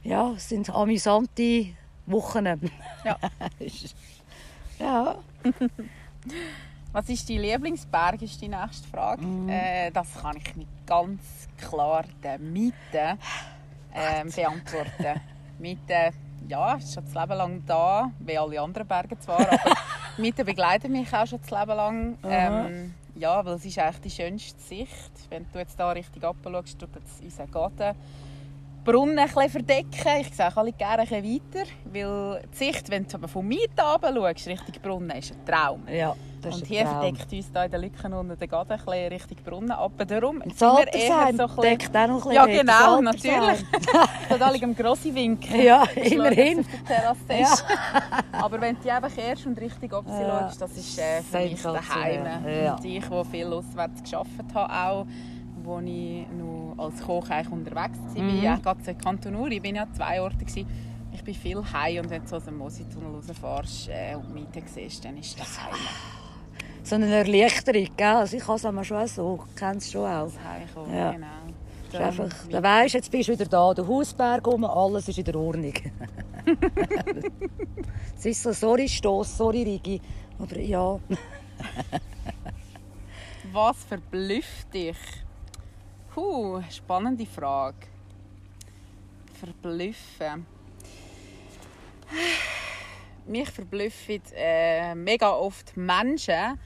ja, 0.03 0.33
es 0.37 0.49
sind 0.49 0.71
amüsante 0.71 1.75
Wochen. 2.11 2.47
Ja. 3.05 3.19
ja. 4.79 5.17
Was 6.93 7.09
ist 7.09 7.29
dein 7.29 7.41
Lieblingsberg, 7.41 8.23
ist 8.23 8.41
die 8.41 8.49
nächste 8.49 8.89
Frage. 8.89 9.23
Mhm. 9.23 9.49
Äh, 9.49 9.91
das 9.91 10.15
kann 10.21 10.37
ich 10.37 10.57
mit 10.57 10.69
ganz 10.87 11.23
klar 11.59 12.05
den 12.25 12.53
Mieten 12.53 13.19
ähm, 13.95 14.31
beantworten. 14.35 15.21
Mieten, 15.59 16.15
ja, 16.49 16.75
ist 16.75 16.95
schon 16.95 17.05
das 17.05 17.15
Leben 17.15 17.39
lang 17.39 17.63
da, 17.67 18.11
wie 18.21 18.39
alle 18.39 18.61
anderen 18.61 18.87
Berge 18.87 19.19
zwar, 19.19 19.41
aber 19.41 19.59
Mieten 20.17 20.47
begleiten 20.47 20.93
mich 20.93 21.13
auch 21.13 21.27
schon 21.27 21.41
das 21.41 21.51
Leben 21.51 21.77
lang. 21.77 22.19
Ähm, 22.25 22.95
ja, 23.17 23.45
weil 23.45 23.55
es 23.55 23.65
ist 23.65 23.79
eigentlich 23.79 24.01
die 24.01 24.11
schönste 24.11 24.61
Sicht. 24.61 25.13
Wenn 25.29 25.47
du 25.53 25.59
jetzt 25.59 25.79
da 25.79 25.91
richtig 25.91 26.25
abschaust, 26.25 26.79
tut 26.79 26.95
jetzt 26.95 27.23
unser 27.23 27.47
Garten 27.49 27.95
Brunnen 28.93 29.19
ein 29.19 29.51
verdecken. 29.51 30.21
Ich 30.21 30.35
sehe 30.35 30.57
alle 30.57 30.73
gerne 30.73 31.03
ein 31.03 31.11
weiter, 31.11 31.67
weil 31.93 32.43
die 32.53 32.57
Sicht, 32.57 32.91
wenn 32.91 33.07
du 33.07 33.29
vom 33.29 33.47
Mieten 33.47 33.79
runter 33.81 34.15
schaust, 34.15 34.47
Richtung 34.49 34.75
Brunnen, 34.83 35.11
ist 35.11 35.33
ein 35.33 35.45
Traum. 35.45 35.83
ja, 35.89 36.15
das 36.41 36.55
ist 36.57 36.63
Und 36.63 36.69
hier 36.69 36.85
Traum. 36.85 37.01
verdeckt 37.03 37.33
uns 37.33 37.53
da 37.53 37.65
in 37.65 37.71
den 37.71 37.81
Lücken 37.83 38.13
unter 38.15 38.37
den 38.37 38.49
Gaden 38.49 38.81
ein 38.87 39.09
Richtung 39.13 39.37
Brunnen 39.45 39.73
ab. 39.73 39.93
Darum 40.07 40.41
Das 40.43 40.59
sind 40.59 40.77
wir 40.79 40.95
eher 40.95 41.09
so 41.09 41.23
ein 41.23 41.37
bisschen... 41.37 41.63
deckt 41.63 41.97
auch 41.97 42.07
noch 42.09 42.27
ein 42.27 42.33
Ja, 42.33 42.47
genau, 42.47 43.03
das 43.03 43.23
natürlich. 43.23 43.59
Steht 44.27 44.43
alle 44.43 44.59
im 44.59 44.75
grossen 44.77 45.15
Winkel. 45.15 45.61
Ja, 45.63 45.83
immerhin. 45.95 46.65
der 46.89 47.41
ist. 47.41 47.65
Aber 48.33 48.61
wenn 48.61 48.77
du 48.83 48.91
einfach 48.91 49.11
erst 49.19 49.45
und 49.47 49.61
richtig 49.61 49.93
oben 49.93 50.09
Ja. 50.11 50.41
schaust, 50.49 50.63
das 50.63 50.73
ist 50.79 50.99
äh, 50.99 51.21
für 51.23 51.39
mich 51.41 51.61
Sensationell. 51.61 52.25
daheim. 52.25 52.65
Ja. 52.65 52.75
Und 52.77 52.85
ich, 52.87 53.05
der 53.05 53.25
viel 53.27 53.53
auswärts 53.53 54.03
gearbeitet 54.11 54.55
habe, 54.55 54.73
auch, 54.73 55.07
wo 55.69 55.79
ich 55.81 56.27
noch 56.37 56.75
als 56.79 57.01
Koch 57.03 57.29
eigentlich 57.31 57.53
unterwegs 57.53 57.99
war. 58.15 58.23
Mhm. 58.23 58.43
Ja, 58.43 58.57
gerade 58.57 58.91
in 58.91 58.99
Kanton 58.99 59.35
Uri, 59.37 59.57
ich 59.59 59.63
war 59.65 59.71
ja 59.73 59.83
an 59.83 59.95
zwei 59.95 60.21
Orte. 60.21 60.39
Gewesen. 60.39 60.67
Ich 61.13 61.23
bin 61.25 61.35
viel 61.35 61.63
heim 61.73 62.05
und 62.05 62.11
wenn 62.11 62.23
du 62.23 62.29
so 62.29 62.37
aus 62.37 62.45
dem 62.45 62.59
Mositunnel 62.59 63.11
rausfährst 63.15 63.89
äh, 63.89 64.15
und 64.15 64.29
die 64.29 64.33
Miete 64.35 64.63
siehst, 64.67 65.05
dann 65.05 65.17
ist 65.17 65.39
das 65.39 65.61
heim. 65.63 65.75
So 66.83 66.95
eine 66.95 67.07
Erleichterung, 67.15 67.87
gell? 67.97 68.07
Also 68.07 68.37
ich 68.37 68.47
habe 68.47 68.57
es 68.81 68.87
schon 68.87 69.07
so, 69.09 69.45
ich 69.49 69.57
kenne 69.57 69.79
es 69.79 69.91
schon 69.91 70.07
auch. 70.07 70.25
Das 70.25 70.39
Heimkommen, 70.45 70.97
Ja. 70.97 71.13
genau. 71.13 71.27
Einfach, 72.05 72.29
dann 72.51 72.63
weisst, 72.63 72.95
jetzt 72.95 73.11
bist 73.11 73.29
du 73.29 73.33
wieder 73.33 73.47
da, 73.47 73.73
der 73.73 73.87
Hausberg 73.87 74.47
um, 74.47 74.65
alles 74.65 75.09
ist 75.09 75.19
in 75.19 75.25
der 75.25 75.35
Ordnung. 75.37 75.73
es 78.17 78.27
ist 78.27 78.43
so, 78.43 78.53
sorry 78.53 78.89
Stoss, 78.89 79.37
sorry 79.37 79.63
Rigi, 79.63 80.01
aber 80.39 80.59
ja. 80.59 80.99
Was 83.53 83.85
verblüfft 83.85 84.73
dich? 84.73 84.97
Puh, 86.19 86.61
spannende 86.69 87.25
Frage. 87.27 87.87
Verblüffen. 89.39 90.45
Mich 93.25 93.49
verblüffen 93.51 94.21
äh, 94.35 94.97
mega 94.97 95.31
oft 95.31 95.77
Menschen, 95.77 96.59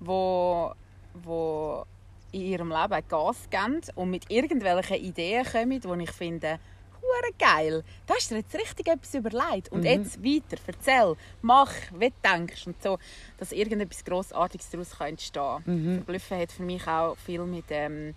wo, 0.00 0.72
wo 1.14 1.84
in 2.32 2.40
ihrem 2.40 2.70
Leben 2.70 3.08
Gas 3.08 3.48
geben 3.48 3.80
und 3.94 4.10
mit 4.10 4.28
irgendwelchen 4.28 4.96
Ideen 4.96 5.44
kommen, 5.44 5.80
die 5.80 6.02
ich 6.02 6.10
finde, 6.10 6.58
hure 7.00 7.32
geil. 7.38 7.84
Da 8.06 8.14
hast 8.14 8.32
du 8.32 8.34
dir 8.34 8.40
jetzt 8.40 8.56
richtig 8.56 8.88
etwas 8.88 9.14
überlegt. 9.14 9.70
Und 9.70 9.84
jetzt 9.84 10.20
weiter, 10.24 10.60
erzähl, 10.66 11.14
mach, 11.42 11.72
wie 11.96 12.10
du 12.10 12.28
denkst. 12.28 12.66
Und 12.66 12.82
so, 12.82 12.98
dass 13.38 13.52
irgendetwas 13.52 14.04
Grossartiges 14.04 14.68
daraus 14.68 14.98
kann 14.98 15.10
entstehen 15.10 15.62
kann. 15.64 15.94
Verblüffen 15.94 16.38
hat 16.40 16.50
für 16.50 16.64
mich 16.64 16.84
auch 16.88 17.16
viel 17.18 17.44
mit 17.44 17.66
ähm, 17.70 18.12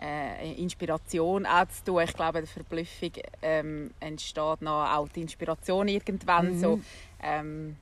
äh, 0.00 0.52
Inspiration 0.54 1.46
auch 1.46 1.66
zu 1.68 1.84
tun. 1.84 2.02
Ich 2.04 2.14
glaube, 2.14 2.38
der 2.38 2.46
Verblüffung 2.46 3.12
ähm, 3.42 3.90
entsteht 4.00 4.62
noch 4.62 4.84
auch 4.84 5.08
die 5.08 5.22
Inspiration 5.22 5.88
irgendwann. 5.88 6.58
So, 6.58 6.80
ähm, 7.22 7.76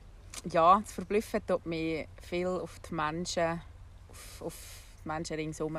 ja, 0.51 0.79
das 0.79 0.93
Verblüffen 0.93 1.45
tut 1.45 1.65
mich 1.65 2.07
viel 2.21 2.47
auf 2.47 2.79
die 2.79 2.93
Menschen, 2.93 3.61
auf, 4.09 4.41
auf 4.41 4.55
die 5.03 5.07
Menschen 5.07 5.35
ringsherum 5.35 5.77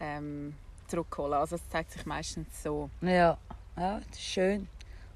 ähm, 0.00 0.54
zurückholen. 0.88 1.34
Also 1.34 1.56
es 1.56 1.68
zeigt 1.68 1.92
sich 1.92 2.06
meistens 2.06 2.62
so. 2.62 2.90
Ja, 3.00 3.38
ja 3.76 4.00
das 4.08 4.18
ist 4.18 4.24
schön. 4.24 4.68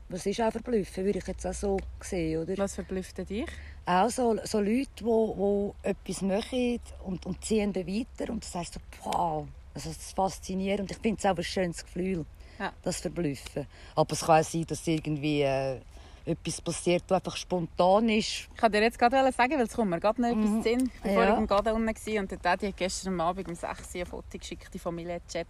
Was 0.09 0.26
ist 0.26 0.40
auch 0.40 0.50
verblüffen, 0.50 1.05
würde 1.05 1.20
ich 1.20 1.26
jetzt 1.26 1.46
auch 1.46 1.55
so 1.55 1.79
sehen, 2.00 2.42
oder? 2.42 2.59
Was 2.59 2.74
verblüfft 2.74 3.16
dich? 3.31 3.46
Auch 3.87 4.11
so, 4.11 4.37
so 4.42 4.59
Leute, 4.59 4.88
die, 4.98 5.05
die 5.05 5.88
etwas 5.88 6.22
machen 6.22 6.81
und, 7.05 7.26
und 7.26 7.44
ziehen 7.44 7.72
dann 7.72 7.87
weiter 7.87 8.33
und 8.33 8.42
du 8.42 8.48
sagst 8.48 8.74
so, 8.74 8.81
wow, 9.05 9.46
also 9.74 9.88
das 9.88 9.98
ist 9.98 10.14
faszinierend. 10.16 10.80
Und 10.83 10.90
ich 10.92 10.98
finde 10.98 11.18
es 11.18 11.26
auch 11.26 11.37
ein 11.37 11.44
schönes 11.44 11.85
Gefühl, 11.85 12.26
Ja. 12.59 12.72
das 12.83 13.00
Verblüffen. 13.00 13.66
Aber 13.94 14.12
es 14.12 14.20
kann 14.20 14.40
auch 14.40 14.44
sein, 14.48 14.64
dass 14.66 14.87
irgendwie 14.87 15.42
äh, 15.42 15.80
etwas 16.24 16.61
passiert, 16.61 17.04
das 17.06 17.16
einfach 17.16 17.37
spontan 17.37 18.09
ist. 18.09 18.48
Ich 18.54 18.62
wollte 18.62 18.76
dir 18.78 18.83
jetzt 18.85 18.98
gerade 18.98 19.33
sagen, 19.33 19.52
weil 19.52 19.62
es 19.66 19.72
kommt 19.74 19.90
mir 19.90 20.00
gerade 20.00 20.20
noch 20.20 20.28
etwas 20.28 20.50
den 20.50 20.62
Sinn. 20.62 20.90
Ich 20.96 21.04
war 21.04 21.11
Ja. 21.11 21.14
vorhin 21.16 21.37
im 21.38 21.46
Garten 21.46 21.68
unten 21.70 22.18
und 22.18 22.30
der 22.30 22.38
Daddy 22.38 22.66
hat 22.68 22.76
gestern 22.76 23.20
Abend 23.20 23.48
um 23.48 23.54
6 23.54 23.94
Uhr 23.94 24.00
ein 24.02 24.06
Foto 24.06 24.38
geschickt, 24.38 24.68
die 24.74 24.78
Familienchat 24.78 25.46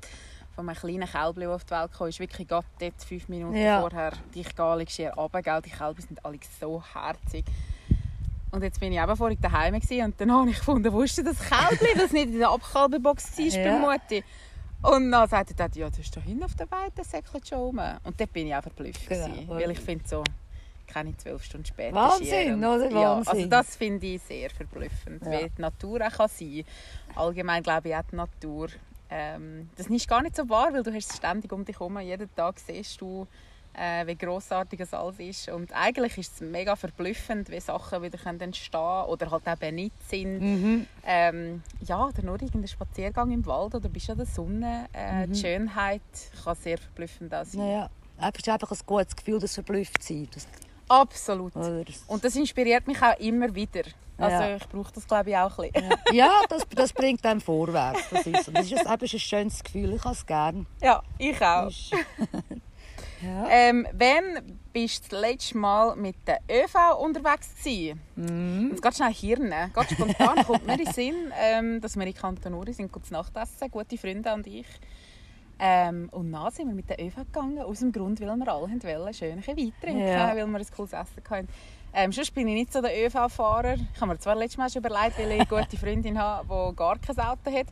von 0.54 0.68
einem 0.68 0.78
kleinen 0.78 1.08
Kälbchen, 1.08 1.40
der 1.40 1.50
auf 1.54 1.64
die 1.64 1.70
Welt 1.72 1.92
kam. 1.92 2.08
ist 2.08 2.20
wirklich 2.20 2.46
gerade 2.48 2.66
dort, 2.78 3.02
fünf 3.04 3.28
Minuten 3.28 3.56
Ja. 3.56 3.80
vorher, 3.80 4.12
dich 4.34 4.54
gar 4.54 4.80
schier 4.88 5.12
runter, 5.14 5.42
gell? 5.42 5.60
Die 5.62 5.70
Kälber 5.70 6.00
sind 6.02 6.24
alle 6.24 6.38
so 6.60 6.82
herzig. 6.94 7.44
Und 8.52 8.62
jetzt 8.62 8.80
bin 8.80 8.92
ich 8.92 8.98
eben 9.00 9.16
vorhin 9.16 9.38
daheim 9.40 9.74
und 9.74 10.20
dann 10.20 10.32
habe 10.32 10.50
ich 10.50 10.56
gefunden, 10.58 10.92
wo 10.92 11.02
ist 11.02 11.16
denn 11.18 11.24
das 11.26 11.38
Kälbchen, 11.38 11.98
das 11.98 12.12
nicht 12.12 12.26
in 12.28 12.38
der 12.38 12.50
Abkalbebox 12.50 13.38
war 13.38 13.44
Ja. 13.46 13.78
bei 13.78 13.78
Mutti. 13.78 14.24
Und 14.82 15.10
dann 15.12 15.28
sagte 15.28 15.54
Daddy, 15.54 15.80
ja, 15.80 15.90
du 15.90 15.96
bist 15.98 16.16
da 16.16 16.20
hinten 16.20 16.42
auf 16.42 16.54
der 16.54 16.70
Weide, 16.70 17.04
säckelt 17.04 17.46
schon 17.46 17.58
rum. 17.58 17.80
Und 18.02 18.18
dort 18.20 18.32
bin 18.32 18.46
ich 18.46 18.54
auch 18.54 18.62
verblüfft. 18.62 19.08
Genau. 19.08 19.26
gewesen, 19.28 19.48
Weil 19.48 19.70
ich 19.72 19.80
finde 19.80 20.08
so, 20.08 20.24
keine 20.86 21.16
zwölf 21.16 21.44
Stunden 21.44 21.66
später 21.66 21.94
Wahnsinn, 21.94 22.64
oder? 22.64 22.90
Ja, 22.90 23.14
also 23.18 23.30
Wahnsinn. 23.30 23.50
das 23.50 23.76
finde 23.76 24.06
ich 24.06 24.22
sehr 24.22 24.50
verblüffend, 24.50 25.22
Ja. 25.24 25.32
wie 25.44 25.50
die 25.50 25.60
Natur 25.60 26.00
auch 26.06 26.10
kann 26.16 26.28
sein 26.28 26.64
Allgemein 27.14 27.62
glaube 27.62 27.90
ich 27.90 27.94
auch 27.94 28.02
die 28.10 28.16
Natur 28.16 28.68
Ähm, 29.12 29.68
das 29.76 29.88
ist 29.88 30.08
gar 30.08 30.22
nicht 30.22 30.36
so 30.36 30.48
wahr, 30.48 30.72
weil 30.72 30.82
du 30.84 30.92
hast 30.94 31.10
es 31.10 31.16
ständig 31.16 31.52
um 31.52 31.64
dich 31.64 31.74
herum. 31.80 31.98
Jeden 31.98 32.32
Tag 32.36 32.58
siehst 32.60 33.00
du, 33.00 33.26
äh, 33.80 34.06
wie 34.06 34.14
grossartig 34.16 34.80
es 34.80 34.92
alles 34.92 35.18
ist. 35.18 35.48
Und 35.48 35.72
eigentlich 35.72 36.18
ist 36.18 36.34
es 36.34 36.40
mega 36.42 36.76
verblüffend, 36.76 37.48
wie 37.50 37.60
Sachen 37.60 38.02
wieder 38.02 38.18
entstehen 38.26 38.70
können 38.72 39.04
oder 39.06 39.30
halt 39.30 39.42
eben 39.46 39.74
nicht 39.76 39.94
sind. 40.08 40.40
Mhm. 40.40 40.86
Ähm, 41.04 41.62
ja, 41.86 42.04
oder 42.04 42.22
nur 42.22 42.34
irgendein 42.34 42.68
Spaziergang 42.68 43.30
im 43.30 43.44
Wald 43.46 43.74
oder 43.74 43.88
bist 43.88 44.10
an 44.10 44.18
der 44.18 44.26
Sonne. 44.26 44.86
Äh, 44.92 45.26
Mhm. 45.26 45.32
Die 45.32 45.38
Schönheit 45.40 46.02
kann 46.44 46.56
sehr 46.56 46.78
verblüffend 46.78 47.34
auch 47.34 47.44
sein. 47.44 47.60
Naja, 47.60 47.90
es 48.18 48.38
ist 48.38 48.48
einfach 48.48 48.70
ein 48.70 48.78
gutes 48.86 49.16
Gefühl, 49.16 49.38
das 49.38 49.54
verblüfft 49.54 50.02
sein. 50.02 50.28
Das, 50.34 50.46
Absolut. 50.88 51.52
Und 52.08 52.24
das 52.24 52.36
inspiriert 52.36 52.86
mich 52.86 53.00
auch 53.02 53.18
immer 53.18 53.54
wieder. 53.54 53.82
Also 54.18 54.36
Ja. 54.42 54.56
ich 54.56 54.68
brauche 54.68 54.92
das 54.92 55.06
glaube 55.06 55.30
ich 55.30 55.36
auch 55.36 55.58
ein 55.58 55.70
bisschen. 55.70 55.94
ja, 56.12 56.42
das, 56.48 56.62
das 56.74 56.92
bringt 56.92 57.24
einem 57.24 57.40
vorwärts. 57.40 58.00
Das 58.10 58.26
ist, 58.26 58.50
das 58.54 58.70
ist, 58.70 58.86
ein, 58.86 59.00
ein 59.00 59.08
schönes 59.08 59.62
Gefühl, 59.64 59.94
ich 59.94 60.04
habe 60.04 60.14
es 60.14 60.26
gerne. 60.26 60.66
Ja, 60.82 61.02
ich 61.16 61.40
auch. 61.40 61.70
Ja. 63.22 63.46
Ähm, 63.50 63.86
wann 63.92 64.56
bist 64.72 65.06
du 65.06 65.08
das 65.10 65.20
letzte 65.20 65.58
Mal 65.58 65.96
mit 65.96 66.16
der 66.26 66.40
ÖV 66.50 66.98
unterwegs 67.00 67.54
gewesen? 67.58 68.00
Mhm. 68.16 68.68
Jetzt 68.70 68.82
ganz 68.82 68.96
schnell 68.96 69.12
Hirn. 69.12 69.52
Ganz 69.72 69.90
spontan 69.92 70.44
kommt 70.46 70.66
mir 70.66 70.72
in 70.78 70.84
den 70.84 70.92
Sinn, 70.92 71.32
ähm, 71.40 71.80
dass 71.80 71.96
wir 71.98 72.06
in 72.06 72.14
Kanton 72.14 72.54
Uri 72.54 72.72
sind, 72.72 72.90
kurz 72.90 73.10
Nachtessen, 73.10 73.70
gute 73.70 73.98
Freunde 73.98 74.32
und 74.32 74.46
ich. 74.46 74.66
Ähm, 75.62 76.08
und 76.12 76.32
dann 76.32 76.50
sind 76.52 76.68
wir 76.68 76.74
mit 76.74 76.88
der 76.88 76.98
ÖV 77.04 77.16
gegangen, 77.16 77.58
aus 77.58 77.80
dem 77.80 77.92
Grund, 77.92 78.18
weil 78.20 78.34
wir 78.34 78.48
alle 78.48 78.66
wollten, 78.72 79.12
schön 79.14 79.46
Wein 79.46 79.72
trinken, 79.82 80.06
Ja. 80.06 80.28
weil 80.28 80.36
wir 80.36 80.44
ein 80.44 80.66
cooles 80.74 80.92
Essen 80.94 81.22
hatten. 81.28 81.48
Ähm, 81.92 82.12
sonst 82.12 82.32
bin 82.34 82.48
ich 82.48 82.54
nicht 82.54 82.72
so 82.72 82.80
der 82.80 82.92
ÖV-Fahrer. 83.06 83.74
Ich 83.74 84.00
habe 84.00 84.12
mir 84.12 84.18
zwar 84.18 84.36
letztes 84.36 84.56
Mal 84.56 84.70
schon 84.70 84.82
überlegt, 84.82 85.18
weil 85.18 85.32
ich 85.32 85.40
eine 85.40 85.46
gute 85.46 85.76
Freundin 85.76 86.18
habe, 86.18 86.46
die 86.70 86.76
gar 86.76 86.98
kein 86.98 87.18
Auto 87.18 87.50
hat. 87.52 87.66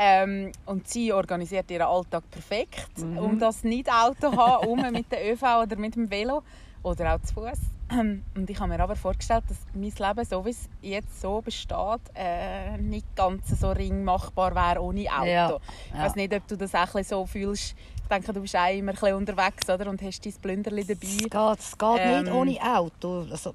Ähm, 0.00 0.52
und 0.66 0.86
sie 0.86 1.12
organisiert 1.12 1.68
ihren 1.72 1.82
Alltag 1.88 2.22
perfekt, 2.30 2.98
Mhm. 2.98 3.18
um 3.18 3.38
das 3.38 3.64
nicht 3.64 3.90
Auto 3.92 4.30
zu 4.30 4.36
haben, 4.36 4.66
um 4.68 4.90
mit 4.92 5.10
der 5.10 5.32
ÖV 5.32 5.42
oder 5.62 5.76
mit 5.76 5.96
dem 5.96 6.08
Velo 6.08 6.42
oder 6.84 7.14
auch 7.16 7.20
zu 7.22 7.34
Fuß. 7.34 7.58
Und 7.90 8.48
ich 8.50 8.60
habe 8.60 8.68
mir 8.68 8.80
aber 8.80 8.94
vorgestellt, 8.96 9.44
dass 9.48 9.56
mein 9.74 9.84
Leben, 9.90 10.24
so 10.28 10.44
wie 10.44 10.50
es 10.50 10.68
jetzt 10.82 11.20
so 11.22 11.40
besteht, 11.40 12.00
äh, 12.14 12.76
nicht 12.76 13.06
ganz 13.16 13.48
so 13.58 13.70
ringmachbar 13.72 14.54
wäre 14.54 14.82
ohne 14.82 15.10
Auto. 15.10 15.24
Ja, 15.26 15.56
Ich 15.88 15.94
ja. 15.94 16.04
weiß 16.04 16.14
nicht, 16.16 16.34
ob 16.34 16.46
du 16.46 16.56
das 16.56 16.74
auch 16.74 17.02
so 17.02 17.24
fühlst. 17.26 17.74
Ich 18.02 18.08
denke, 18.08 18.32
du 18.32 18.40
bist 18.42 18.54
auch 18.56 18.70
immer 18.72 18.92
ein 18.92 18.94
bisschen 18.94 19.14
unterwegs 19.16 19.68
oder? 19.70 19.88
und 19.90 20.00
hast 20.02 20.24
dein 20.24 20.32
Blünderli 20.34 20.84
dabei. 20.84 21.06
Es 21.06 21.18
geht, 21.18 21.58
es 21.58 21.78
geht 21.78 21.98
Ähm. 22.00 22.22
nicht 22.24 22.32
ohne 22.32 22.76
Auto. 22.78 23.26
Also, 23.30 23.54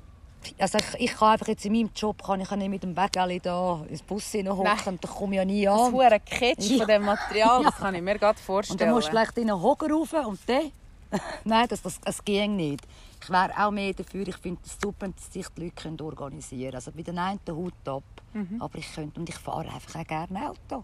also 0.60 0.78
ich, 0.78 1.02
ich 1.12 1.16
kann 1.18 1.30
einfach 1.34 1.48
jetzt 1.48 1.66
in 1.66 1.74
meinem 1.74 1.90
Job 1.96 2.24
kann 2.24 2.40
ich 2.42 2.50
nicht 2.52 2.70
mit 2.70 2.84
dem 2.84 2.96
Wägeli 2.96 3.40
da 3.40 3.84
ins 3.90 4.02
Bus 4.02 4.32
hineinhocken, 4.32 4.64
Nein. 4.86 5.00
da 5.02 5.08
komme 5.08 5.36
ich 5.36 5.38
ja 5.38 5.46
nie 5.46 5.66
Das 5.66 5.80
an. 5.82 5.92
hure 5.94 6.20
Ketsch 6.20 6.70
Ja. 6.70 6.78
von 6.80 6.88
dem 6.88 7.06
Material, 7.06 7.64
das 7.66 7.76
kann 7.78 7.96
ich 7.96 8.02
mir 8.02 8.18
gerade 8.20 8.38
Und 8.38 8.44
vorstellen. 8.46 8.80
dann 8.80 8.92
musst 8.92 9.08
du 9.08 9.12
vielleicht 9.12 9.38
in 9.38 9.50
einen 9.52 9.62
Hocker 9.62 9.90
rauf 9.90 10.14
und 10.14 10.40
dann... 10.48 10.72
Nein, 11.44 11.68
das, 11.70 11.82
das, 11.82 12.00
das 12.02 12.24
ging 12.26 12.56
nicht. 12.56 12.82
Ich 13.24 13.30
wäre 13.30 13.52
auch 13.58 13.72
mehr 13.72 13.94
dafür, 13.94 14.28
ich 14.28 14.36
finde 14.38 14.60
es 14.66 14.78
super, 14.82 15.08
dass 15.08 15.32
sich 15.32 15.48
die 15.56 15.62
Leute 15.66 15.76
können 15.76 16.02
organisieren 16.02 16.62
können. 16.72 16.76
Also 16.76 16.92
bei 16.92 17.04
den 17.04 17.18
einen 17.20 17.40
Hut 17.50 17.74
ab. 17.88 18.04
Mhm. 18.34 18.60
Aber 18.62 18.78
ich 18.80 18.92
könnte, 18.94 19.20
und 19.20 19.30
ich 19.30 19.36
fahre 19.36 19.72
einfach 19.72 20.00
auch 20.02 20.08
gerne 20.08 20.50
Auto. 20.50 20.84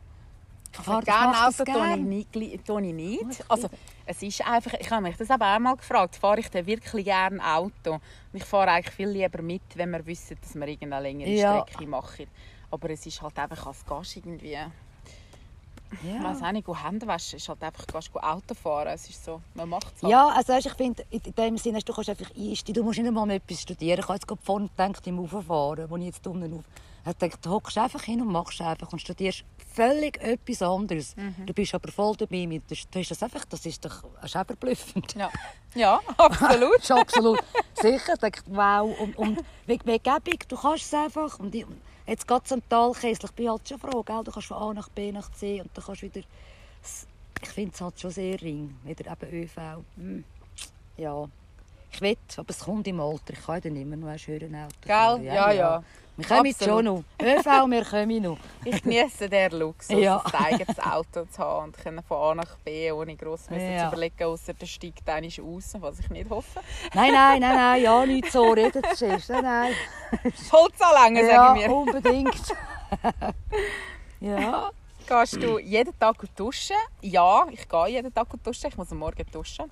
Ich 0.71 0.77
Also 0.79 0.91
fahre- 0.91 0.99
ich 1.01 1.05
gerne 1.05 1.47
Auto 1.47 1.63
tue 1.63 1.93
ich 1.93 1.99
nicht. 1.99 2.65
tue 2.65 2.85
ich 2.87 2.93
nicht. 2.93 3.43
Also, 3.49 3.69
es 4.05 4.21
ist 4.21 4.45
einfach, 4.47 4.73
ich 4.79 4.89
habe 4.91 5.01
mich 5.01 5.17
das 5.17 5.29
eben 5.29 5.41
auch 5.41 5.59
mal 5.59 5.75
gefragt, 5.75 6.15
fahre 6.15 6.39
ich 6.39 6.49
denn 6.49 6.65
wirklich 6.65 7.05
gerne 7.05 7.43
Auto? 7.43 7.99
Ich 8.33 8.43
fahre 8.45 8.71
eigentlich 8.71 8.93
viel 8.95 9.09
lieber 9.09 9.41
mit, 9.41 9.61
wenn 9.75 9.89
wir 9.91 10.05
wissen, 10.05 10.37
dass 10.41 10.53
wir 10.55 10.67
irgendeine 10.67 11.01
längere 11.03 11.29
Ja. 11.29 11.65
Strecke 11.67 11.87
machen. 11.87 12.27
Aber 12.71 12.89
es 12.91 13.05
ist 13.05 13.21
halt 13.21 13.37
einfach, 13.39 13.65
als 13.67 13.83
du 13.83 14.01
irgendwie, 14.19 14.57
ich 16.03 16.03
Ja. 16.13 16.23
weiß 16.23 16.43
auch 16.43 16.51
nicht, 16.51 16.65
go 16.65 16.75
Hände 16.75 17.07
waschen, 17.07 17.37
es 17.37 17.41
ist 17.43 17.49
halt 17.49 17.63
einfach, 17.63 17.87
gehst 17.87 18.11
du 18.13 18.19
Auto 18.19 18.53
fahren. 18.53 18.89
Es 18.89 19.09
ist 19.09 19.25
so, 19.25 19.41
man 19.55 19.69
macht 19.69 19.95
es 19.95 20.03
halt. 20.03 20.11
Ja, 20.11 20.27
also 20.27 20.53
ich 20.53 20.71
finde, 20.75 21.03
in 21.09 21.21
dem 21.35 21.57
Sinne, 21.57 21.79
du 21.79 21.91
kannst 21.93 22.11
einfach 22.11 22.29
einsteigen. 22.37 22.75
Du 22.75 22.83
musst 22.83 22.99
nicht 22.99 23.07
einmal 23.07 23.29
etwas 23.31 23.61
studieren. 23.61 23.97
Ich 23.99 24.05
habe 24.05 24.13
jetzt 24.13 24.27
gerade 24.27 24.41
vorne 24.43 24.69
gedacht, 24.69 25.07
im 25.07 25.19
Auffahren, 25.19 25.89
wo 25.89 25.97
ich 25.97 26.05
jetzt 26.05 26.27
unten 26.27 26.53
auf... 26.53 26.63
Ich 27.07 27.17
gedacht, 27.17 27.43
du 27.43 27.49
hockst 27.49 27.77
einfach 27.77 28.03
hin 28.03 28.21
und 28.21 28.27
machst 28.31 28.61
einfach 28.61 28.91
und 28.93 28.99
studierst 28.99 29.43
völlig 29.79 30.21
etwas 30.21 30.61
anderes. 30.61 31.15
Mhm. 31.15 31.45
Du 31.45 31.53
bist 31.53 31.73
aber 31.73 31.91
voll 31.91 32.15
dabei. 32.17 32.45
Mit, 32.45 32.63
du 32.69 32.75
hast 32.75 33.11
das, 33.11 33.23
einfach, 33.23 33.45
das 33.45 33.65
ist 33.65 33.83
doch 33.83 34.03
das 34.21 34.25
ist 34.25 34.31
verblüffend. 34.31 35.15
Ja, 35.15 35.29
ja 35.73 36.01
absolut. 36.17 36.77
Das 36.77 36.83
ist 36.83 36.91
absolut 36.91 37.39
sicher. 37.75 38.13
Ich 38.13 38.19
dachte, 38.19 38.43
wow. 38.47 38.99
Und, 38.99 39.17
und 39.17 39.39
wie, 39.67 39.77
gäbig, 39.77 40.47
du 40.49 40.57
kannst 40.57 40.85
es 40.85 40.93
einfach. 40.93 41.39
Und 41.39 41.55
ich, 41.55 41.65
jetzt 42.05 42.27
geht 42.27 42.45
es 42.45 42.51
am 42.51 42.67
Talkessel. 42.67 43.25
Ich 43.25 43.31
bin 43.31 43.49
halt 43.49 43.67
schon 43.67 43.79
froh, 43.79 44.03
gell? 44.03 44.21
du 44.23 44.31
kannst 44.31 44.47
von 44.49 44.57
A 44.57 44.73
nach 44.73 44.89
B 44.89 45.11
nach 45.11 45.31
C 45.31 45.61
und 45.61 45.69
du 45.73 45.81
kannst 45.81 46.01
wieder... 46.01 46.21
Ich 47.41 47.49
finde 47.49 47.71
es 47.73 47.79
halt 47.79 47.97
schon 47.97 48.11
sehr 48.11 48.41
ring, 48.41 48.75
wieder 48.83 49.09
eben 49.09 49.43
ÖV. 49.43 49.55
Hm. 49.95 50.25
Ja, 50.97 51.25
ich 51.91 52.01
will, 52.01 52.17
aber 52.35 52.49
es 52.49 52.59
kommt 52.59 52.85
im 52.87 52.99
Alter. 52.99 53.31
Ich 53.31 53.45
kann 53.45 53.55
ja 53.55 53.61
dann 53.61 53.75
immer 53.77 53.95
noch 53.95 54.09
ein 54.09 54.19
schönes 54.19 54.53
Auto 54.53 54.75
Gell? 54.81 54.89
fahren. 54.89 55.23
Ja, 55.23 55.51
ja. 55.51 55.83
Wir 56.19 56.27
kommen 56.37 56.53
schon 56.61 56.85
noch. 56.85 57.03
ÖV, 57.21 57.45
wir 57.45 57.85
kommen 57.85 58.21
noch. 58.21 58.37
Ich 58.65 58.81
genieße 58.83 59.29
den 59.29 59.51
Luxus, 59.53 59.89
Ja. 59.97 60.21
ein 60.33 60.45
eigenes 60.53 60.79
Auto 60.79 61.25
zu 61.25 61.39
haben 61.39 61.65
und 61.65 61.77
können 61.77 62.03
von 62.03 62.17
A 62.17 62.35
nach 62.35 62.57
B, 62.57 62.91
ohne 62.91 63.15
gross 63.15 63.45
Ja. 63.49 63.57
zu 63.89 63.95
überlegen, 63.95 64.23
außer 64.25 64.53
der 64.53 64.65
steigt 64.65 65.07
dann 65.07 65.23
aus, 65.25 65.73
was 65.79 65.99
ich 65.99 66.09
nicht 66.09 66.29
hoffe. 66.29 66.59
Nein, 66.93 67.13
nein, 67.13 67.39
nein, 67.39 67.55
nein, 67.55 67.81
ja, 67.83 68.05
nicht 68.05 68.31
so 68.31 68.51
reden, 68.51 68.83
Chef. 68.97 69.29
Nein, 69.29 69.43
nein. 69.43 69.73
Holz 70.51 70.73
anlängen, 70.81 71.25
Ja, 71.27 71.35
sage 71.35 71.59
ich 71.61 71.67
mir. 71.67 71.73
unbedingt. 71.73 72.53
ja. 74.19 74.71
Gehst 75.07 75.41
du 75.41 75.57
jeden 75.57 75.97
Tag 75.97 76.17
duschen? 76.35 76.75
Ja, 77.01 77.45
ich 77.49 77.67
gehe 77.67 77.87
jeden 77.87 78.13
Tag 78.13 78.27
duschen. 78.43 78.67
Ich 78.69 78.77
muss 78.77 78.91
am 78.91 78.99
Morgen 78.99 79.25
duschen. 79.31 79.71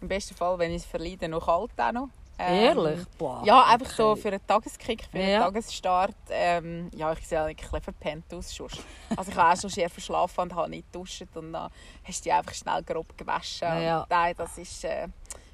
Im 0.00 0.08
besten 0.08 0.34
Fall, 0.34 0.58
wenn 0.58 0.70
ich 0.72 0.78
es 0.78 0.84
verleide, 0.86 1.28
noch 1.28 1.46
kalt 1.46 1.70
auch 1.76 1.92
noch. 1.92 2.08
Ähm, 2.38 2.64
Ehrlich? 2.64 3.00
Boah, 3.18 3.42
Ja, 3.44 3.64
einfach 3.66 3.90
so 3.90 4.10
okay. 4.10 4.20
für 4.22 4.28
einen 4.28 4.46
Tageskick, 4.46 5.04
für 5.10 5.18
einen 5.18 5.30
Ja. 5.30 5.40
Tagesstart. 5.44 6.16
Ähm, 6.30 6.90
ja, 6.94 7.12
ich 7.12 7.26
sehe 7.26 7.40
eigentlich 7.42 7.72
ein 7.72 7.82
verpennt 7.82 8.32
aus. 8.34 8.54
sonst. 8.54 8.78
Also 9.16 9.30
ich 9.30 9.36
habe 9.36 9.52
auch 9.52 9.60
schon 9.60 9.70
sehr 9.70 9.88
verschlafen 9.90 10.40
und 10.40 10.54
habe 10.54 10.70
nicht 10.70 10.90
geduscht. 10.92 11.22
Und 11.34 11.52
dann 11.52 11.70
hast 12.04 12.20
du 12.20 12.22
dich 12.24 12.32
einfach 12.32 12.54
schnell 12.54 12.82
grob 12.82 13.16
gewaschen. 13.16 13.68
Ja. 13.82 14.06
Nein, 14.08 14.34
das 14.36 14.58
ist, 14.58 14.82
äh, 14.84 15.06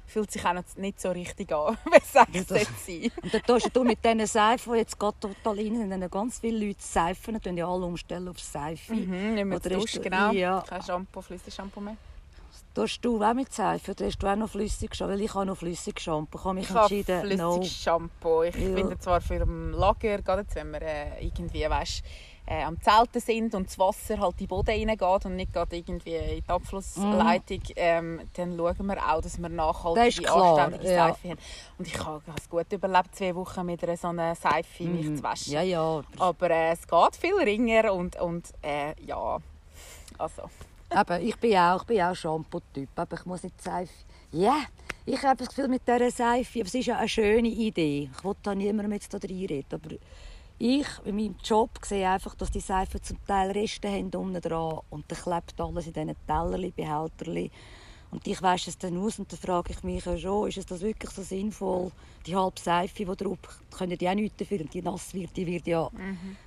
fühlt 0.07 0.31
sich 0.31 0.43
auch 0.43 0.53
noch 0.53 0.63
nicht 0.77 0.99
so 0.99 1.11
richtig 1.11 1.51
an, 1.53 1.77
wie 1.91 1.97
es 1.97 2.11
das- 2.11 2.47
sollte 2.47 2.73
sein. 2.85 3.11
Und 3.21 3.33
dann 3.33 3.41
tust 3.43 3.69
du 3.75 3.83
mit 3.83 4.03
diesen 4.03 4.25
Seifen, 4.25 4.73
die 4.73 4.79
jetzt 4.79 4.97
gerade 4.97 5.19
total 5.19 5.57
rein 5.57 5.75
sind, 5.89 6.11
ganz 6.11 6.39
viele 6.39 6.65
Leute 6.65 6.81
Seifen, 6.81 7.33
dann 7.35 7.41
tun 7.43 7.57
ja 7.57 7.67
alle 7.67 7.85
umstellen 7.85 8.27
auf 8.29 8.39
Seife. 8.39 8.93
Mhm, 8.95 9.35
nicht 9.35 9.45
mehr 9.45 9.57
Oder 9.57 9.69
du- 9.69 10.01
genau. 10.01 10.31
ja. 10.31 10.63
Kein 10.67 10.81
Shampoo, 10.81 11.21
Flüssigshampoo 11.21 11.81
mehr. 11.81 11.97
Tust 12.73 13.03
du 13.03 13.21
auch 13.23 13.33
mit 13.33 13.51
Seife 13.51 13.91
oder 13.91 14.05
hast 14.05 14.19
du 14.21 14.27
auch 14.27 14.35
noch 14.35 14.49
flüssig 14.49 14.95
Shampoo? 14.95 15.11
Weil 15.13 15.21
ich 15.21 15.33
habe 15.33 15.45
noch 15.47 15.57
flüssig 15.57 15.99
Shampoo. 15.99 16.37
Ich 16.37 16.45
habe 16.45 16.53
mich 16.55 16.69
Ich 16.69 16.75
habe 16.75 16.87
flüssiges 16.87 17.37
no. 17.39 17.63
Shampoo. 17.63 18.43
Ich 18.43 18.55
Ja. 18.55 18.75
finde 18.75 18.99
zwar 18.99 19.21
für 19.21 19.41
ein 19.41 19.71
Lager, 19.73 20.21
gerade 20.21 20.43
jetzt, 20.43 20.55
wenn 20.55 20.71
wir 20.71 20.81
äh, 20.81 21.25
irgendwie 21.25 21.67
weißt, 21.67 22.03
äh, 22.45 22.63
am 22.63 22.79
Zelten 22.81 23.19
sind 23.19 23.53
und 23.55 23.67
das 23.67 23.77
Wasser 23.79 24.19
halt 24.19 24.33
in 24.33 24.45
den 24.45 24.47
Boden 24.47 24.69
reingeht 24.89 25.25
und 25.25 25.35
nicht 25.35 25.51
gerade 25.51 25.75
irgendwie 25.75 26.15
in 26.15 26.43
die 26.43 26.49
Abflussleitung, 26.49 27.61
ähm, 27.75 28.21
dann 28.33 28.55
schauen 28.55 28.85
wir 28.87 28.97
auch, 29.13 29.21
dass 29.21 29.37
wir 29.39 29.49
Das 29.49 29.57
nachhaltige, 29.57 30.07
ist 30.07 30.19
klar, 30.23 30.59
anständige 30.59 30.93
ja. 30.93 31.07
Seife 31.07 31.29
haben. 31.29 31.39
Und 31.77 31.87
ich 31.87 32.05
habe 32.05 32.21
es 32.37 32.49
gut 32.49 32.71
überlebt, 32.71 33.15
zwei 33.15 33.35
Wochen 33.35 33.65
mit 33.65 33.83
einer 33.83 33.97
so 33.97 34.07
einer 34.07 34.35
Seife 34.35 34.83
mich 34.83 35.17
zu 35.17 35.23
waschen. 35.23 35.49
Mhm. 35.51 35.55
Ja, 35.55 35.61
ja. 35.63 36.03
Aber 36.19 36.49
äh, 36.49 36.71
es 36.71 36.87
geht 36.87 37.15
viel 37.15 37.35
ringer 37.35 37.93
und, 37.93 38.19
und 38.19 38.47
äh, 38.61 38.93
ja, 39.03 39.37
also... 40.19 40.43
Eben, 40.91 41.27
ich 41.27 41.35
bin 41.37 41.55
auch, 41.57 41.81
ich 41.81 41.87
bin 41.87 42.01
auch 42.01 42.15
Shampoo-Typ. 42.15 42.89
Aber 42.95 43.15
ich 43.15 43.25
muss 43.25 43.43
nicht 43.43 43.61
Seife. 43.61 43.93
Ja, 44.31 44.57
ich 45.05 45.23
habe 45.23 45.37
das 45.37 45.49
Gefühl 45.49 45.67
mit 45.67 45.87
dieser 45.87 46.11
Seife, 46.11 46.61
es 46.61 46.73
ist 46.73 46.85
ja 46.85 46.97
eine 46.97 47.09
schöne 47.09 47.47
Idee. 47.47 48.09
Ich 48.15 48.23
will 48.23 48.35
da 48.43 48.53
niemandem 48.53 48.93
jetzt 48.93 49.13
da 49.13 49.17
reinreden, 49.17 49.65
aber 49.71 49.95
ich 50.59 50.87
in 51.05 51.15
meinem 51.15 51.35
Job 51.43 51.71
sehe 51.83 52.09
einfach, 52.09 52.35
dass 52.35 52.51
die 52.51 52.59
Seifen 52.59 53.01
zum 53.01 53.17
Teil 53.25 53.51
Reste 53.51 53.89
haben 53.89 54.11
unten 54.13 54.41
dran 54.41 54.81
und 54.89 55.09
dann 55.09 55.17
klebt 55.17 55.59
alles 55.59 55.87
in 55.87 55.93
diesen 55.93 56.15
Tellerli, 56.27 56.71
Behälterli. 56.71 57.49
Und 58.11 58.25
ich 58.25 58.41
wasche 58.41 58.71
es 58.71 58.77
dann 58.77 58.97
aus 58.97 59.19
und 59.19 59.31
dann 59.31 59.39
frage 59.39 59.71
ich 59.71 59.83
mich 59.83 60.03
ja 60.03 60.17
schon, 60.17 60.47
ist 60.47 60.57
es 60.57 60.65
das 60.65 60.81
wirklich 60.81 61.11
so 61.11 61.21
sinnvoll, 61.21 61.91
die 62.25 62.35
halbe 62.35 62.59
Seife, 62.59 62.95
die 62.95 63.05
drauf, 63.05 63.37
können 63.77 63.97
die 63.97 64.09
auch 64.09 64.15
nichts 64.15 64.37
dafür 64.37 64.61
und 64.61 64.73
die 64.73 64.81
nass 64.81 65.13
wird, 65.13 65.37
die 65.37 65.45
wird 65.45 65.67
ja, 65.67 65.89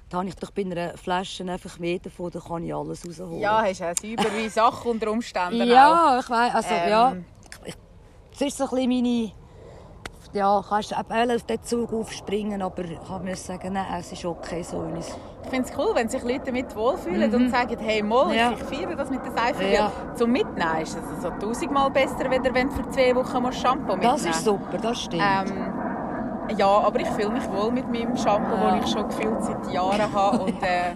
da 0.09 0.19
habe 0.19 0.29
ich 0.29 0.35
doch 0.35 0.51
bei 0.51 0.63
einer 0.63 0.99
Flasche 0.99 1.45
einfach 1.45 1.79
mehr 1.79 2.01
davon, 2.01 2.31
da 2.33 2.41
kann 2.41 2.65
ich 2.65 2.75
alles 2.75 3.07
rausholen. 3.07 3.39
Ja, 3.39 3.63
hast 3.63 3.81
du 3.81 3.85
auch 3.85 3.95
saubere 3.95 4.51
Sachen 4.51 4.91
unter 4.91 5.11
Umständen 5.13 5.63
auch. 5.63 5.67
Ja, 5.67 6.19
ich 6.19 6.29
weiß, 6.29 6.55
also 6.55 6.69
Ähm. 6.75 6.91
ja, 6.91 7.17
ich, 7.65 7.75
es 8.35 8.41
ist 8.41 8.59
so 8.59 8.65
ein 8.65 8.71
bisschen 8.71 8.89
meine, 8.89 9.33
ja, 10.33 10.63
kannst 10.69 10.97
auf 10.97 11.07
den 11.49 11.63
Zug 11.63 11.93
aufspringen, 11.93 12.63
aber 12.63 12.85
ich 12.85 12.99
muss 13.23 13.47
sagen, 13.47 13.73
nein, 13.75 13.87
es 13.99 14.13
ist 14.13 14.25
okay 14.25 14.63
so. 14.63 14.85
Ich 15.45 15.51
finde 15.51 15.69
es 15.69 15.77
cool, 15.77 15.91
wenn 15.95 16.09
sich 16.09 16.23
Leute 16.23 16.47
damit 16.47 16.75
wohlfühlen 16.75 17.35
und 17.35 17.51
sagen, 17.51 17.77
hey, 17.81 18.03
mal, 18.03 18.27
Mhm. 18.27 18.33
Ja. 18.33 18.53
ich 18.53 18.63
feiere 18.65 18.97
das 18.97 19.11
mit 19.11 19.21
der 19.25 19.33
Seife. 19.33 19.65
Ja. 19.65 19.91
Zum 20.15 20.31
Mitnehmen 20.33 20.81
ist 20.83 20.97
es 20.97 21.25
also 21.25 21.31
tausendmal 21.39 21.91
besser, 21.91 22.31
wenn 22.31 22.43
du 22.43 22.75
für 22.75 22.89
zwei 22.91 23.15
Wochen 23.15 23.43
musst 23.43 23.61
Shampoo 23.61 23.93
mitnehmen 23.97 24.13
Das 24.15 24.25
ist 24.25 24.45
super, 24.45 24.79
das 24.81 25.01
stimmt. 25.03 25.23
Ähm, 25.23 25.73
ja, 26.57 26.67
aber 26.67 27.01
ich 27.01 27.09
fühle 27.09 27.31
mich 27.31 27.49
wohl 27.53 27.71
mit 27.71 27.91
meinem 27.91 28.17
Shampoo, 28.17 28.55
Ja. 28.55 28.77
das 28.77 28.87
ich 28.87 28.93
schon 28.93 29.09
gefühlt 29.09 29.43
seit 29.45 29.73
Jahren 29.73 30.13
habe. 30.13 30.39
Und 30.45 30.63
äh, 30.63 30.95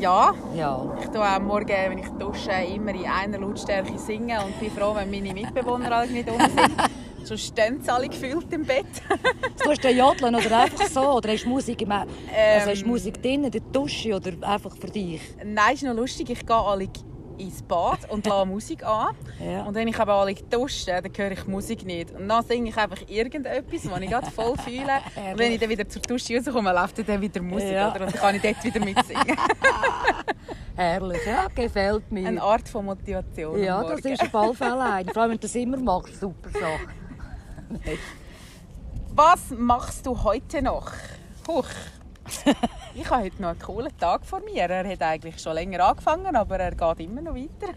Ja. 0.00 0.32
Ja. 0.54 0.82
Ich 1.00 1.06
tue 1.08 1.20
auch 1.22 1.40
morgen, 1.40 1.68
wenn 1.68 1.98
ich 1.98 2.08
dusche, 2.18 2.50
immer 2.50 2.90
in 2.92 3.06
einer 3.06 3.38
Lautstärke 3.38 3.96
singen 3.98 4.38
und 4.44 4.58
bin 4.58 4.70
froh, 4.70 4.94
wenn 4.94 5.10
meine 5.10 5.32
Mitbewohner 5.32 5.90
alle 5.92 6.08
nicht 6.10 6.28
um 6.30 6.38
sind. 6.38 6.72
Sonst 7.26 7.46
stehen 7.46 7.80
sie 7.82 7.90
alle 7.90 8.08
gefühlt 8.08 8.52
im 8.52 8.64
Bett. 8.64 8.86
Tust 9.62 9.82
du 9.84 9.90
jodeln 9.90 10.34
oder 10.36 10.60
einfach 10.60 10.86
so? 10.86 11.00
Oder 11.16 11.32
hast 11.32 11.44
du 11.44 11.48
Musik, 11.48 11.82
im, 11.82 11.90
also 11.90 12.08
hast 12.70 12.82
Ähm. 12.82 12.88
Musik 12.88 13.20
drin, 13.20 13.42
in 13.44 13.50
der 13.50 13.60
Dusche 13.60 14.14
oder 14.14 14.30
einfach 14.48 14.76
für 14.76 14.86
dich? 14.86 15.20
Nein, 15.44 15.74
ist 15.74 15.82
noch 15.82 15.94
lustig. 15.94 16.30
Ich 16.30 16.46
gehe 16.46 16.56
alle 16.56 16.88
ins 17.38 17.62
Bad 17.64 18.08
und 18.10 18.26
lasse 18.26 18.46
Musik 18.46 18.84
an. 18.86 19.16
Ja. 19.44 19.64
Und 19.64 19.74
wenn 19.74 19.88
ich 19.88 19.98
aber 19.98 20.14
alle 20.14 20.34
dusche, 20.34 20.86
dann 20.86 21.10
höre 21.16 21.32
ich 21.32 21.46
Musik 21.48 21.84
nicht. 21.84 22.12
Und 22.12 22.28
dann 22.28 22.44
singe 22.44 22.68
ich 22.68 22.76
einfach 22.76 23.02
irgendetwas, 23.08 23.90
was 23.90 24.00
ich 24.00 24.08
gerade 24.08 24.30
voll 24.30 24.56
fühle. 24.58 25.00
Und 25.32 25.38
wenn 25.38 25.52
ich 25.52 25.58
dann 25.58 25.68
wieder 25.68 25.88
zur 25.88 26.02
Dusche 26.02 26.36
rauskomme, 26.36 26.72
läuft 26.72 27.08
dann 27.08 27.20
wieder 27.20 27.42
Musik. 27.42 27.72
Ja. 27.72 27.90
Oder? 27.90 28.06
Und 28.06 28.14
dann 28.14 28.20
kann 28.20 28.34
ich 28.36 28.42
dort 28.42 28.62
wieder 28.64 28.84
mitsingen. 28.84 29.36
Herrlich, 30.76 31.26
ja, 31.26 31.48
gefällt 31.54 32.12
mir. 32.12 32.28
Eine 32.28 32.40
Art 32.42 32.68
von 32.68 32.84
Motivation. 32.84 33.58
ja, 33.62 33.82
das 33.82 34.00
ist 34.00 34.22
auf 34.22 34.34
alle 34.34 34.54
Fälle 34.54 34.80
ein. 34.80 35.08
Vor 35.08 35.22
allem, 35.22 35.32
wenn 35.32 35.38
du 35.38 35.42
das 35.42 35.54
immer 35.56 35.78
machst, 35.78 36.20
super 36.20 36.50
Sache. 36.50 37.05
Was 39.14 39.50
machst 39.50 40.06
du 40.06 40.22
heute 40.22 40.62
noch? 40.62 40.92
Huch. 41.48 41.68
Ich 42.98 43.10
habe 43.10 43.24
heute 43.24 43.42
noch 43.42 43.50
einen 43.50 43.58
coolen 43.58 43.98
Tag 43.98 44.24
vor 44.24 44.40
mir. 44.40 44.62
Er 44.70 44.88
hat 44.90 45.02
eigentlich 45.02 45.38
schon 45.38 45.52
länger 45.52 45.84
angefangen, 45.84 46.34
aber 46.34 46.58
er 46.58 46.74
geht 46.74 47.00
immer 47.06 47.20
noch 47.20 47.34
weiter. 47.34 47.74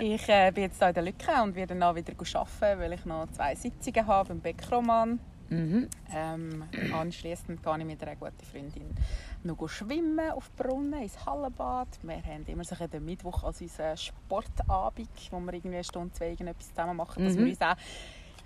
ich 0.00 0.28
äh, 0.28 0.52
bin 0.52 0.62
jetzt 0.62 0.78
hier 0.78 0.88
in 0.88 0.94
der 0.94 1.02
Lücke 1.02 1.42
und 1.42 1.56
werde 1.56 1.74
dann 1.74 1.96
wieder 1.96 2.12
arbeiten, 2.16 2.80
weil 2.80 2.92
ich 2.92 3.04
noch 3.04 3.26
zwei 3.32 3.56
Sitzungen 3.56 4.06
habe 4.06 4.28
beim 4.28 4.40
Beckroman. 4.40 5.18
Mhm. 5.48 5.88
Ähm, 6.14 6.64
anschliessend 6.94 7.62
gehe 7.64 7.78
ich 7.78 7.84
mit 7.84 8.00
einer 8.02 8.14
guten 8.14 8.44
Freundin 8.50 8.94
noch 9.42 9.68
schwimmen 9.68 10.30
auf 10.30 10.50
Brunnen 10.56 11.02
ins 11.02 11.24
Hallenbad. 11.24 11.88
Wir 12.02 12.16
haben 12.16 12.44
immer 12.46 12.64
so 12.64 12.74
den 12.74 13.04
Mittwoch 13.04 13.44
als 13.44 13.60
unseren 13.60 13.96
Sportabend, 13.96 15.08
wo 15.30 15.40
wir 15.40 15.52
irgendwie 15.54 15.76
eine 15.76 15.84
Stunde, 15.84 16.12
zwei 16.14 16.30
irgendetwas 16.30 16.68
zusammen 16.68 16.96
machen, 16.96 17.24
dass 17.24 17.34
Mhm. 17.34 17.38
wir 17.40 17.46
uns 17.48 17.60
auch 17.60 17.76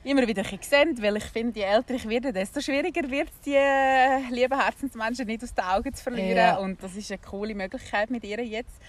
immer 0.04 0.26
wieder 0.26 0.42
ein 0.42 0.58
bisschen 0.58 0.62
sehen, 0.62 1.02
weil 1.02 1.16
ich 1.16 1.24
finde, 1.24 1.60
je 1.60 1.66
älter 1.66 1.94
ich 1.94 2.08
werde, 2.08 2.32
desto 2.32 2.60
schwieriger 2.60 3.08
wird 3.10 3.28
es, 3.28 3.40
die 3.40 3.54
äh, 3.54 4.20
lieben 4.30 4.58
Herzensmenschen 4.58 5.26
nicht 5.26 5.42
aus 5.42 5.54
den 5.54 5.64
Augen 5.64 5.92
zu 5.92 6.02
verlieren. 6.02 6.36
Ja. 6.36 6.56
Und 6.56 6.82
das 6.82 6.96
ist 6.96 7.10
eine 7.10 7.18
coole 7.18 7.54
Möglichkeit 7.54 8.10
mit 8.10 8.24
ihr 8.24 8.44
jetzt. 8.44 8.80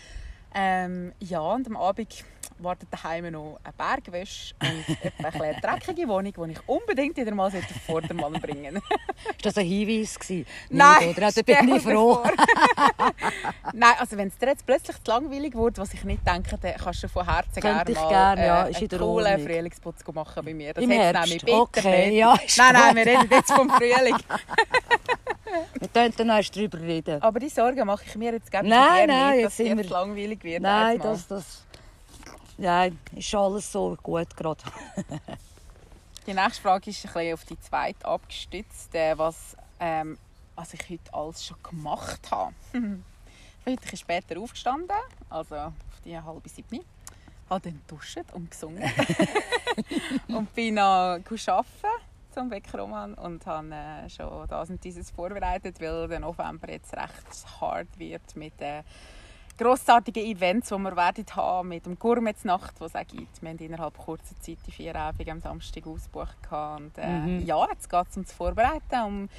Ähm, 0.54 1.14
ja, 1.20 1.40
und 1.40 1.68
am 1.68 1.78
Abend 1.78 2.24
wartet 2.64 2.90
daheim 2.92 3.32
noch 3.32 3.60
eine 3.64 3.74
Bergwäsche 3.74 4.54
und 4.62 4.98
eine 5.20 5.32
kleine 5.32 5.62
dreckige 5.62 6.08
Wohnung, 6.08 6.34
die 6.48 6.52
ich 6.54 6.60
unbedingt 6.68 7.18
wieder 7.18 7.34
mal 7.34 7.48
auf 7.48 7.54
Vordermann 7.86 8.34
bringen. 8.34 8.76
Ist 8.76 9.46
das 9.46 9.58
ein 9.58 9.66
Hinweis 9.66 10.18
gewesen? 10.20 10.46
Nein, 10.70 11.08
Nicht, 11.08 11.18
oder? 11.18 11.32
Stell 11.32 11.44
bin 11.44 11.76
ich 11.76 11.82
froh. 11.82 12.24
Nein, 13.74 13.94
also 14.00 14.18
wenn 14.18 14.28
es 14.28 14.38
dir 14.38 14.48
jetzt 14.48 14.66
plötzlich 14.66 14.98
zu 15.04 15.12
langweilig 15.12 15.56
wird, 15.56 15.78
was 15.78 15.94
ich 15.94 16.04
nicht 16.04 16.26
denke, 16.28 16.58
dann 16.58 16.76
kannst 16.76 17.04
du 17.04 17.08
von 17.08 17.26
Herzen 17.26 17.62
gerne 17.62 17.92
mal 17.94 18.10
gerne, 18.10 18.46
ja, 18.46 18.68
äh, 18.68 18.76
einen 18.76 18.90
coolen. 18.90 19.46
Frühlingsputz 19.46 20.04
machen 20.14 20.46
bei 20.46 20.54
mir. 20.54 20.74
Das 20.74 20.84
Im 20.84 20.92
Herbst? 20.92 21.48
Okay, 21.48 22.08
nicht. 22.10 22.18
ja, 22.18 22.36
Nein, 22.58 22.74
nein, 22.74 22.96
wir 22.96 23.06
reden 23.06 23.28
jetzt 23.32 23.52
vom 23.52 23.70
Frühling. 23.70 24.16
Wir 25.80 25.88
können 25.90 26.14
dann 26.16 26.30
erst 26.30 26.56
drüber 26.56 26.80
reden. 26.80 27.22
Aber 27.22 27.40
die 27.40 27.50
Sorgen 27.50 27.86
mache 27.86 28.06
ich 28.08 28.16
mir 28.16 28.32
jetzt 28.34 28.50
gerne 28.52 28.70
Nein, 28.70 29.08
nein, 29.08 29.32
nicht, 29.32 29.42
jetzt 29.42 29.46
dass 29.60 29.68
sind 29.68 29.78
wir- 29.78 29.90
langweilig 29.90 30.44
wird. 30.44 30.62
Nein, 30.62 31.00
das, 31.00 31.28
das... 31.28 31.66
Nein, 32.58 33.00
ist 33.16 33.34
alles 33.34 33.72
so 33.72 33.98
gut 34.02 34.36
gerade. 34.36 34.64
Die 36.28 36.34
nächste 36.34 36.62
Frage 36.62 36.92
ist 36.92 37.04
ein 37.06 37.14
bisschen 37.14 37.34
auf 37.34 37.46
die 37.46 37.60
zweite 37.60 38.06
abgestützt, 38.06 38.94
äh, 38.94 39.18
was, 39.18 39.58
ähm, 39.80 40.20
was 40.56 40.74
ich 40.76 40.88
heute 40.88 41.14
alles 41.14 41.44
schon 41.44 41.58
gemacht 41.64 42.30
habe. 42.30 42.54
ich 42.74 43.66
bin 43.66 43.78
heute 43.78 43.98
später 43.98 44.40
aufgestanden, 44.40 44.96
also 45.32 45.56
auf 45.56 45.74
die 46.06 46.16
halbe 46.16 46.48
siebni. 46.48 46.84
Habe 47.50 47.72
dann 47.72 47.82
duscht 47.88 48.20
und 48.34 48.52
gesungen. 48.52 48.84
und 50.28 50.54
bin 50.54 50.76
noch 50.76 50.84
arbeiten 50.84 51.66
zum 52.32 52.50
Beckroman 52.50 53.14
und 53.16 53.46
habe 53.46 53.74
äh, 53.74 54.10
schon 54.10 54.48
das 54.48 54.70
und 54.70 54.84
dieses 54.84 55.10
vorbereitet, 55.12 55.82
weil 55.82 56.08
der 56.08 56.20
November 56.20 56.70
jetzt 56.70 56.94
recht 56.94 57.60
hart 57.60 57.88
wird 57.98 58.36
mit 58.36 58.60
den 58.60 58.84
grossartigen 59.62 60.26
Events, 60.26 60.70
die 60.70 60.78
wir 60.78 60.96
werden 60.96 61.26
haben 61.36 61.70
mit 61.70 61.86
dem 61.86 61.98
Gourmetsnacht, 61.98 62.80
die 62.80 62.84
es 62.86 62.96
auch 62.96 63.08
gibt. 63.08 63.42
Wir 63.42 63.50
haben 63.50 63.58
innerhalb 63.60 63.98
kurzer 63.98 64.36
Zeit 64.40 64.58
die 64.66 64.72
vier 64.72 64.96
Abende 64.96 65.32
am 65.32 65.40
Samstag 65.42 65.86
ausgebucht. 65.88 66.38
Und, 66.50 66.98
äh, 66.98 67.08
Mhm. 67.20 67.46
Ja, 67.46 67.68
jetzt 67.70 67.90
geht 67.90 68.08
es 68.10 68.18
um 68.18 68.24
das 68.24 68.34
Vorbereiten, 68.34 69.02
um 69.06 69.30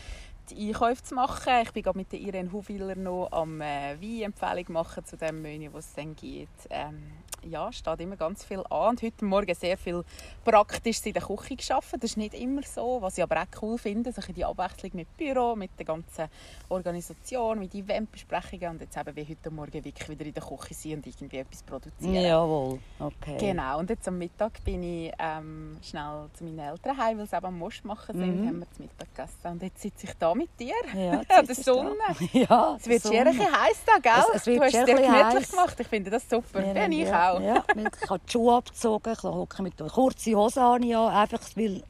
die 0.51 0.69
Einkäufe 0.69 1.03
zu 1.03 1.15
machen. 1.15 1.53
Ich 1.63 1.73
bin 1.73 1.83
gerade 1.83 1.99
mit 1.99 2.13
der 2.13 2.21
Irene 2.21 2.53
Huwiler 2.53 2.95
noch 2.97 3.29
am 3.33 3.61
äh, 3.61 3.97
Weinempfehlung 4.01 4.67
machen 4.73 5.05
zu 5.05 5.17
dem 5.17 5.43
Menü, 5.43 5.69
was 5.73 5.87
es 5.87 5.95
dann 5.95 6.15
gibt. 6.17 6.69
Ähm, 6.71 7.03
ja, 7.49 7.73
steht 7.73 8.01
immer 8.01 8.17
ganz 8.17 8.45
viel 8.45 8.63
an. 8.71 8.91
Und 8.91 9.03
heute 9.03 9.25
Morgen 9.25 9.55
sehr 9.55 9.77
viel 9.77 10.05
praktisch 10.45 11.01
in 11.05 11.13
der 11.13 11.23
Küche 11.23 11.57
gearbeitet. 11.57 12.03
Das 12.03 12.11
ist 12.11 12.17
nicht 12.17 12.35
immer 12.35 12.63
so, 12.63 12.99
was 13.01 13.19
ich 13.19 13.23
aber 13.25 13.37
auch 13.43 13.63
cool 13.63 13.79
finde. 13.79 14.13
So 14.13 14.21
die 14.33 14.45
Abwechslung 14.45 14.91
mit 14.95 15.17
Büro, 15.17 15.55
mit 15.57 15.71
der 15.79 15.87
ganzen 15.87 16.29
Organisation, 16.69 17.59
mit 17.59 17.75
Eventbesprechungen 17.75 18.71
und 18.71 18.81
jetzt 18.81 18.97
eben 18.97 19.15
wie 19.17 19.25
heute 19.29 19.51
Morgen 19.51 19.85
wirklich 19.85 20.09
wieder 20.09 20.25
in 20.25 20.35
der 20.35 20.43
Küche 20.43 20.75
sein 20.75 20.93
und 20.95 21.07
irgendwie 21.07 21.37
etwas 21.39 21.63
produzieren. 21.63 22.15
Jawohl, 22.15 22.79
okay. 22.99 23.37
Genau, 23.39 23.79
und 23.79 23.91
jetzt 23.91 24.07
am 24.09 24.19
Mittag 24.19 24.63
bin 24.65 24.83
ich 24.83 25.13
ähm, 25.19 25.77
schnell 25.83 26.29
zu 26.35 26.45
meinen 26.45 26.59
Eltern 26.59 26.97
heim, 26.97 27.19
weil 27.19 27.27
sie 27.29 27.37
eben 27.37 27.47
am 27.47 27.59
Most 27.59 27.85
machen 27.85 28.17
sind, 28.17 28.43
Mhm. 28.43 28.47
haben 28.49 28.59
wir 28.61 28.71
zu 28.73 28.83
Mittag 28.83 29.15
gegessen. 29.15 29.47
Und 29.53 29.63
jetzt 29.63 29.83
sitze 29.83 30.07
ich 30.07 30.13
da 30.19 30.35
mit 30.35 30.49
dir. 30.59 30.75
Ja, 30.95 31.21
An 31.39 31.47
der 31.47 31.55
Sonne. 31.55 31.93
Da. 32.09 32.15
Ja, 32.33 32.77
Es 32.79 32.87
wird 32.89 33.03
schier 33.03 33.21
ein 33.27 33.37
bisschen 33.37 33.53
heiß 33.63 33.83
da, 33.87 33.99
gell? 33.99 34.13
Es- 34.31 34.37
es 34.37 34.47
wird 34.47 34.59
du 34.59 34.63
hast 34.65 34.75
es 34.75 34.85
dir 34.85 34.95
gemütlich 34.95 35.13
heiß. 35.37 35.51
gemacht. 35.51 35.81
Ich 35.81 35.87
finde 35.89 36.11
das 36.11 36.29
super. 36.29 36.65
Ja, 36.67 36.73
Bin 36.73 36.93
ich 36.93 37.09
ja, 37.09 37.32
auch. 37.32 37.32
Ja, 37.41 37.65
ich 37.77 38.11
habe 38.11 38.21
die 38.27 38.33
Schuhe 38.33 38.57
abgezogen, 38.57 39.13
ich 39.13 39.23
hocke 39.23 39.63
mit 39.63 39.77
kurze 39.93 40.35
Hose 40.35 40.61
an, 40.63 40.83
einfach 40.85 41.41
weil 41.57 41.83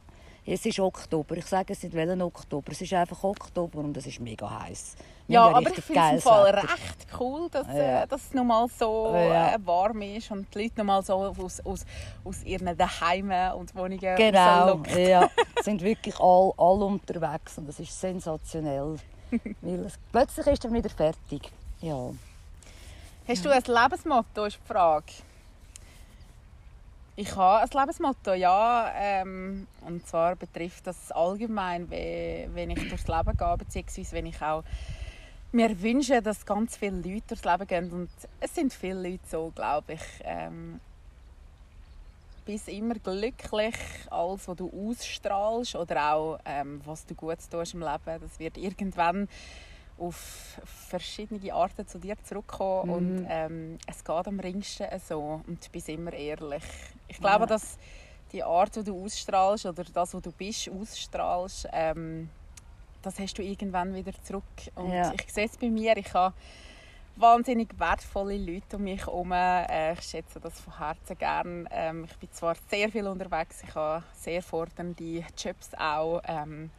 es 0.45 0.66
ist 0.66 0.80
Oktober. 0.80 1.36
Ich 1.36 1.47
sage 1.47 1.72
es 1.72 1.82
nicht 1.82 1.95
welchen 1.95 2.20
Oktober, 2.20 2.72
es 2.72 2.80
ist 2.80 2.93
einfach 2.93 3.22
Oktober 3.22 3.78
und 3.78 3.97
es 3.97 4.07
ist 4.07 4.20
mega 4.20 4.49
heiß. 4.62 4.97
Ja, 5.28 5.45
aber 5.47 5.70
ich 5.70 5.80
finde 5.80 6.01
es 6.01 6.12
im 6.14 6.20
Fall 6.20 6.47
Wetter. 6.53 6.62
recht 6.64 7.07
cool, 7.18 7.49
dass, 7.49 7.66
Ja. 7.68 8.03
äh, 8.03 8.07
dass 8.09 8.22
es 8.24 8.34
nochmal 8.34 8.66
so 8.68 9.12
Ja. 9.14 9.55
äh, 9.55 9.59
warm 9.64 10.03
ist 10.03 10.30
und 10.32 10.53
die 10.53 10.62
Leute 10.64 10.74
nochmal 10.78 11.03
so 11.05 11.14
aus, 11.14 11.61
aus, 11.64 11.86
aus 12.24 12.43
ihren 12.43 12.76
Daheimen 12.76 13.53
und 13.53 13.74
Wohnungen 13.76 14.16
Genau, 14.16 14.82
ja, 14.99 15.30
sind 15.62 15.80
wirklich 15.80 16.18
alle, 16.18 16.53
alle 16.59 16.84
unterwegs 16.86 17.57
und 17.59 17.68
das 17.68 17.78
ist 17.78 17.99
sensationell. 17.99 18.97
weil 19.62 19.84
es, 19.86 19.95
plötzlich 20.11 20.47
ist 20.49 20.64
er 20.64 20.72
wieder 20.72 20.90
fertig. 20.90 21.51
Ja. 21.80 22.11
Hast 23.28 23.45
du 23.45 23.49
ein 23.51 23.62
Lebensmotto, 23.64 24.45
ist 24.47 24.59
die 24.62 24.66
Frage. 24.72 25.05
Ich 27.14 27.36
habe 27.36 27.62
ein 27.62 27.68
Lebensmotto, 27.78 28.32
ja. 28.32 28.90
Ähm, 28.96 29.66
und 29.82 30.06
zwar 30.06 30.34
betrifft 30.34 30.86
das 30.86 31.12
allgemein, 31.12 31.90
wenn 31.90 32.70
ich 32.70 32.88
durchs 32.88 33.06
Leben 33.06 33.36
gehe, 33.36 33.56
beziehungsweise 33.58 34.12
wenn 34.16 34.26
ich 34.26 34.40
auch 34.40 34.64
mir 35.52 35.82
wünsche, 35.82 36.22
dass 36.22 36.46
ganz 36.46 36.76
viele 36.78 36.96
Leute 36.96 37.22
durchs 37.28 37.44
Leben 37.44 37.66
gehen. 37.66 37.92
Und 37.92 38.10
es 38.40 38.54
sind 38.54 38.72
viele 38.72 39.10
Leute 39.10 39.24
so, 39.30 39.52
glaube 39.54 39.92
ich. 39.94 40.02
Ähm, 40.24 40.80
bist 42.46 42.68
immer 42.68 42.94
glücklich, 42.94 43.76
alles, 44.10 44.48
was 44.48 44.56
du 44.56 44.90
ausstrahlst 44.90 45.76
oder 45.76 46.14
auch 46.14 46.38
ähm, 46.44 46.80
was 46.84 47.06
du 47.06 47.14
gut 47.14 47.38
tust 47.50 47.74
im 47.74 47.80
Leben. 47.80 48.20
Das 48.20 48.38
wird 48.38 48.56
irgendwann 48.56 49.28
auf 50.07 50.61
verschiedene 50.64 51.53
Arten 51.55 51.86
zu 51.86 51.98
dir 51.98 52.16
zurückkommen 52.24 52.88
Mhm. 52.88 52.94
und 53.18 53.26
ähm, 53.28 53.78
es 53.86 54.05
geht 54.05 54.26
am 54.26 54.40
ringsten 54.40 54.86
so 55.07 55.40
und 55.46 55.64
du 55.64 55.70
bist 55.70 55.88
immer 55.88 56.12
ehrlich. 56.12 56.64
Ich 57.09 57.18
glaube, 57.18 57.40
Ja. 57.42 57.46
dass 57.46 57.78
die 58.32 58.42
Art, 58.42 58.74
die 58.76 58.84
du 58.84 59.05
ausstrahlst 59.05 59.66
oder 59.66 59.84
das, 59.84 60.14
was 60.14 60.22
du 60.22 60.32
bist, 60.32 60.68
ausstrahlst, 60.70 61.68
ähm, 61.72 62.30
das 63.03 63.18
hast 63.18 63.36
du 63.38 63.42
irgendwann 63.42 63.94
wieder 63.94 64.12
zurück. 64.22 64.44
Und 64.74 64.92
Ja. 64.92 65.12
ich 65.12 65.32
sehe 65.32 65.46
es 65.46 65.57
bei 65.57 65.68
mir, 65.68 65.96
ich 65.96 66.12
habe 66.14 66.34
wahnsinnig 67.16 67.68
wertvolle 67.78 68.38
Leute 68.38 68.76
um 68.76 68.84
mich 68.84 69.00
herum. 69.05 69.32
Äh, 69.32 69.92
ich 69.94 70.03
schätze 70.03 70.40
das 70.40 70.59
von 70.61 70.78
Herzen 70.78 71.18
gern. 71.18 71.68
Ähm, 71.70 72.05
ich 72.11 72.16
bin 72.16 72.32
zwar 72.32 72.55
sehr 72.70 72.88
viel 72.90 73.07
unterwegs, 73.07 73.62
ich 73.62 73.74
habe 73.74 74.03
sehr 74.14 74.42
fordernde 74.42 75.24
Jobs 75.36 75.74
auch. 75.74 76.22
Ähm, 76.26 76.70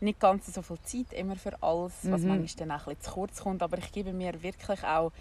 nicht 0.00 0.20
ganz 0.20 0.46
so 0.52 0.62
viel 0.62 0.80
Zeit 0.82 1.12
immer 1.12 1.36
für 1.36 1.60
alles, 1.62 1.92
was 2.04 2.22
Mhm. 2.22 2.28
manchmal 2.28 2.68
dann 2.68 2.70
auch 2.72 2.86
ein 2.86 2.94
bisschen 2.96 3.02
zu 3.02 3.10
kurz 3.12 3.40
kommt. 3.42 3.62
Aber 3.62 3.78
ich 3.78 3.90
gebe 3.92 4.12
mir 4.12 4.42
wirklich 4.42 4.82
auch 4.84 5.12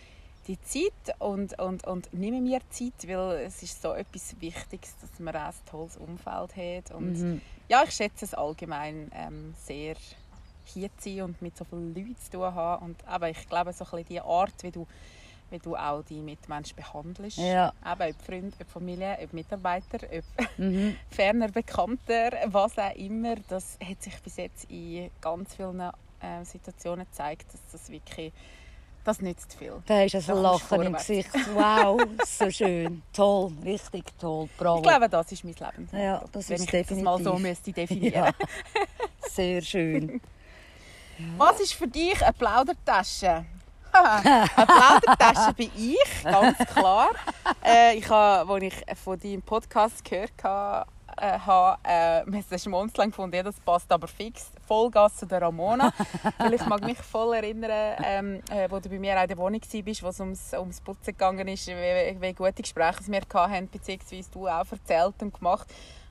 die 0.47 0.59
Zeit 0.61 1.19
und, 1.19 1.59
und, 1.59 1.85
und 1.85 2.13
nehme 2.13 2.39
mir 2.41 2.59
Zeit, 2.69 3.07
weil 3.07 3.45
es 3.45 3.61
ist 3.63 3.81
so 3.81 3.93
etwas 3.93 4.39
Wichtiges, 4.39 4.95
dass 5.01 5.19
man 5.19 5.35
auch 5.35 5.39
ein 5.47 5.53
tolles 5.69 5.97
Umfeld 5.97 6.55
hat. 6.55 6.91
Und 6.95 7.13
Mhm. 7.17 7.41
ja, 7.67 7.83
ich 7.83 7.91
schätze 7.91 8.25
es 8.25 8.33
allgemein 8.33 9.11
ähm, 9.13 9.53
sehr, 9.61 9.95
hier 10.65 10.89
zu 10.97 11.09
sein 11.09 11.21
und 11.23 11.41
mit 11.41 11.57
so 11.57 11.65
vielen 11.65 11.93
Leuten 11.95 12.15
zu 12.17 12.31
tun 12.31 12.53
haben. 12.53 12.85
Und 12.85 13.07
aber 13.07 13.29
ich 13.29 13.47
glaube, 13.49 13.73
so 13.73 13.83
ein 13.85 13.91
bisschen 13.91 14.05
die 14.07 14.21
Art, 14.21 14.53
wie 14.61 14.71
du, 14.71 14.85
wie 15.49 15.59
du 15.59 15.75
auch 15.75 16.03
die 16.03 16.19
Mitmenschen 16.21 16.75
behandelst, 16.75 17.37
Ja. 17.37 17.73
eben 17.85 18.01
ob 18.15 18.25
Freunde, 18.25 18.57
ob 18.59 18.69
Familie, 18.69 19.17
ob 19.23 19.33
Mitarbeiter, 19.33 19.99
ob 20.11 20.57
Mhm. 20.57 20.97
ferner 21.09 21.47
Bekannter, 21.49 22.31
was 22.47 22.77
auch 22.77 22.95
immer, 22.95 23.35
das 23.47 23.77
hat 23.83 24.01
sich 24.01 24.19
bis 24.21 24.37
jetzt 24.37 24.69
in 24.69 25.09
ganz 25.21 25.55
vielen 25.55 25.79
äh, 25.79 26.43
Situationen 26.43 27.05
gezeigt, 27.05 27.53
dass 27.53 27.61
das 27.71 27.89
wirklich 27.89 28.33
das 29.03 29.21
nützt 29.21 29.53
viel. 29.53 29.81
Da 29.85 30.01
Da 30.01 30.15
ein 30.29 30.37
Lachen 30.41 30.81
im. 30.81 30.91
Gesicht. 30.93 31.29
Wow, 31.53 32.01
so 32.25 32.51
schön. 32.51 33.01
Toll, 33.13 33.53
richtig 33.63 34.03
toll. 34.19 34.49
Bravo. 34.57 34.77
Ich 34.79 34.83
glaube, 34.83 35.07
das 35.07 35.31
ist 35.31 35.45
mein 35.45 35.53
Leben. 35.53 35.87
Ja, 35.93 36.25
das 36.29 36.49
Wenn 36.49 36.57
ist 36.57 36.73
ich 36.73 36.87
das 36.87 36.97
mal 36.99 37.17
so 37.17 37.31
definitiv. 37.31 37.41
müsste 37.47 37.71
definieren. 37.71 38.13
Ja, 38.25 38.31
sehr 39.29 39.61
schön. 39.61 40.19
Was 41.37 41.61
ist 41.61 41.73
für 41.73 41.87
dich 41.87 42.21
eine 42.21 42.33
Plaudertasche? 42.33 43.45
eine 44.23 44.65
Plaudertasche 44.65 45.53
bin 45.53 45.71
ich, 45.75 46.23
ganz 46.23 46.57
klar. 46.73 47.09
Äh, 47.65 47.97
ich 47.97 48.09
habe, 48.09 48.53
als 48.53 48.63
ich 48.63 48.97
von 48.97 49.19
deinem 49.19 49.41
Podcast 49.41 50.03
gehört 50.03 50.43
habe, 50.43 50.85
äh, 51.19 51.39
habe 51.39 51.79
äh, 51.83 52.21
ein 52.21 52.59
Schmunzeln 52.59 53.09
gefunden, 53.09 53.43
das 53.43 53.59
passt 53.59 53.91
aber 53.91 54.07
fix. 54.07 54.51
Vollgas 54.67 55.17
zu 55.17 55.25
der 55.25 55.41
Ramona. 55.41 55.91
Weil 56.37 56.53
ich 56.53 56.65
mag 56.65 56.81
mich 56.81 56.97
voll 56.97 57.35
erinnern, 57.35 57.97
ähm, 58.03 58.41
äh, 58.51 58.69
wo 58.69 58.79
du 58.79 58.89
bei 58.89 58.99
mir 58.99 59.17
auch 59.17 59.23
in 59.23 59.27
der 59.29 59.37
Wohnung 59.37 59.61
warst, 59.61 60.03
wo 60.03 60.07
es 60.09 60.19
ums, 60.19 60.53
ums 60.53 60.81
Putzen 60.81 61.15
ist, 61.47 61.67
wie, 61.67 62.21
wie 62.21 62.33
gute 62.33 62.61
Gespräche 62.61 63.07
wir 63.07 63.21
hatten, 63.33 63.69
beziehungsweise 63.69 64.29
du 64.31 64.47
auch 64.47 64.65
erzählt 64.71 65.15
und 65.21 65.33
gemacht. 65.33 65.67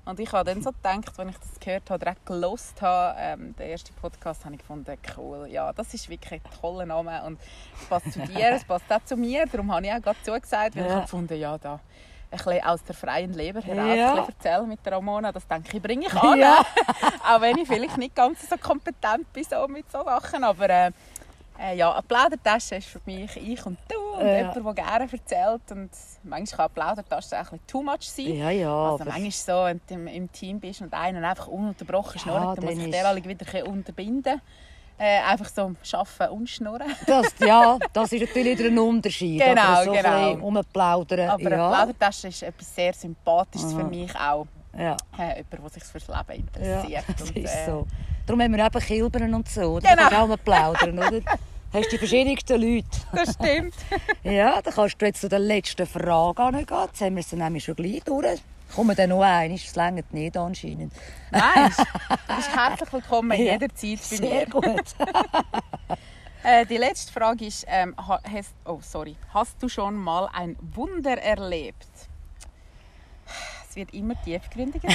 Und 0.07 0.21
ich 0.21 0.33
habe 0.33 0.45
dann 0.45 0.63
so 0.63 0.71
gedacht, 0.71 1.19
als 1.19 1.31
ich 1.31 1.37
das 1.39 1.59
gehört 1.61 1.91
habe, 1.91 1.99
direkt 1.99 2.25
gelost 2.27 2.81
habe, 2.81 3.17
ähm, 3.19 3.57
den 3.57 3.71
ersten 3.71 3.93
Podcast, 3.97 4.45
habe 4.45 4.55
ich 4.55 4.61
gefunden, 4.61 4.97
cool, 5.17 5.49
ja, 5.51 5.73
das 5.73 5.93
ist 5.95 6.09
wirklich 6.09 6.41
ein 6.45 6.61
toller 6.61 6.87
Name 6.87 7.25
und 7.25 7.41
es 7.81 7.89
passt 7.89 8.13
zu 8.13 8.21
dir, 8.21 8.53
es 8.53 8.65
passt 8.65 8.85
auch 8.93 9.03
zu 9.05 9.17
mir, 9.17 9.47
darum 9.47 9.73
habe 9.75 9.85
ich 9.85 9.93
auch 9.93 10.01
gerade 10.01 10.23
zugesagt, 10.23 10.77
weil 10.77 10.85
ich 10.85 10.89
Ja. 10.89 10.95
habe 10.95 11.03
gefunden, 11.03 11.35
ja, 11.41 11.59
da 11.59 11.75
ein 11.75 12.39
bisschen 12.39 12.63
aus 12.65 12.85
der 12.85 12.95
freien 12.95 13.33
Leber 13.33 13.61
heraus 13.63 13.97
Ja. 13.97 14.25
erzählen 14.27 14.69
mit 14.69 14.85
der 14.87 14.93
Ramona, 14.93 15.33
das 15.33 15.47
denke 15.49 15.77
ich, 15.77 15.83
bringe 15.83 16.07
ich 16.07 16.15
an. 16.15 16.39
Ja. 16.39 16.61
auch 17.29 17.41
wenn 17.41 17.59
ich 17.59 17.67
vielleicht 17.67 17.97
nicht 17.99 18.15
ganz 18.15 18.49
so 18.49 18.57
kompetent 18.59 19.33
bin 19.33 19.43
so 19.43 19.67
mit 19.67 19.91
so 19.91 20.05
Sachen, 20.05 20.45
aber 20.45 20.71
äh, 20.71 20.91
äh, 21.61 21.77
ja, 21.77 21.93
eine 21.93 22.03
Plaudertasche 22.03 22.77
ist 22.77 22.89
für 22.89 23.01
mich 23.07 23.37
ich 23.37 23.65
und 23.67 23.79
du 23.89 24.19
und 24.19 24.27
Ja. 24.27 24.37
jemand, 24.53 24.57
der 24.57 24.75
gerne 24.75 25.09
erzählt 25.11 25.63
und 25.71 25.91
manchmal 26.23 26.69
kann 26.69 26.87
eine 26.87 26.95
Plaudertasche 26.95 27.37
auch 27.37 27.39
ein 27.39 27.45
bisschen 27.45 27.67
too 27.67 27.83
much 27.83 28.03
sein. 28.03 28.35
Ja, 28.35 28.51
ja. 28.51 28.91
Also 28.91 29.05
manchmal 29.05 29.31
so, 29.31 29.65
wenn 29.65 29.81
du 29.87 29.95
im, 29.95 30.07
im 30.07 30.33
Team 30.33 30.61
bist 30.61 30.81
und 30.83 30.93
einer 30.93 31.29
einfach 31.29 31.49
ununterbrochen 31.49 32.21
schnurrt, 32.21 32.59
dann 32.59 32.65
muss 32.65 32.79
ich 32.79 32.91
der 32.91 33.07
alle 33.07 33.25
wieder 33.25 33.67
unterbinden. 33.67 34.41
Äh, 34.99 35.21
einfach 35.21 35.49
so 35.51 35.75
arbeiten 35.93 36.33
und 36.33 36.49
schnurren. 36.49 36.91
Das, 37.07 37.35
ja, 37.39 37.79
das 37.93 38.13
ist 38.13 38.23
natürlich 38.23 38.59
wieder 38.59 38.71
ein 38.71 38.79
Unterschied. 38.79 39.43
Genau, 39.43 39.61
aber 39.61 39.85
so 39.85 39.93
genau. 39.93 40.33
rumplaudern. 40.33 41.29
Aber 41.29 41.47
eine 41.47 41.57
ja. 41.57 41.69
Plaudertasche 41.69 42.29
ist 42.29 42.43
etwas 42.43 42.75
sehr 42.75 42.95
Sympathisches 42.95 43.75
für 43.75 43.81
Aha. 43.81 43.89
mich 43.89 44.15
auch. 44.17 44.47
Ja, 44.75 44.97
Äh, 45.19 45.37
jemand, 45.37 45.53
der 45.53 45.69
sich 45.69 45.85
fürs 45.85 46.09
Leben 46.09 46.25
ja, 46.29 46.35
interessiert. 46.35 47.05
das 47.19 47.29
und, 47.29 47.37
ist 47.37 47.55
äh, 47.55 47.67
so. 47.67 47.87
Darum 48.27 48.43
haben 48.43 48.57
wir 48.57 48.65
eben 48.67 48.81
Kilbern 48.81 49.35
und 49.35 49.49
so. 49.49 49.63
Oder? 49.77 49.89
Genau. 49.89 49.97
Da 49.97 49.97
kannst 49.97 50.13
du 50.13 50.17
auch 50.23 50.29
mal 50.29 50.37
plaudern, 50.39 50.99
oder? 50.99 51.21
Hast 51.73 51.93
die 51.93 51.99
verschiedensten 51.99 52.61
Leute. 52.61 52.87
Das 53.13 53.35
stimmt. 53.35 53.75
Ja, 54.23 54.61
dann 54.63 54.73
kannst 54.75 55.01
du 55.01 55.07
jetzt 55.07 55.21
zu 55.21 55.29
der 55.29 55.39
letzten 55.41 55.87
Frage 55.87 56.43
angehen. 56.43 56.67
Jetzt 56.87 57.01
haben 57.01 57.17
wir 57.17 57.23
sie 57.23 57.37
nämlich 57.37 57.65
schon 57.65 57.77
gleich 57.77 58.03
durch. 58.05 58.41
Kommen 58.75 58.97
dann 58.97 59.11
noch 59.11 59.23
ein, 59.23 59.53
es 59.53 59.75
längert 59.77 60.13
nicht 60.13 60.37
anscheinend. 60.37 60.93
Nein, 61.31 61.71
du 61.77 62.35
bist 62.37 62.57
herzlich 62.57 62.93
willkommen 62.93 63.31
Ja. 63.39 63.53
jederzeit 63.53 63.99
bei 64.11 64.19
mir. 64.21 64.29
Sehr 64.31 64.47
gut. 64.47 64.83
Äh, 66.43 66.67
die 66.67 66.77
letzte 66.77 67.13
Frage 67.13 67.45
ist, 67.47 67.65
ähm, 67.69 67.95
ha- 67.97 68.21
hast, 68.33 68.55
oh, 68.65 68.79
sorry. 68.81 69.17
hast 69.35 69.61
du 69.63 69.69
schon 69.69 69.95
mal 69.97 70.29
ein 70.33 70.57
Wunder 70.75 71.17
erlebt? 71.21 71.87
Es 73.69 73.77
wird 73.77 73.93
immer 73.95 74.15
tiefgründiger. 74.23 74.89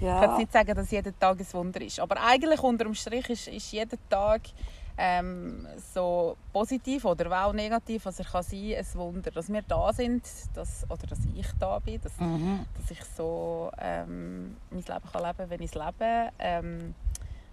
Ich 0.00 0.06
kann 0.06 0.22
jetzt 0.22 0.30
Ja, 0.30 0.38
nicht 0.38 0.52
sagen, 0.52 0.74
dass 0.74 0.90
jeder 0.90 1.18
Tag 1.18 1.38
ein 1.38 1.46
Wunder 1.52 1.80
ist. 1.80 2.00
Aber 2.00 2.20
eigentlich 2.22 2.60
unterm 2.62 2.94
Strich 2.94 3.28
ist, 3.30 3.48
ist 3.48 3.72
jeder 3.72 3.96
Tag 4.08 4.42
ähm, 4.96 5.66
so 5.94 6.36
positiv 6.52 7.04
oder 7.04 7.46
auch 7.46 7.52
negativ, 7.52 8.04
was 8.04 8.18
er 8.18 8.24
kann 8.24 8.42
sein, 8.42 8.74
ein 8.76 8.86
Wunder. 8.94 9.30
Dass 9.30 9.48
wir 9.52 9.62
da 9.62 9.92
sind, 9.92 10.24
dass, 10.54 10.84
oder 10.90 11.06
dass 11.06 11.20
ich 11.36 11.46
da 11.58 11.78
bin, 11.78 12.00
dass, 12.00 12.18
mhm. 12.18 12.66
dass 12.76 12.90
ich 12.90 13.02
so 13.16 13.70
ähm, 13.80 14.56
mein 14.70 14.82
Leben 14.82 15.12
kann 15.12 15.22
leben 15.22 15.50
wenn 15.50 15.62
ich 15.62 15.70
es 15.70 15.74
lebe. 15.74 16.30
Ähm, 16.38 16.94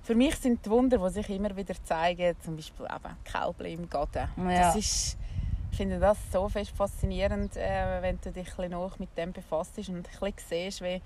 für 0.02 0.16
mich 0.16 0.36
sind 0.38 0.64
die 0.66 0.70
Wunder, 0.70 0.98
die 0.98 1.14
sich 1.14 1.30
immer 1.30 1.56
wieder 1.56 1.74
zeigen, 1.84 2.36
zum 2.43 2.56
Beispiel 2.56 2.86
eben 2.86 3.16
Kälbchen 3.24 3.80
im 3.80 3.89
Garten. 3.89 4.28
Ja. 4.38 4.68
Das 4.68 4.76
ist, 4.76 5.18
ich 5.72 5.78
finde 5.78 6.00
das 6.00 6.18
so 6.32 6.48
fest 6.48 6.72
faszinierend, 6.76 7.58
äh, 7.58 8.02
wenn 8.02 8.20
du 8.22 8.32
dich 8.32 8.48
ein 8.48 8.56
bisschen 8.56 8.72
noch 8.72 9.00
mit 9.00 9.16
dem 9.18 9.34
befasst 9.34 9.78
und 9.78 9.89
ein 9.89 10.04
bisschen 10.04 10.34
siehst, 10.48 10.82
wie, 10.82 11.02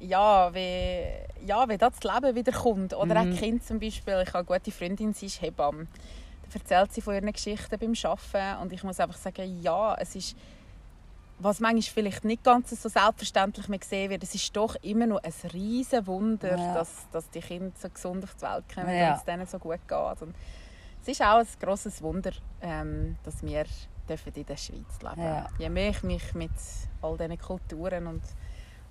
ja, 0.00 0.52
wie, 0.54 1.02
ja, 1.46 1.68
wie 1.68 1.78
das 1.78 1.94
Leben 2.02 2.34
wieder 2.34 2.52
kommt. 2.52 2.94
Oder 2.94 3.22
Mhm. 3.24 3.32
auch 3.32 3.38
Kind 3.38 3.64
zum 3.64 3.78
Beispiel. 3.80 4.22
Ich 4.22 4.32
habe 4.34 4.38
eine 4.50 4.58
gute 4.60 4.70
Freundin, 4.70 5.12
sie 5.14 5.26
ist 5.26 5.40
Hebamme. 5.40 5.86
Da 6.52 6.58
erzählt 6.58 6.92
sie 6.92 7.00
von 7.00 7.14
ihren 7.14 7.32
Geschichten 7.32 7.78
beim 7.78 7.94
Arbeiten 8.04 8.62
und 8.62 8.72
ich 8.72 8.82
muss 8.84 9.00
einfach 9.00 9.16
sagen, 9.16 9.60
ja, 9.62 9.94
es 9.98 10.14
ist 10.14 10.36
was 11.40 11.58
manchmal 11.58 11.82
vielleicht 11.82 12.24
nicht 12.24 12.44
ganz 12.44 12.70
so 12.80 12.88
selbstverständlich 12.88 13.66
mehr 13.68 13.80
gesehen 13.80 14.08
wird, 14.08 14.22
es 14.22 14.36
ist 14.36 14.54
doch 14.56 14.76
immer 14.82 15.06
noch 15.06 15.20
ein 15.22 15.32
riesen 15.52 16.06
Wunder, 16.06 16.56
Ja. 16.56 16.74
dass, 16.74 17.08
dass 17.10 17.28
die 17.30 17.40
Kinder 17.40 17.72
so 17.76 17.88
gesund 17.90 18.22
auf 18.22 18.34
die 18.36 18.42
Welt 18.42 18.64
kommen 18.72 18.96
Ja. 18.96 19.10
und 19.12 19.18
es 19.18 19.24
denen 19.24 19.46
so 19.46 19.58
gut 19.58 19.80
geht. 19.88 20.22
Und 20.22 20.32
es 21.02 21.08
ist 21.08 21.20
auch 21.22 21.38
ein 21.38 21.46
grosses 21.60 22.00
Wunder, 22.02 22.30
ähm, 22.62 23.16
dass 23.24 23.42
wir 23.42 23.64
dürfen 24.08 24.32
in 24.32 24.46
der 24.46 24.56
Schweiz 24.56 25.02
leben 25.02 25.22
Ja. 25.22 25.48
Je 25.58 25.68
mehr 25.70 25.90
ich 25.90 26.02
mich 26.04 26.34
mit 26.34 26.52
all 27.02 27.18
diesen 27.18 27.38
Kulturen 27.38 28.06
und, 28.06 28.22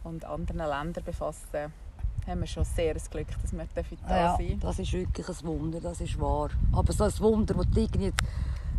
und 0.03 0.25
anderen 0.25 0.57
Ländern 0.67 1.03
befasse, 1.03 1.71
haben 2.27 2.39
wir 2.39 2.47
schon 2.47 2.63
sehr 2.65 2.93
das 2.93 3.09
Glück, 3.09 3.27
dass 3.41 3.51
wir 3.51 3.65
dürfen 3.65 3.97
da 4.07 4.17
ja, 4.17 4.37
sein 4.37 4.59
das 4.59 4.79
ist 4.79 4.93
wirklich 4.93 5.27
ein 5.27 5.43
Wunder, 5.43 5.81
das 5.81 5.99
ist 6.01 6.19
wahr. 6.19 6.49
Aber 6.71 6.93
so 6.93 7.03
ein 7.03 7.19
Wunder, 7.19 7.53
das 7.53 7.65
du 7.69 7.79
irgendwie 7.81 8.13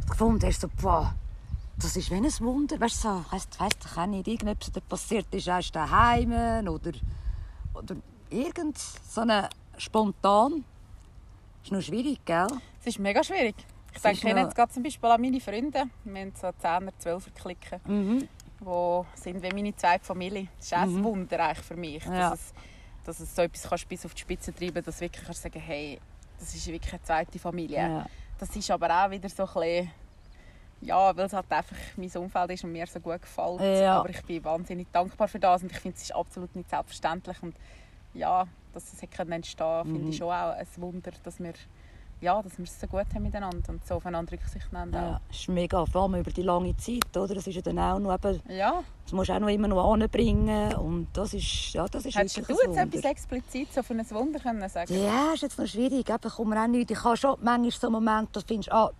gefunden 0.08 0.46
hast, 0.46 0.60
so, 0.60 0.68
boah, 0.80 1.14
das 1.76 1.96
ist 1.96 2.10
wie 2.10 2.14
ein 2.14 2.24
Wunder. 2.24 2.80
Weißt 2.80 3.04
du, 3.04 3.08
so, 3.08 3.24
weißt 3.30 3.58
du, 3.60 4.00
auch 4.00 4.06
nicht, 4.06 4.28
irgendetwas 4.28 4.72
da 4.72 4.80
passiert 4.80 5.26
ist, 5.34 5.46
erst 5.46 5.74
daheim 5.74 6.32
oder, 6.68 6.92
oder 7.74 7.96
irgend 8.30 8.78
so 8.78 9.22
eine 9.22 9.48
spontan. 9.76 10.64
ist 11.62 11.72
noch 11.72 11.82
schwierig, 11.82 12.24
gell? 12.24 12.46
Es 12.80 12.86
ist 12.86 12.98
mega 12.98 13.22
schwierig. 13.24 13.56
Ich 13.94 14.02
denke 14.02 14.28
noch- 14.30 14.36
jetzt 14.42 14.56
gerade 14.56 14.72
zum 14.72 14.82
Beispiel 14.82 15.08
an 15.10 15.20
meine 15.20 15.40
Freunde. 15.40 15.84
Wir 16.04 16.20
haben 16.20 16.32
so 16.34 16.48
10er, 16.48 16.92
12er 17.00 17.30
Klicken. 17.34 17.80
Mhm. 17.86 18.28
Die 18.60 19.20
sind 19.20 19.42
wie 19.42 19.52
meine 19.54 19.74
zweite 19.76 20.04
Familie. 20.04 20.48
Das 20.56 20.66
ist 20.66 20.74
auch 20.74 20.78
ein 20.82 21.04
Wunder 21.04 21.40
eigentlich 21.40 21.64
für 21.64 21.76
mich, 21.76 22.04
Ja. 22.04 22.30
dass, 22.30 22.40
es, 22.40 22.54
dass 23.04 23.20
es 23.20 23.34
so 23.34 23.42
etwas 23.42 23.62
kannst 23.68 23.88
bis 23.88 24.04
auf 24.06 24.14
die 24.14 24.20
Spitze 24.22 24.54
treiben 24.54 24.82
dass 24.82 24.96
du 24.96 25.00
wirklich 25.02 25.24
kannst 25.24 25.42
sagen 25.42 25.60
hey, 25.60 26.00
das 26.38 26.54
ist 26.54 26.66
wirklich 26.66 26.92
eine 26.92 27.02
zweite 27.02 27.38
Familie. 27.38 27.76
Ja. 27.78 28.06
Das 28.38 28.54
ist 28.56 28.70
aber 28.70 28.88
auch 29.04 29.10
wieder 29.10 29.28
so 29.28 29.44
ein 29.46 29.52
bisschen, 29.54 29.90
ja, 30.80 31.16
weil 31.16 31.26
es 31.26 31.32
halt 31.32 31.50
einfach 31.50 31.76
mein 31.96 32.10
Umfeld 32.16 32.50
ist 32.50 32.64
und 32.64 32.72
mir 32.72 32.86
so 32.86 33.00
gut 33.00 33.22
gefällt. 33.22 33.60
Ja. 33.60 34.00
Aber 34.00 34.10
ich 34.10 34.22
bin 34.24 34.44
wahnsinnig 34.44 34.88
dankbar 34.92 35.28
für 35.28 35.38
das 35.38 35.62
und 35.62 35.70
ich 35.72 35.78
finde, 35.78 35.96
es 35.96 36.02
ist 36.04 36.14
absolut 36.14 36.54
nicht 36.56 36.68
selbstverständlich. 36.70 37.42
Und 37.42 37.56
ja, 38.12 38.46
dass 38.72 38.92
es 38.92 39.02
entstehen 39.02 39.82
finde 39.84 39.98
Mhm. 40.00 40.08
ich 40.10 40.16
schon 40.16 40.28
auch 40.28 40.52
ein 40.54 40.66
Wunder, 40.76 41.12
dass 41.22 41.38
wir, 41.40 41.54
ja, 42.24 42.42
dass 42.42 42.56
wir 42.58 42.64
es 42.64 42.80
so 42.80 42.86
gut 42.86 43.06
haben 43.14 43.22
miteinander 43.22 43.68
und 43.68 43.86
so 43.86 43.94
aufeinander 43.94 44.32
Rücksicht 44.32 44.72
nehmen. 44.72 44.92
Ja, 44.92 45.20
das 45.28 45.38
ist 45.38 45.48
mega, 45.48 45.84
vor 45.86 46.02
allem 46.02 46.16
über 46.16 46.30
die 46.30 46.42
lange 46.42 46.76
Zeit, 46.76 47.16
oder? 47.16 47.34
Das 47.34 47.46
ist 47.46 47.54
ja 47.54 47.62
dann 47.62 47.78
auch 47.78 47.98
noch 47.98 48.14
eben, 48.14 48.40
ja. 48.48 48.82
das 49.04 49.12
musst 49.12 49.28
du 49.28 49.34
auch 49.34 49.40
noch 49.40 49.48
immer 49.48 49.68
noch 49.68 49.92
anbringen 49.92 50.74
und 50.74 51.08
das 51.12 51.34
ist, 51.34 51.74
ja, 51.74 51.86
das 51.86 52.06
ist 52.06 52.16
Hättest 52.16 52.38
du 52.38 52.40
wirklich 52.40 52.58
jetzt 52.58 52.78
ein 52.78 52.86
Wunder. 52.86 52.98
etwas 52.98 53.10
explizit 53.10 53.72
so 53.72 53.82
für 53.82 53.94
ein 53.94 54.10
Wunder 54.10 54.40
können 54.40 54.68
sagen 54.68 55.04
Ja, 55.04 55.34
ist 55.34 55.42
jetzt 55.42 55.58
noch 55.58 55.66
schwierig. 55.66 56.08
Eben, 56.08 56.30
kommt 56.30 56.50
mir 56.50 56.62
auch 56.62 56.66
nicht. 56.66 56.90
Ich 56.90 57.04
habe 57.04 57.16
schon 57.16 57.36
manchmal 57.42 57.70
so 57.70 57.90
Momente, 57.90 58.30
da 58.32 58.40
findest 58.46 58.70
du, 58.70 58.74
ah, 58.74 58.90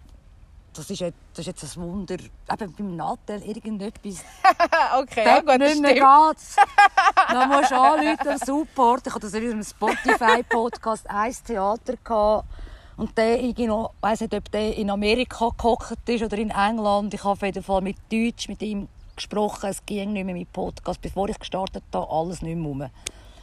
das 0.75 0.91
ist, 0.91 1.01
jetzt, 1.01 1.16
das 1.33 1.47
ist 1.47 1.47
jetzt 1.47 1.77
ein 1.77 1.83
Wunder. 1.83 2.14
Eben 2.14 2.75
beim 2.77 2.97
Nattel 2.97 3.43
irgendetwas. 3.43 4.25
okay, 4.99 5.25
ja, 5.25 5.41
gut, 5.41 5.59
nicht 5.59 5.81
mehr 5.81 5.91
stimmt. 5.93 6.37
geht. 6.37 7.29
Dann 7.29 7.49
musst 7.49 7.70
du 7.70 7.77
anrufen, 7.77 8.39
Support. 8.45 9.07
Ich 9.07 9.14
hatte 9.14 9.27
das 9.27 9.35
in 9.35 9.45
unserem 9.45 9.62
Spotify-Podcast 9.62 11.09
«Eins 11.09 11.43
Theater» 11.43 11.95
gehabt. 12.03 12.49
Und 12.97 13.17
der, 13.19 13.41
ich 13.43 13.57
weiss 14.01 14.21
nicht, 14.21 14.35
ob 14.35 14.51
der 14.53 14.77
in 14.77 14.91
Amerika 14.91 15.51
gehockt 15.57 16.09
ist 16.09 16.23
oder 16.23 16.39
in 16.39 16.51
England. 16.51 17.13
Ich 17.15 17.21
habe 17.25 17.33
auf 17.33 17.43
jeden 17.43 17.63
Fall 17.63 17.81
mit 17.81 17.97
Deutsch 18.11 18.49
mit 18.49 18.63
ihm 18.63 18.89
gesprochen. 19.17 19.71
Es 19.71 19.85
ging 19.85 20.13
nicht 20.13 20.25
mehr 20.25 20.35
mit 20.35 20.53
Podcast. 20.53 21.01
Bevor 21.01 21.29
ich 21.29 21.39
gestartet 21.39 21.83
habe, 21.93 22.09
alles 22.11 22.43
nicht 22.43 22.57
mehr 22.57 22.67
rum. 22.67 22.87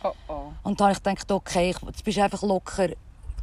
Oh, 0.03 0.11
oh. 0.29 0.33
Und 0.63 0.79
dann 0.79 0.87
habe 0.87 0.97
ich 0.97 1.03
gedacht, 1.03 1.31
okay, 1.31 1.69
ich- 1.71 1.81
jetzt 1.87 2.03
bist 2.03 2.17
du 2.17 2.23
einfach 2.23 2.41
locker 2.41 2.89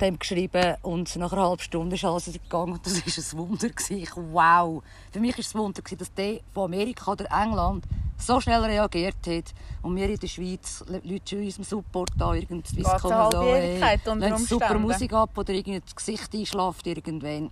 dem 0.01 0.19
geschrieben 0.19 0.77
und 0.83 1.15
nach 1.17 1.33
einer 1.33 1.43
halben 1.49 1.63
Stunde 1.63 1.97
ist 1.97 2.05
alles 2.05 2.27
gegangen 2.27 2.73
und 2.75 2.87
das 2.87 2.95
war 2.97 3.03
ein 3.43 3.49
Wunder. 3.49 3.69
gewesen. 3.69 3.99
Ich, 3.99 4.11
wow! 4.17 4.83
Für 5.13 5.21
mich 5.21 5.33
war 5.35 5.41
es 5.41 5.55
ein 5.55 5.59
Wunder, 5.61 5.83
gewesen, 5.83 5.99
dass 5.99 6.15
der 6.15 6.41
von 6.55 6.65
Amerika 6.65 7.13
oder 7.13 7.27
England 7.31 7.85
so 8.17 8.41
schnell 8.41 8.65
reagiert 8.65 9.17
hat 9.27 9.55
und 9.83 9.95
wir 9.95 10.09
in 10.09 10.19
der 10.19 10.27
Schweiz, 10.27 10.85
Le- 10.89 11.01
Leute 11.05 11.37
in 11.37 11.45
unserem 11.45 11.65
Support 11.65 12.11
da 12.19 12.35
irgendwie 12.35 12.83
Ewigkeit 12.83 14.09
unter 14.09 14.29
lassen 14.31 14.47
super. 14.47 14.79
Musik 14.79 15.13
ab 15.13 15.31
oder 15.37 15.53
irgendwie 15.53 15.81
das 15.81 15.95
Gesicht 15.95 16.35
einschlaft 16.35 16.87
irgendwann. 16.87 17.51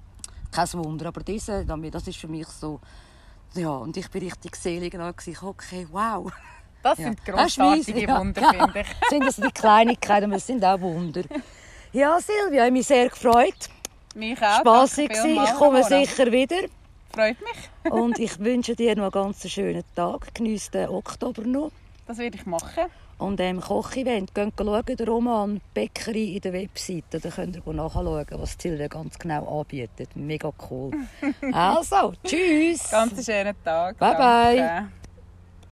Kein 0.51 0.73
Wunder, 0.75 1.07
aber 1.07 1.23
diese, 1.23 1.65
das 1.65 2.09
ist 2.09 2.17
für 2.19 2.29
mich 2.29 2.47
so, 2.49 2.81
ja, 3.55 3.71
und 3.71 3.97
ich 3.97 4.11
bin 4.11 4.23
richtig 4.25 4.57
selig 4.57 4.95
und 4.95 5.01
habe 5.03 5.15
okay, 5.43 5.87
wow. 5.91 6.33
Das 6.83 6.99
Ja. 6.99 7.05
sind 7.07 7.19
ist 7.21 7.27
grossartige 7.27 8.03
ja. 8.03 8.19
Wunder, 8.19 8.41
Ja. 8.43 8.51
finde 8.51 8.81
ich. 8.81 8.87
sind 9.09 9.25
das 9.25 9.37
die 9.37 9.51
Kleinigkeiten, 9.51 10.27
aber 10.27 10.37
es 10.37 10.47
sind 10.47 10.65
auch 10.65 10.81
Wunder. 10.81 11.23
Ja, 11.97 12.21
Silvia, 12.21 12.67
ich 12.67 12.73
mich 12.73 12.87
sehr 12.87 13.09
gefreut. 13.09 13.71
Mich 14.15 14.39
auch. 14.43 14.61
Spassig 14.61 15.17
vielmals, 15.17 15.51
Ich 15.51 15.57
komme 15.57 15.83
sicher 15.83 16.31
wieder. 16.31 16.69
Freut 17.11 17.39
mich. 17.41 17.91
Und 17.91 18.19
ich 18.19 18.39
wünsche 18.39 18.77
dir 18.77 18.95
noch 18.95 19.05
einen 19.05 19.13
ganz 19.13 19.49
schönen 19.49 19.83
Tag. 19.95 20.35
Genieß 20.35 20.73
den 20.73 20.91
Oktober 20.91 21.41
noch. 21.45 21.71
Das 22.07 22.19
werde 22.19 22.37
ich 22.37 22.45
machen. 22.45 22.85
Und 23.17 23.41
im 23.41 23.63
Kochevent, 23.63 24.35
geht 24.35 24.53
schauen, 24.59 24.83
der 24.85 25.07
Roman 25.07 25.63
Bäckerei 25.73 26.35
in 26.35 26.41
der 26.43 26.53
Webseite. 26.53 27.19
Da 27.19 27.31
könnt 27.31 27.57
ihr 27.57 27.73
nachschauen, 27.73 28.27
was 28.31 28.57
Silvia 28.59 28.89
ganz 28.89 29.19
genau 29.19 29.61
anbietet. 29.61 30.15
Mega 30.17 30.53
cool. 30.69 30.91
also, 31.53 32.13
tschüss. 32.23 32.91
Ganz 32.91 33.25
schönen 33.25 33.55
Tag. 33.65 33.97
Bye, 33.97 34.17
bye. 34.17 34.57
Danke. 34.57 34.93